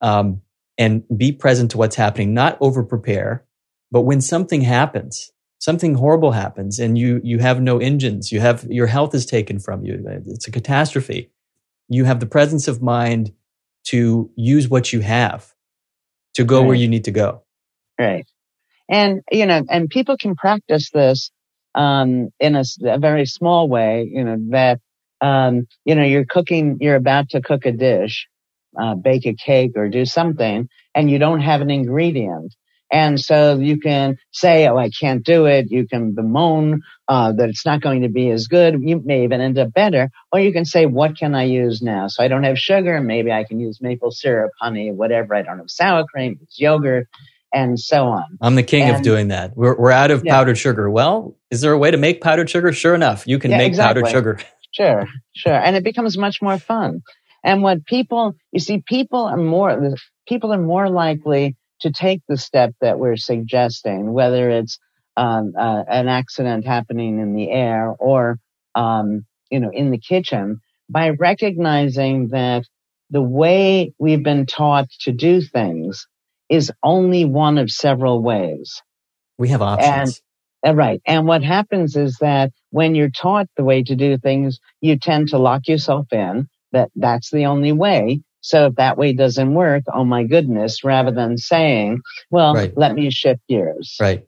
um, 0.00 0.42
and 0.76 1.02
be 1.16 1.32
present 1.32 1.72
to 1.72 1.78
what's 1.78 1.96
happening, 1.96 2.34
not 2.34 2.56
over 2.60 2.84
prepare, 2.84 3.44
but 3.90 4.02
when 4.02 4.20
something 4.20 4.60
happens, 4.60 5.32
something 5.58 5.94
horrible 5.94 6.32
happens, 6.32 6.78
and 6.78 6.96
you 6.96 7.20
you 7.24 7.38
have 7.38 7.60
no 7.60 7.78
engines, 7.78 8.30
you 8.30 8.40
have 8.40 8.64
your 8.70 8.86
health 8.86 9.14
is 9.14 9.26
taken 9.26 9.58
from 9.58 9.84
you. 9.84 10.04
It's 10.26 10.46
a 10.46 10.52
catastrophe. 10.52 11.30
You 11.88 12.04
have 12.04 12.20
the 12.20 12.26
presence 12.26 12.68
of 12.68 12.82
mind 12.82 13.32
to 13.84 14.30
use 14.36 14.68
what 14.68 14.92
you 14.92 15.00
have 15.00 15.54
to 16.34 16.44
go 16.44 16.60
right. 16.60 16.66
where 16.66 16.76
you 16.76 16.88
need 16.88 17.04
to 17.04 17.10
go. 17.10 17.42
Right. 17.98 18.26
And, 18.88 19.22
you 19.30 19.46
know, 19.46 19.64
and 19.68 19.88
people 19.88 20.16
can 20.16 20.34
practice 20.34 20.90
this, 20.90 21.30
um, 21.78 22.30
in 22.40 22.56
a, 22.56 22.64
a 22.84 22.98
very 22.98 23.24
small 23.24 23.68
way, 23.68 24.10
you 24.12 24.24
know, 24.24 24.36
that, 24.50 24.80
um, 25.20 25.66
you 25.84 25.94
know, 25.94 26.02
you're 26.04 26.26
cooking, 26.28 26.78
you're 26.80 26.96
about 26.96 27.30
to 27.30 27.40
cook 27.40 27.66
a 27.66 27.72
dish, 27.72 28.26
uh, 28.78 28.96
bake 28.96 29.26
a 29.26 29.34
cake 29.34 29.72
or 29.76 29.88
do 29.88 30.04
something 30.04 30.68
and 30.94 31.08
you 31.08 31.18
don't 31.18 31.40
have 31.40 31.60
an 31.60 31.70
ingredient. 31.70 32.52
And 32.90 33.20
so 33.20 33.58
you 33.58 33.78
can 33.78 34.16
say, 34.32 34.66
oh, 34.66 34.76
I 34.76 34.90
can't 34.90 35.22
do 35.24 35.44
it. 35.44 35.66
You 35.70 35.86
can 35.86 36.14
bemoan 36.14 36.80
uh, 37.06 37.32
that 37.32 37.50
it's 37.50 37.66
not 37.66 37.82
going 37.82 38.02
to 38.02 38.08
be 38.08 38.30
as 38.30 38.48
good. 38.48 38.76
You 38.82 39.00
may 39.04 39.24
even 39.24 39.40
end 39.40 39.58
up 39.58 39.72
better. 39.74 40.10
Or 40.32 40.40
you 40.40 40.52
can 40.52 40.64
say, 40.64 40.86
what 40.86 41.16
can 41.16 41.34
I 41.34 41.44
use 41.44 41.82
now? 41.82 42.08
So 42.08 42.24
I 42.24 42.28
don't 42.28 42.44
have 42.44 42.58
sugar. 42.58 43.00
Maybe 43.00 43.30
I 43.30 43.44
can 43.44 43.60
use 43.60 43.78
maple 43.80 44.10
syrup, 44.10 44.52
honey, 44.58 44.90
whatever. 44.90 45.34
I 45.34 45.42
don't 45.42 45.58
have 45.58 45.70
sour 45.70 46.04
cream. 46.06 46.38
It's 46.42 46.58
yogurt 46.58 47.08
and 47.52 47.78
so 47.78 48.06
on. 48.06 48.24
I'm 48.40 48.54
the 48.54 48.62
king 48.62 48.82
and, 48.84 48.96
of 48.96 49.02
doing 49.02 49.28
that. 49.28 49.56
We're, 49.56 49.76
we're 49.76 49.90
out 49.90 50.10
of 50.10 50.24
yeah. 50.24 50.34
powdered 50.34 50.56
sugar. 50.56 50.90
Well, 50.90 51.36
is 51.50 51.60
there 51.60 51.72
a 51.72 51.78
way 51.78 51.90
to 51.90 51.96
make 51.96 52.20
powdered 52.20 52.50
sugar? 52.50 52.72
Sure 52.72 52.94
enough, 52.94 53.26
you 53.26 53.38
can 53.38 53.50
yeah, 53.50 53.58
make 53.58 53.68
exactly. 53.68 54.02
powdered 54.02 54.12
sugar. 54.12 54.40
Sure, 54.72 55.06
sure. 55.34 55.54
And 55.54 55.76
it 55.76 55.84
becomes 55.84 56.18
much 56.18 56.42
more 56.42 56.58
fun. 56.58 57.02
And 57.44 57.62
what 57.62 57.86
people, 57.86 58.34
you 58.52 58.60
see, 58.60 58.82
people 58.86 59.24
are 59.24 59.36
more, 59.36 59.94
people 60.26 60.52
are 60.52 60.60
more 60.60 60.90
likely 60.90 61.56
to 61.80 61.92
take 61.92 62.22
the 62.28 62.36
step 62.36 62.74
that 62.80 62.98
we're 62.98 63.16
suggesting, 63.16 64.12
whether 64.12 64.50
it's 64.50 64.78
um, 65.16 65.52
uh, 65.58 65.84
an 65.88 66.08
accident 66.08 66.66
happening 66.66 67.18
in 67.18 67.34
the 67.34 67.50
air 67.50 67.94
or 67.98 68.38
um, 68.74 69.26
you 69.50 69.60
know 69.60 69.70
in 69.72 69.90
the 69.90 69.98
kitchen, 69.98 70.60
by 70.88 71.10
recognizing 71.10 72.28
that 72.28 72.64
the 73.10 73.22
way 73.22 73.92
we've 73.98 74.22
been 74.22 74.46
taught 74.46 74.88
to 75.00 75.12
do 75.12 75.40
things 75.40 76.06
is 76.48 76.70
only 76.82 77.24
one 77.24 77.58
of 77.58 77.70
several 77.70 78.22
ways. 78.22 78.82
We 79.38 79.48
have 79.48 79.62
options. 79.62 80.20
And, 80.62 80.72
uh, 80.72 80.76
right. 80.76 81.00
And 81.06 81.26
what 81.26 81.42
happens 81.42 81.96
is 81.96 82.16
that 82.20 82.52
when 82.70 82.94
you're 82.94 83.10
taught 83.10 83.46
the 83.56 83.64
way 83.64 83.82
to 83.84 83.94
do 83.94 84.18
things, 84.18 84.58
you 84.80 84.98
tend 84.98 85.28
to 85.28 85.38
lock 85.38 85.68
yourself 85.68 86.06
in 86.12 86.48
that 86.72 86.90
that's 86.96 87.30
the 87.30 87.46
only 87.46 87.72
way. 87.72 88.20
So 88.40 88.66
if 88.66 88.74
that 88.76 88.96
way 88.96 89.12
doesn't 89.12 89.54
work, 89.54 89.84
oh 89.92 90.04
my 90.04 90.24
goodness, 90.24 90.84
rather 90.84 91.10
than 91.10 91.38
saying, 91.38 92.00
well, 92.30 92.54
right. 92.54 92.72
let 92.76 92.94
me 92.94 93.10
shift 93.10 93.40
gears. 93.48 93.96
Right. 94.00 94.27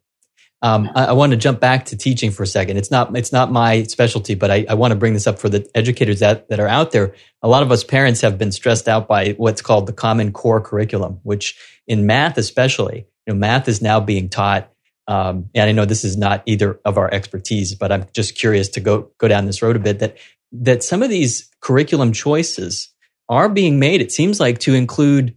Um, 0.62 0.90
I, 0.94 1.06
I, 1.06 1.12
want 1.12 1.30
to 1.30 1.38
jump 1.38 1.58
back 1.58 1.86
to 1.86 1.96
teaching 1.96 2.30
for 2.30 2.42
a 2.42 2.46
second. 2.46 2.76
It's 2.76 2.90
not 2.90 3.16
it's 3.16 3.32
not 3.32 3.50
my 3.50 3.84
specialty, 3.84 4.34
but 4.34 4.50
I, 4.50 4.66
I, 4.68 4.74
want 4.74 4.92
to 4.92 4.96
bring 4.96 5.14
this 5.14 5.26
up 5.26 5.38
for 5.38 5.48
the 5.48 5.68
educators 5.74 6.20
that, 6.20 6.48
that 6.50 6.60
are 6.60 6.68
out 6.68 6.92
there. 6.92 7.14
A 7.40 7.48
lot 7.48 7.62
of 7.62 7.72
us 7.72 7.82
parents 7.82 8.20
have 8.20 8.36
been 8.36 8.52
stressed 8.52 8.86
out 8.86 9.08
by 9.08 9.30
what's 9.32 9.62
called 9.62 9.86
the 9.86 9.94
Common 9.94 10.32
Core 10.32 10.60
curriculum, 10.60 11.20
which 11.22 11.58
in 11.86 12.06
math 12.06 12.36
especially, 12.36 13.06
you 13.26 13.32
know, 13.32 13.38
math 13.38 13.68
is 13.68 13.80
now 13.80 14.00
being 14.00 14.28
taught. 14.28 14.70
Um, 15.08 15.48
and 15.54 15.68
I 15.68 15.72
know 15.72 15.86
this 15.86 16.04
is 16.04 16.18
not 16.18 16.42
either 16.44 16.78
of 16.84 16.98
our 16.98 17.12
expertise, 17.12 17.74
but 17.74 17.90
I'm 17.90 18.06
just 18.12 18.34
curious 18.34 18.68
to 18.70 18.80
go 18.80 19.10
go 19.16 19.28
down 19.28 19.46
this 19.46 19.62
road 19.62 19.76
a 19.76 19.80
bit. 19.80 19.98
That 20.00 20.18
that 20.52 20.82
some 20.82 21.02
of 21.02 21.08
these 21.08 21.48
curriculum 21.60 22.12
choices 22.12 22.90
are 23.28 23.48
being 23.48 23.78
made, 23.78 24.02
it 24.02 24.12
seems 24.12 24.40
like, 24.40 24.58
to 24.58 24.74
include 24.74 25.34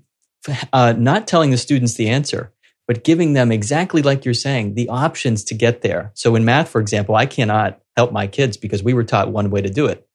uh, 0.74 0.94
not 0.98 1.28
telling 1.28 1.52
the 1.52 1.58
students 1.58 1.94
the 1.94 2.10
answer, 2.10 2.53
but 2.88 3.04
giving 3.04 3.34
them 3.34 3.52
exactly 3.52 4.02
like 4.02 4.26
you're 4.26 4.34
saying, 4.34 4.76
the 4.76 4.90
options 4.90 5.44
to 5.46 5.54
get 5.54 5.82
there. 5.82 6.12
So 6.16 6.36
in 6.36 6.46
math, 6.46 6.70
for 6.70 6.82
example, 6.82 7.16
I 7.16 7.26
cannot 7.26 7.80
help 7.96 8.12
my 8.12 8.28
kids 8.28 8.58
because 8.58 8.84
we 8.84 8.94
were 8.94 9.04
taught 9.04 9.32
one 9.32 9.50
way 9.50 9.62
to 9.62 9.70
do 9.70 9.86
it. 9.86 10.08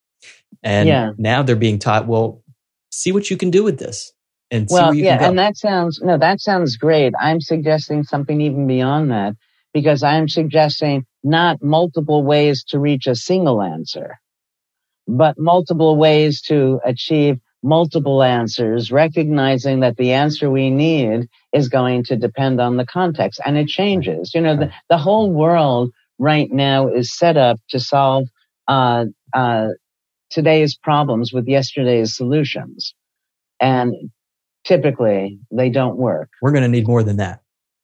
And 0.61 0.87
yeah. 0.87 1.11
now 1.17 1.43
they're 1.43 1.55
being 1.55 1.79
taught, 1.79 2.07
well, 2.07 2.43
see 2.91 3.11
what 3.11 3.29
you 3.29 3.37
can 3.37 3.49
do 3.49 3.63
with 3.63 3.79
this. 3.79 4.11
And 4.51 4.67
well, 4.69 4.93
yeah, 4.93 5.23
and 5.23 5.37
that 5.37 5.57
sounds, 5.57 6.01
no, 6.01 6.17
that 6.17 6.41
sounds 6.41 6.77
great. 6.77 7.13
I'm 7.19 7.39
suggesting 7.39 8.03
something 8.03 8.41
even 8.41 8.65
beyond 8.65 9.11
that 9.11 9.35
because 9.73 10.01
I'm 10.01 10.27
suggesting 10.27 11.05
not 11.23 11.61
multiple 11.61 12.23
ways 12.23 12.63
to 12.69 12.79
reach 12.79 13.05
a 13.05 13.15
single 13.15 13.61
answer, 13.61 14.19
but 15.07 15.37
multiple 15.37 15.97
ways 15.97 16.41
to 16.43 16.79
achieve 16.83 17.39
multiple 17.61 18.23
answers, 18.23 18.91
recognizing 18.91 19.81
that 19.81 19.97
the 19.97 20.13
answer 20.13 20.49
we 20.49 20.69
need 20.69 21.27
is 21.53 21.69
going 21.69 22.03
to 22.05 22.15
depend 22.15 22.61
on 22.61 22.77
the 22.77 22.85
context 22.85 23.39
and 23.45 23.57
it 23.57 23.67
changes. 23.67 24.33
You 24.33 24.41
know, 24.41 24.55
the, 24.55 24.71
the 24.89 24.97
whole 24.97 25.31
world 25.31 25.91
right 26.17 26.49
now 26.51 26.87
is 26.87 27.13
set 27.13 27.37
up 27.37 27.59
to 27.69 27.79
solve, 27.79 28.27
uh, 28.67 29.05
uh, 29.33 29.69
today's 30.29 30.77
problems 30.77 31.33
with 31.33 31.47
yesterday's 31.47 32.15
solutions. 32.15 32.93
And 33.59 33.93
typically 34.63 35.39
they 35.51 35.69
don't 35.69 35.97
work. 35.97 36.29
We're 36.41 36.51
going 36.51 36.63
to 36.63 36.69
need 36.69 36.87
more 36.87 37.03
than 37.03 37.17
that. 37.17 37.41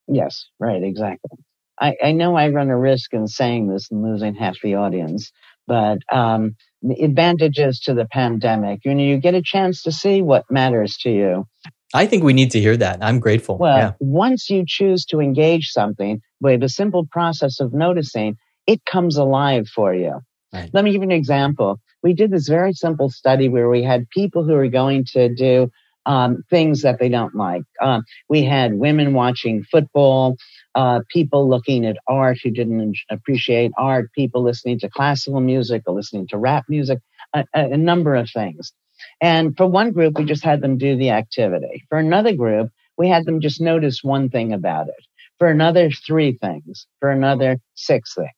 Yes, 0.07 0.45
right, 0.59 0.83
exactly. 0.83 1.39
I, 1.79 1.95
I 2.03 2.11
know 2.13 2.35
I 2.35 2.49
run 2.49 2.69
a 2.69 2.77
risk 2.77 3.13
in 3.13 3.27
saying 3.27 3.67
this 3.67 3.91
and 3.91 4.01
losing 4.03 4.35
half 4.35 4.55
the 4.61 4.75
audience, 4.75 5.31
but 5.67 5.97
um, 6.11 6.55
advantages 6.99 7.79
to 7.81 7.93
the 7.93 8.05
pandemic. 8.05 8.81
You 8.85 8.95
know, 8.95 9.03
you 9.03 9.17
get 9.17 9.35
a 9.35 9.41
chance 9.41 9.83
to 9.83 9.91
see 9.91 10.21
what 10.21 10.49
matters 10.49 10.97
to 10.97 11.09
you. 11.09 11.47
I 11.93 12.05
think 12.05 12.23
we 12.23 12.33
need 12.33 12.51
to 12.51 12.59
hear 12.59 12.75
that. 12.77 12.99
I'm 13.01 13.19
grateful. 13.19 13.57
Well, 13.57 13.77
yeah. 13.77 13.91
once 13.99 14.49
you 14.49 14.65
choose 14.67 15.05
to 15.05 15.21
engage 15.21 15.69
something 15.69 16.21
with 16.41 16.61
a 16.63 16.69
simple 16.69 17.05
process 17.09 17.59
of 17.59 17.73
noticing, 17.73 18.37
it 18.67 18.83
comes 18.85 19.17
alive 19.17 19.67
for 19.67 19.93
you. 19.93 20.19
Right. 20.53 20.69
Let 20.73 20.83
me 20.83 20.91
give 20.91 21.01
you 21.01 21.09
an 21.09 21.11
example. 21.11 21.79
We 22.03 22.13
did 22.13 22.31
this 22.31 22.47
very 22.47 22.73
simple 22.73 23.09
study 23.09 23.49
where 23.49 23.69
we 23.69 23.83
had 23.83 24.09
people 24.09 24.43
who 24.43 24.53
were 24.53 24.67
going 24.67 25.05
to 25.13 25.33
do 25.33 25.71
um, 26.05 26.43
things 26.49 26.81
that 26.81 26.99
they 26.99 27.09
don't 27.09 27.35
like. 27.35 27.63
Uh, 27.81 28.01
we 28.29 28.43
had 28.43 28.75
women 28.75 29.13
watching 29.13 29.63
football, 29.63 30.35
uh, 30.75 30.99
people 31.09 31.49
looking 31.49 31.85
at 31.85 31.97
art 32.07 32.37
who 32.43 32.51
didn't 32.51 32.97
appreciate 33.09 33.71
art, 33.77 34.11
people 34.13 34.43
listening 34.43 34.79
to 34.79 34.89
classical 34.89 35.39
music 35.39 35.83
or 35.87 35.95
listening 35.95 36.27
to 36.27 36.37
rap 36.37 36.65
music, 36.67 36.99
a, 37.33 37.45
a 37.53 37.77
number 37.77 38.15
of 38.15 38.29
things. 38.29 38.73
And 39.21 39.55
for 39.55 39.65
one 39.67 39.91
group, 39.91 40.17
we 40.17 40.25
just 40.25 40.43
had 40.43 40.61
them 40.61 40.77
do 40.77 40.97
the 40.97 41.11
activity. 41.11 41.83
For 41.89 41.97
another 41.97 42.35
group, 42.35 42.69
we 42.97 43.09
had 43.09 43.25
them 43.25 43.41
just 43.41 43.61
notice 43.61 43.99
one 44.03 44.29
thing 44.29 44.53
about 44.53 44.87
it. 44.87 45.05
For 45.39 45.47
another, 45.47 45.89
three 45.89 46.37
things. 46.41 46.87
For 46.99 47.09
another, 47.09 47.57
six 47.75 48.13
things. 48.13 48.29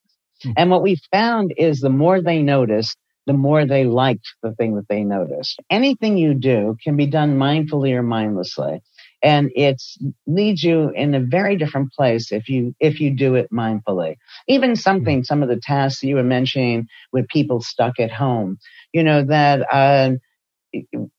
Mm-hmm. 0.46 0.52
And 0.58 0.72
what 0.72 0.84
we 0.84 1.00
found 1.12 1.54
is 1.58 1.80
the 1.80 1.90
more 1.90 2.22
they 2.22 2.42
noticed, 2.42 2.98
the 3.26 3.34
more 3.34 3.66
they 3.66 3.86
liked 3.86 4.28
the 4.42 4.54
thing 4.54 4.76
that 4.76 4.88
they 4.88 5.04
noticed. 5.04 5.60
Anything 5.70 6.18
you 6.18 6.34
do 6.34 6.78
can 6.84 6.96
be 6.96 7.08
done 7.08 7.38
mindfully 7.38 7.92
or 7.94 8.04
mindlessly. 8.04 8.82
And 9.24 9.52
it 9.56 9.82
leads 10.28 10.64
you 10.64 10.92
in 10.96 11.16
a 11.16 11.20
very 11.20 11.58
different 11.58 11.92
place 11.92 12.32
if 12.32 12.48
you, 12.50 12.76
if 12.80 13.00
you 13.00 13.16
do 13.16 13.36
it 13.36 13.52
mindfully. 13.52 14.16
Even 14.48 14.76
something, 14.76 15.24
some 15.24 15.42
of 15.42 15.50
the 15.50 15.60
tasks 15.62 16.04
you 16.04 16.16
were 16.16 16.24
mentioning 16.24 16.88
with 17.12 17.28
people 17.28 17.62
stuck 17.62 18.00
at 18.00 18.12
home, 18.12 18.58
you 18.94 19.04
know, 19.04 19.24
that, 19.24 19.66
uh, 19.72 20.12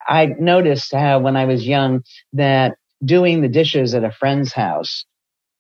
I 0.07 0.27
noticed 0.39 0.93
how 0.93 1.21
when 1.21 1.37
I 1.37 1.47
was 1.47 1.67
young 1.67 2.03
that 2.35 2.77
doing 3.05 3.41
the 3.41 3.49
dishes 3.49 3.95
at 3.95 4.05
a 4.05 4.13
friend's 4.13 4.53
house 4.53 5.05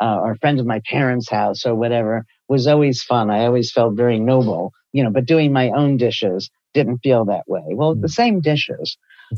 uh, 0.01 0.19
or 0.23 0.33
a 0.33 0.39
friend 0.39 0.61
of 0.61 0.67
my 0.67 0.81
parents' 0.91 1.31
house 1.31 1.65
or 1.65 1.75
whatever 1.75 2.25
was 2.49 2.67
always 2.67 3.03
fun. 3.03 3.31
I 3.31 3.47
always 3.47 3.73
felt 3.73 3.95
very 3.95 4.19
noble, 4.19 4.73
you 4.93 5.03
know, 5.03 5.11
but 5.11 5.27
doing 5.27 5.53
my 5.53 5.71
own 5.71 5.97
dishes 5.97 6.51
didn't 6.75 6.99
feel 6.99 7.25
that 7.27 7.45
way. 7.49 7.63
Well, 7.69 7.95
the 7.95 8.09
same 8.09 8.41
dishes, 8.41 8.97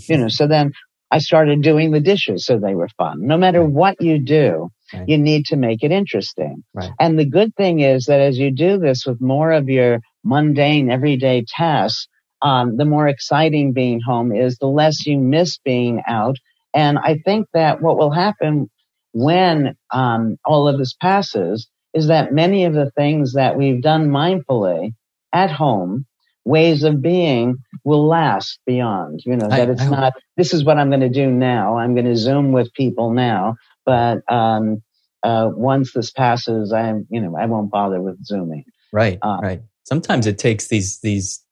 you 0.08 0.16
know, 0.18 0.28
so 0.28 0.46
then 0.46 0.72
I 1.10 1.18
started 1.18 1.62
doing 1.62 1.90
the 1.90 2.00
dishes 2.00 2.46
so 2.46 2.58
they 2.58 2.74
were 2.74 2.88
fun. 2.96 3.26
No 3.26 3.36
matter 3.36 3.64
what 3.64 4.00
you 4.00 4.18
do, 4.18 4.70
right. 4.92 5.08
you 5.08 5.18
need 5.18 5.46
to 5.46 5.56
make 5.56 5.82
it 5.82 5.90
interesting. 5.90 6.62
Right. 6.72 6.90
And 7.00 7.18
the 7.18 7.24
good 7.24 7.54
thing 7.56 7.80
is 7.80 8.06
that 8.06 8.20
as 8.20 8.38
you 8.38 8.50
do 8.50 8.78
this 8.78 9.06
with 9.06 9.20
more 9.20 9.50
of 9.50 9.68
your 9.68 10.00
mundane 10.22 10.90
everyday 10.90 11.44
tasks, 11.46 12.06
um, 12.42 12.76
the 12.76 12.84
more 12.84 13.08
exciting 13.08 13.72
being 13.72 14.00
home 14.00 14.32
is, 14.32 14.56
the 14.58 14.66
less 14.66 15.06
you 15.06 15.18
miss 15.18 15.58
being 15.58 16.02
out. 16.06 16.36
And 16.72 16.98
I 16.98 17.18
think 17.24 17.48
that 17.52 17.82
what 17.82 17.98
will 17.98 18.12
happen 18.12 18.70
when 19.12 19.76
um, 19.92 20.36
all 20.44 20.68
of 20.68 20.78
this 20.78 20.94
passes 20.94 21.68
is 21.92 22.06
that 22.06 22.32
many 22.32 22.64
of 22.64 22.72
the 22.72 22.90
things 22.92 23.34
that 23.34 23.56
we've 23.56 23.82
done 23.82 24.08
mindfully 24.08 24.94
at 25.32 25.50
home, 25.50 26.06
ways 26.50 26.82
of 26.82 27.00
being, 27.00 27.56
will 27.84 28.06
last 28.06 28.58
beyond. 28.66 29.20
You 29.24 29.36
know, 29.36 29.48
that 29.48 29.68
I, 29.68 29.72
it's 29.72 29.82
I 29.82 29.88
not, 29.88 30.12
this 30.36 30.52
is 30.52 30.64
what 30.64 30.76
I'm 30.78 30.90
going 30.90 31.00
to 31.00 31.08
do 31.22 31.30
now. 31.30 31.78
I'm 31.78 31.94
going 31.94 32.06
to 32.06 32.16
Zoom 32.16 32.52
with 32.52 32.68
people 32.74 33.12
now. 33.12 33.56
But 33.86 34.18
um, 34.30 34.82
uh, 35.22 35.50
once 35.54 35.92
this 35.92 36.10
passes, 36.10 36.72
I'm, 36.72 37.06
you 37.10 37.20
know, 37.20 37.36
I 37.36 37.46
won't 37.46 37.70
bother 37.70 38.00
with 38.00 38.24
Zooming. 38.24 38.64
Right, 38.92 39.18
um, 39.22 39.40
right. 39.40 39.62
Sometimes 39.84 40.26
it 40.26 40.38
takes 40.38 40.68
these 40.68 41.00
these 41.00 41.44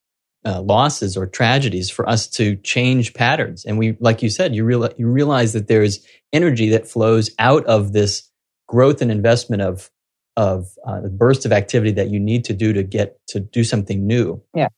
uh, 0.44 0.60
losses 0.60 1.16
or 1.16 1.26
tragedies 1.26 1.90
for 1.90 2.08
us 2.08 2.28
to 2.28 2.56
change 2.56 3.14
patterns. 3.14 3.64
And 3.64 3.78
we, 3.78 3.96
like 4.00 4.22
you 4.22 4.30
said, 4.30 4.54
you, 4.54 4.64
real, 4.64 4.88
you 4.96 5.08
realize 5.08 5.52
that 5.52 5.66
there's 5.68 6.06
energy 6.32 6.68
that 6.70 6.86
flows 6.86 7.30
out 7.38 7.64
of 7.66 7.92
this 7.92 8.28
growth 8.66 9.02
and 9.02 9.10
investment 9.10 9.62
of 9.62 9.90
of 10.36 10.68
uh, 10.86 11.00
the 11.00 11.08
burst 11.08 11.44
of 11.44 11.52
activity 11.52 11.90
that 11.90 12.10
you 12.10 12.20
need 12.20 12.44
to 12.44 12.54
do 12.54 12.72
to 12.72 12.84
get 12.84 13.18
to 13.26 13.40
do 13.40 13.64
something 13.64 14.06
new. 14.06 14.40
Yeah. 14.54 14.68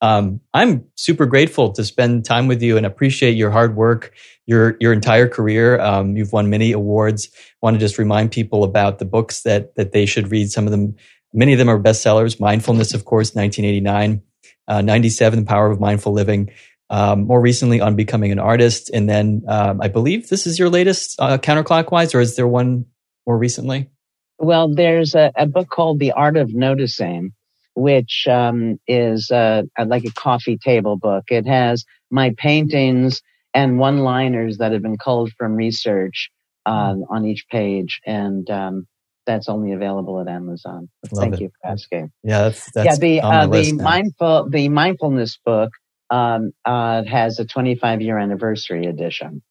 Um, 0.00 0.40
I'm 0.54 0.84
super 0.94 1.26
grateful 1.26 1.72
to 1.72 1.84
spend 1.84 2.24
time 2.24 2.46
with 2.46 2.62
you 2.62 2.76
and 2.76 2.86
appreciate 2.86 3.36
your 3.36 3.50
hard 3.50 3.74
work, 3.74 4.14
your 4.46 4.76
your 4.80 4.92
entire 4.92 5.28
career. 5.28 5.80
Um, 5.80 6.16
you've 6.16 6.32
won 6.32 6.50
many 6.50 6.72
awards. 6.72 7.28
Want 7.62 7.74
to 7.74 7.80
just 7.80 7.98
remind 7.98 8.30
people 8.30 8.62
about 8.62 8.98
the 8.98 9.04
books 9.04 9.42
that 9.42 9.74
that 9.74 9.92
they 9.92 10.06
should 10.06 10.30
read. 10.30 10.50
Some 10.50 10.66
of 10.66 10.70
them, 10.70 10.94
many 11.32 11.52
of 11.52 11.58
them 11.58 11.68
are 11.68 11.80
bestsellers. 11.80 12.38
Mindfulness, 12.38 12.94
of 12.94 13.04
course, 13.04 13.34
1989 13.34 14.22
uh, 14.68 14.82
97, 14.82 15.40
The 15.40 15.46
Power 15.46 15.70
of 15.70 15.80
Mindful 15.80 16.12
Living. 16.12 16.50
Um, 16.90 17.26
more 17.26 17.40
recently 17.40 17.80
on 17.80 17.96
becoming 17.96 18.32
an 18.32 18.38
artist. 18.38 18.90
And 18.94 19.08
then 19.08 19.42
um, 19.46 19.80
I 19.82 19.88
believe 19.88 20.28
this 20.28 20.46
is 20.46 20.58
your 20.58 20.70
latest 20.70 21.20
uh, 21.20 21.36
counterclockwise, 21.36 22.14
or 22.14 22.20
is 22.20 22.36
there 22.36 22.48
one 22.48 22.86
more 23.26 23.36
recently? 23.36 23.90
Well, 24.38 24.74
there's 24.74 25.14
a, 25.14 25.30
a 25.36 25.46
book 25.46 25.68
called 25.68 25.98
The 25.98 26.12
Art 26.12 26.38
of 26.38 26.54
Noticing, 26.54 27.32
which 27.78 28.26
um, 28.28 28.80
is 28.88 29.30
uh, 29.30 29.62
like 29.86 30.04
a 30.04 30.10
coffee 30.10 30.58
table 30.58 30.96
book. 30.96 31.24
It 31.28 31.46
has 31.46 31.84
my 32.10 32.34
paintings 32.36 33.22
and 33.54 33.78
one 33.78 33.98
liners 33.98 34.58
that 34.58 34.72
have 34.72 34.82
been 34.82 34.98
culled 34.98 35.32
from 35.38 35.54
research 35.54 36.30
uh, 36.66 36.96
on 37.08 37.24
each 37.24 37.46
page. 37.48 38.00
And 38.04 38.50
um, 38.50 38.88
that's 39.26 39.48
only 39.48 39.72
available 39.72 40.20
at 40.20 40.26
Amazon. 40.26 40.88
Thank 41.14 41.34
it. 41.34 41.40
you 41.40 41.50
for 41.50 41.70
asking. 41.70 42.10
Yeah, 42.24 42.42
that's, 42.42 42.70
that's 42.72 42.86
yeah. 42.86 42.96
The 42.96 43.20
uh, 43.20 43.46
the 43.46 43.72
mindful 43.72 44.48
the 44.50 44.68
mindfulness 44.68 45.38
book 45.44 45.70
um, 46.10 46.52
uh, 46.64 47.04
has 47.04 47.38
a 47.38 47.44
25 47.44 48.02
year 48.02 48.18
anniversary 48.18 48.86
edition. 48.86 49.42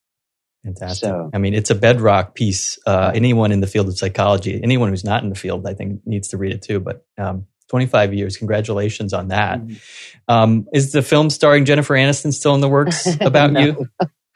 Fantastic. 0.65 1.07
So, 1.07 1.29
I 1.33 1.37
mean, 1.37 1.53
it's 1.53 1.69
a 1.69 1.75
bedrock 1.75 2.35
piece. 2.35 2.77
Uh, 2.85 3.11
anyone 3.15 3.53
in 3.53 3.61
the 3.61 3.67
field 3.67 3.87
of 3.87 3.97
psychology, 3.97 4.59
anyone 4.61 4.89
who's 4.89 5.05
not 5.05 5.23
in 5.23 5.29
the 5.29 5.35
field, 5.35 5.65
I 5.65 5.73
think 5.73 6.01
needs 6.05 6.27
to 6.29 6.37
read 6.37 6.51
it 6.51 6.61
too. 6.61 6.81
But 6.81 7.05
um, 7.17 7.45
25 7.69 8.13
years, 8.13 8.37
congratulations 8.37 9.13
on 9.13 9.29
that. 9.29 9.59
Mm-hmm. 9.59 9.75
Um, 10.27 10.67
is 10.73 10.91
the 10.91 11.01
film 11.01 11.29
starring 11.29 11.65
Jennifer 11.65 11.93
Aniston 11.95 12.33
still 12.33 12.55
in 12.55 12.61
the 12.61 12.69
works 12.69 13.07
about 13.21 13.53
you? 13.59 13.87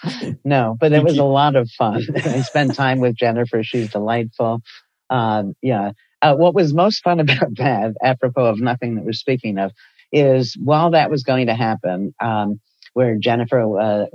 no, 0.44 0.76
but 0.80 0.92
it 0.92 1.04
was 1.04 1.18
a 1.18 1.24
lot 1.24 1.56
of 1.56 1.70
fun. 1.72 2.04
I 2.16 2.42
spent 2.42 2.76
time 2.76 3.00
with 3.00 3.16
Jennifer. 3.16 3.64
She's 3.64 3.92
delightful. 3.92 4.62
Um, 5.10 5.56
yeah. 5.62 5.92
Uh, 6.22 6.36
what 6.36 6.54
was 6.54 6.74
most 6.74 7.04
fun 7.04 7.20
about 7.20 7.56
that, 7.58 7.94
apropos 8.04 8.46
of 8.46 8.60
nothing 8.60 8.96
that 8.96 9.06
we're 9.06 9.14
speaking 9.14 9.58
of, 9.58 9.72
is 10.12 10.56
while 10.62 10.92
that 10.92 11.10
was 11.10 11.24
going 11.24 11.48
to 11.48 11.56
happen, 11.56 12.14
um, 12.20 12.60
where 12.94 13.18
Jennifer 13.18 13.62
uh, 13.80 14.06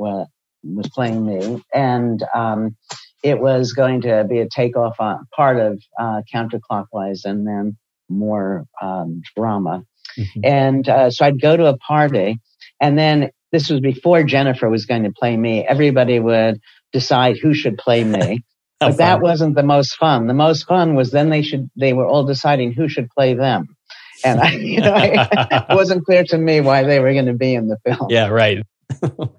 was 0.63 0.89
playing 0.91 1.25
me, 1.25 1.63
and 1.75 2.23
um, 2.35 2.77
it 3.23 3.41
was 3.41 3.73
going 3.73 4.03
to 4.03 4.25
be 4.29 4.39
a 4.39 4.49
takeoff 4.49 5.01
on 5.01 5.27
part 5.35 5.59
of 5.59 5.83
uh, 5.99 6.23
counterclockwise, 6.33 7.25
and 7.25 7.47
then 7.47 7.77
more 8.09 8.65
um, 8.81 9.23
drama. 9.37 9.83
Mm-hmm. 10.19 10.41
And 10.45 10.89
uh, 10.89 11.11
so 11.11 11.27
I'd 11.27 11.41
go 11.41 11.57
to 11.57 11.67
a 11.67 11.77
party, 11.77 12.39
and 12.81 12.99
then 12.99 13.31
this 13.53 13.71
was 13.71 13.81
before 13.81 14.23
Jennifer 14.23 14.69
was 14.69 14.87
going 14.87 15.05
to 15.05 15.13
play 15.13 15.37
me. 15.37 15.65
Everybody 15.67 16.19
would 16.21 16.61
decide 16.93 17.37
who 17.41 17.55
should 17.55 17.79
play 17.79 18.05
me. 18.05 18.45
but 18.81 18.99
that 18.99 19.21
wasn't 19.21 19.55
the 19.55 19.63
most 19.63 19.97
fun. 19.97 20.27
The 20.27 20.35
most 20.35 20.67
fun 20.67 20.95
was 20.95 21.11
then 21.11 21.31
they 21.31 21.43
should, 21.43 21.71
they 21.77 21.93
were 21.93 22.07
all 22.07 22.27
deciding 22.27 22.73
who 22.73 22.89
should 22.89 23.09
play 23.11 23.35
them. 23.35 23.77
And 24.25 24.41
I, 24.41 24.51
you 24.53 24.81
know, 24.81 24.93
I, 24.93 25.29
it 25.53 25.65
wasn't 25.75 26.05
clear 26.05 26.25
to 26.25 26.39
me 26.39 26.61
why 26.61 26.83
they 26.83 27.01
were 27.01 27.13
going 27.13 27.27
to 27.27 27.35
be 27.35 27.55
in 27.55 27.69
the 27.69 27.79
film. 27.85 28.09
Yeah, 28.11 28.29
right. 28.29 28.63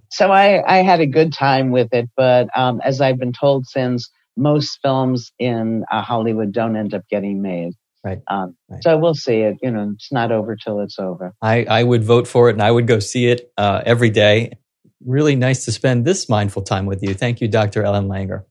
so 0.10 0.32
I, 0.32 0.62
I 0.66 0.82
had 0.84 1.00
a 1.00 1.06
good 1.06 1.34
time 1.34 1.72
with 1.72 1.94
it, 1.94 2.10
but 2.16 2.50
um, 2.58 2.82
as 2.84 3.02
I've 3.02 3.20
been 3.20 3.34
told 3.34 3.66
since, 3.68 4.10
most 4.36 4.80
films 4.82 5.32
in 5.40 5.84
uh, 5.92 6.02
Hollywood 6.02 6.52
don't 6.52 6.76
end 6.76 6.94
up 6.94 7.02
getting 7.10 7.42
made. 7.42 7.74
Right. 8.08 8.22
Um, 8.28 8.56
right. 8.70 8.82
So 8.84 8.98
we'll 8.98 9.16
see 9.16 9.42
it. 9.42 9.58
You 9.62 9.72
know, 9.72 9.92
it's 9.94 10.12
not 10.12 10.32
over 10.32 10.56
till 10.56 10.80
it's 10.80 10.98
over. 10.98 11.34
I, 11.42 11.66
I 11.66 11.84
would 11.84 12.04
vote 12.04 12.28
for 12.28 12.50
it 12.50 12.54
and 12.54 12.62
I 12.62 12.72
would 12.72 12.88
go 12.88 13.00
see 13.00 13.28
it 13.28 13.52
uh, 13.58 13.82
every 13.86 14.10
day. 14.10 14.54
Really 15.06 15.36
nice 15.36 15.66
to 15.66 15.72
spend 15.74 16.06
this 16.06 16.30
mindful 16.30 16.62
time 16.62 16.86
with 16.86 17.04
you. 17.04 17.14
Thank 17.14 17.42
you, 17.42 17.48
Dr. 17.50 17.84
Ellen 17.84 18.08
Langer. 18.08 18.46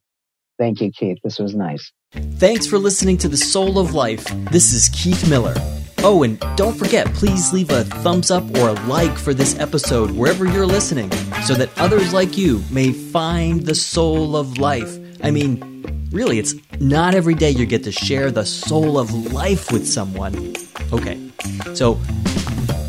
Thank 0.58 0.80
you, 0.80 0.90
Keith. 0.90 1.18
This 1.24 1.38
was 1.38 1.54
nice. 1.54 1.90
Thanks 2.12 2.66
for 2.66 2.78
listening 2.78 3.16
to 3.18 3.28
The 3.28 3.36
Soul 3.36 3.78
of 3.78 3.94
Life. 3.94 4.24
This 4.50 4.72
is 4.72 4.88
Keith 4.90 5.28
Miller. 5.28 5.54
Oh, 5.98 6.22
and 6.22 6.38
don't 6.56 6.76
forget, 6.76 7.06
please 7.14 7.52
leave 7.52 7.70
a 7.70 7.84
thumbs 7.84 8.30
up 8.30 8.44
or 8.58 8.68
a 8.68 8.72
like 8.86 9.16
for 9.16 9.34
this 9.34 9.58
episode 9.58 10.10
wherever 10.10 10.46
you're 10.46 10.66
listening 10.66 11.10
so 11.44 11.54
that 11.54 11.70
others 11.78 12.12
like 12.12 12.36
you 12.36 12.62
may 12.70 12.92
find 12.92 13.62
the 13.62 13.74
soul 13.74 14.36
of 14.36 14.58
life. 14.58 14.98
I 15.22 15.30
mean, 15.30 15.95
really, 16.10 16.38
it's 16.38 16.54
not 16.80 17.14
every 17.14 17.34
day 17.34 17.50
you 17.50 17.66
get 17.66 17.84
to 17.84 17.92
share 17.92 18.30
the 18.30 18.46
soul 18.46 18.98
of 18.98 19.12
life 19.32 19.70
with 19.72 19.86
someone. 19.86 20.54
Okay, 20.92 21.18
so 21.74 21.98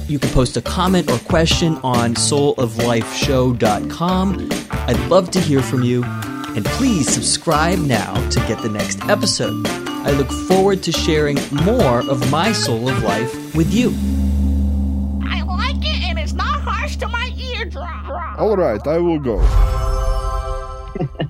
you 0.08 0.20
can 0.20 0.30
post 0.32 0.58
a 0.58 0.62
comment 0.62 1.10
or 1.10 1.18
question 1.20 1.78
on 1.84 2.16
souloflifeshow.com. 2.16 4.50
I'd 4.72 5.00
love 5.10 5.32
to 5.32 5.40
hear 5.40 5.62
from 5.62 5.84
you 5.84 6.04
and 6.04 6.66
please 6.66 7.08
subscribe 7.10 7.80
now 7.80 8.14
to 8.30 8.40
get 8.42 8.62
the 8.62 8.68
next 8.70 9.02
episode. 9.06 9.66
I 9.68 10.12
look 10.12 10.30
forward 10.48 10.84
to 10.84 10.92
sharing 10.92 11.38
more 11.52 12.00
of 12.10 12.30
my 12.32 12.52
soul 12.52 12.90
of 12.90 13.04
life 13.04 13.56
with 13.56 13.74
you. 13.74 13.90
I 15.30 15.42
like 15.44 15.86
it 15.86 16.04
and 16.04 16.18
it's 16.18 16.34
not 16.34 16.62
harsh 16.62 16.96
to 16.98 17.08
my 17.08 17.32
eardrum. 17.38 18.12
All 18.40 18.56
right, 18.56 18.86
I 18.88 18.98
will 18.98 19.20
go. 19.20 19.40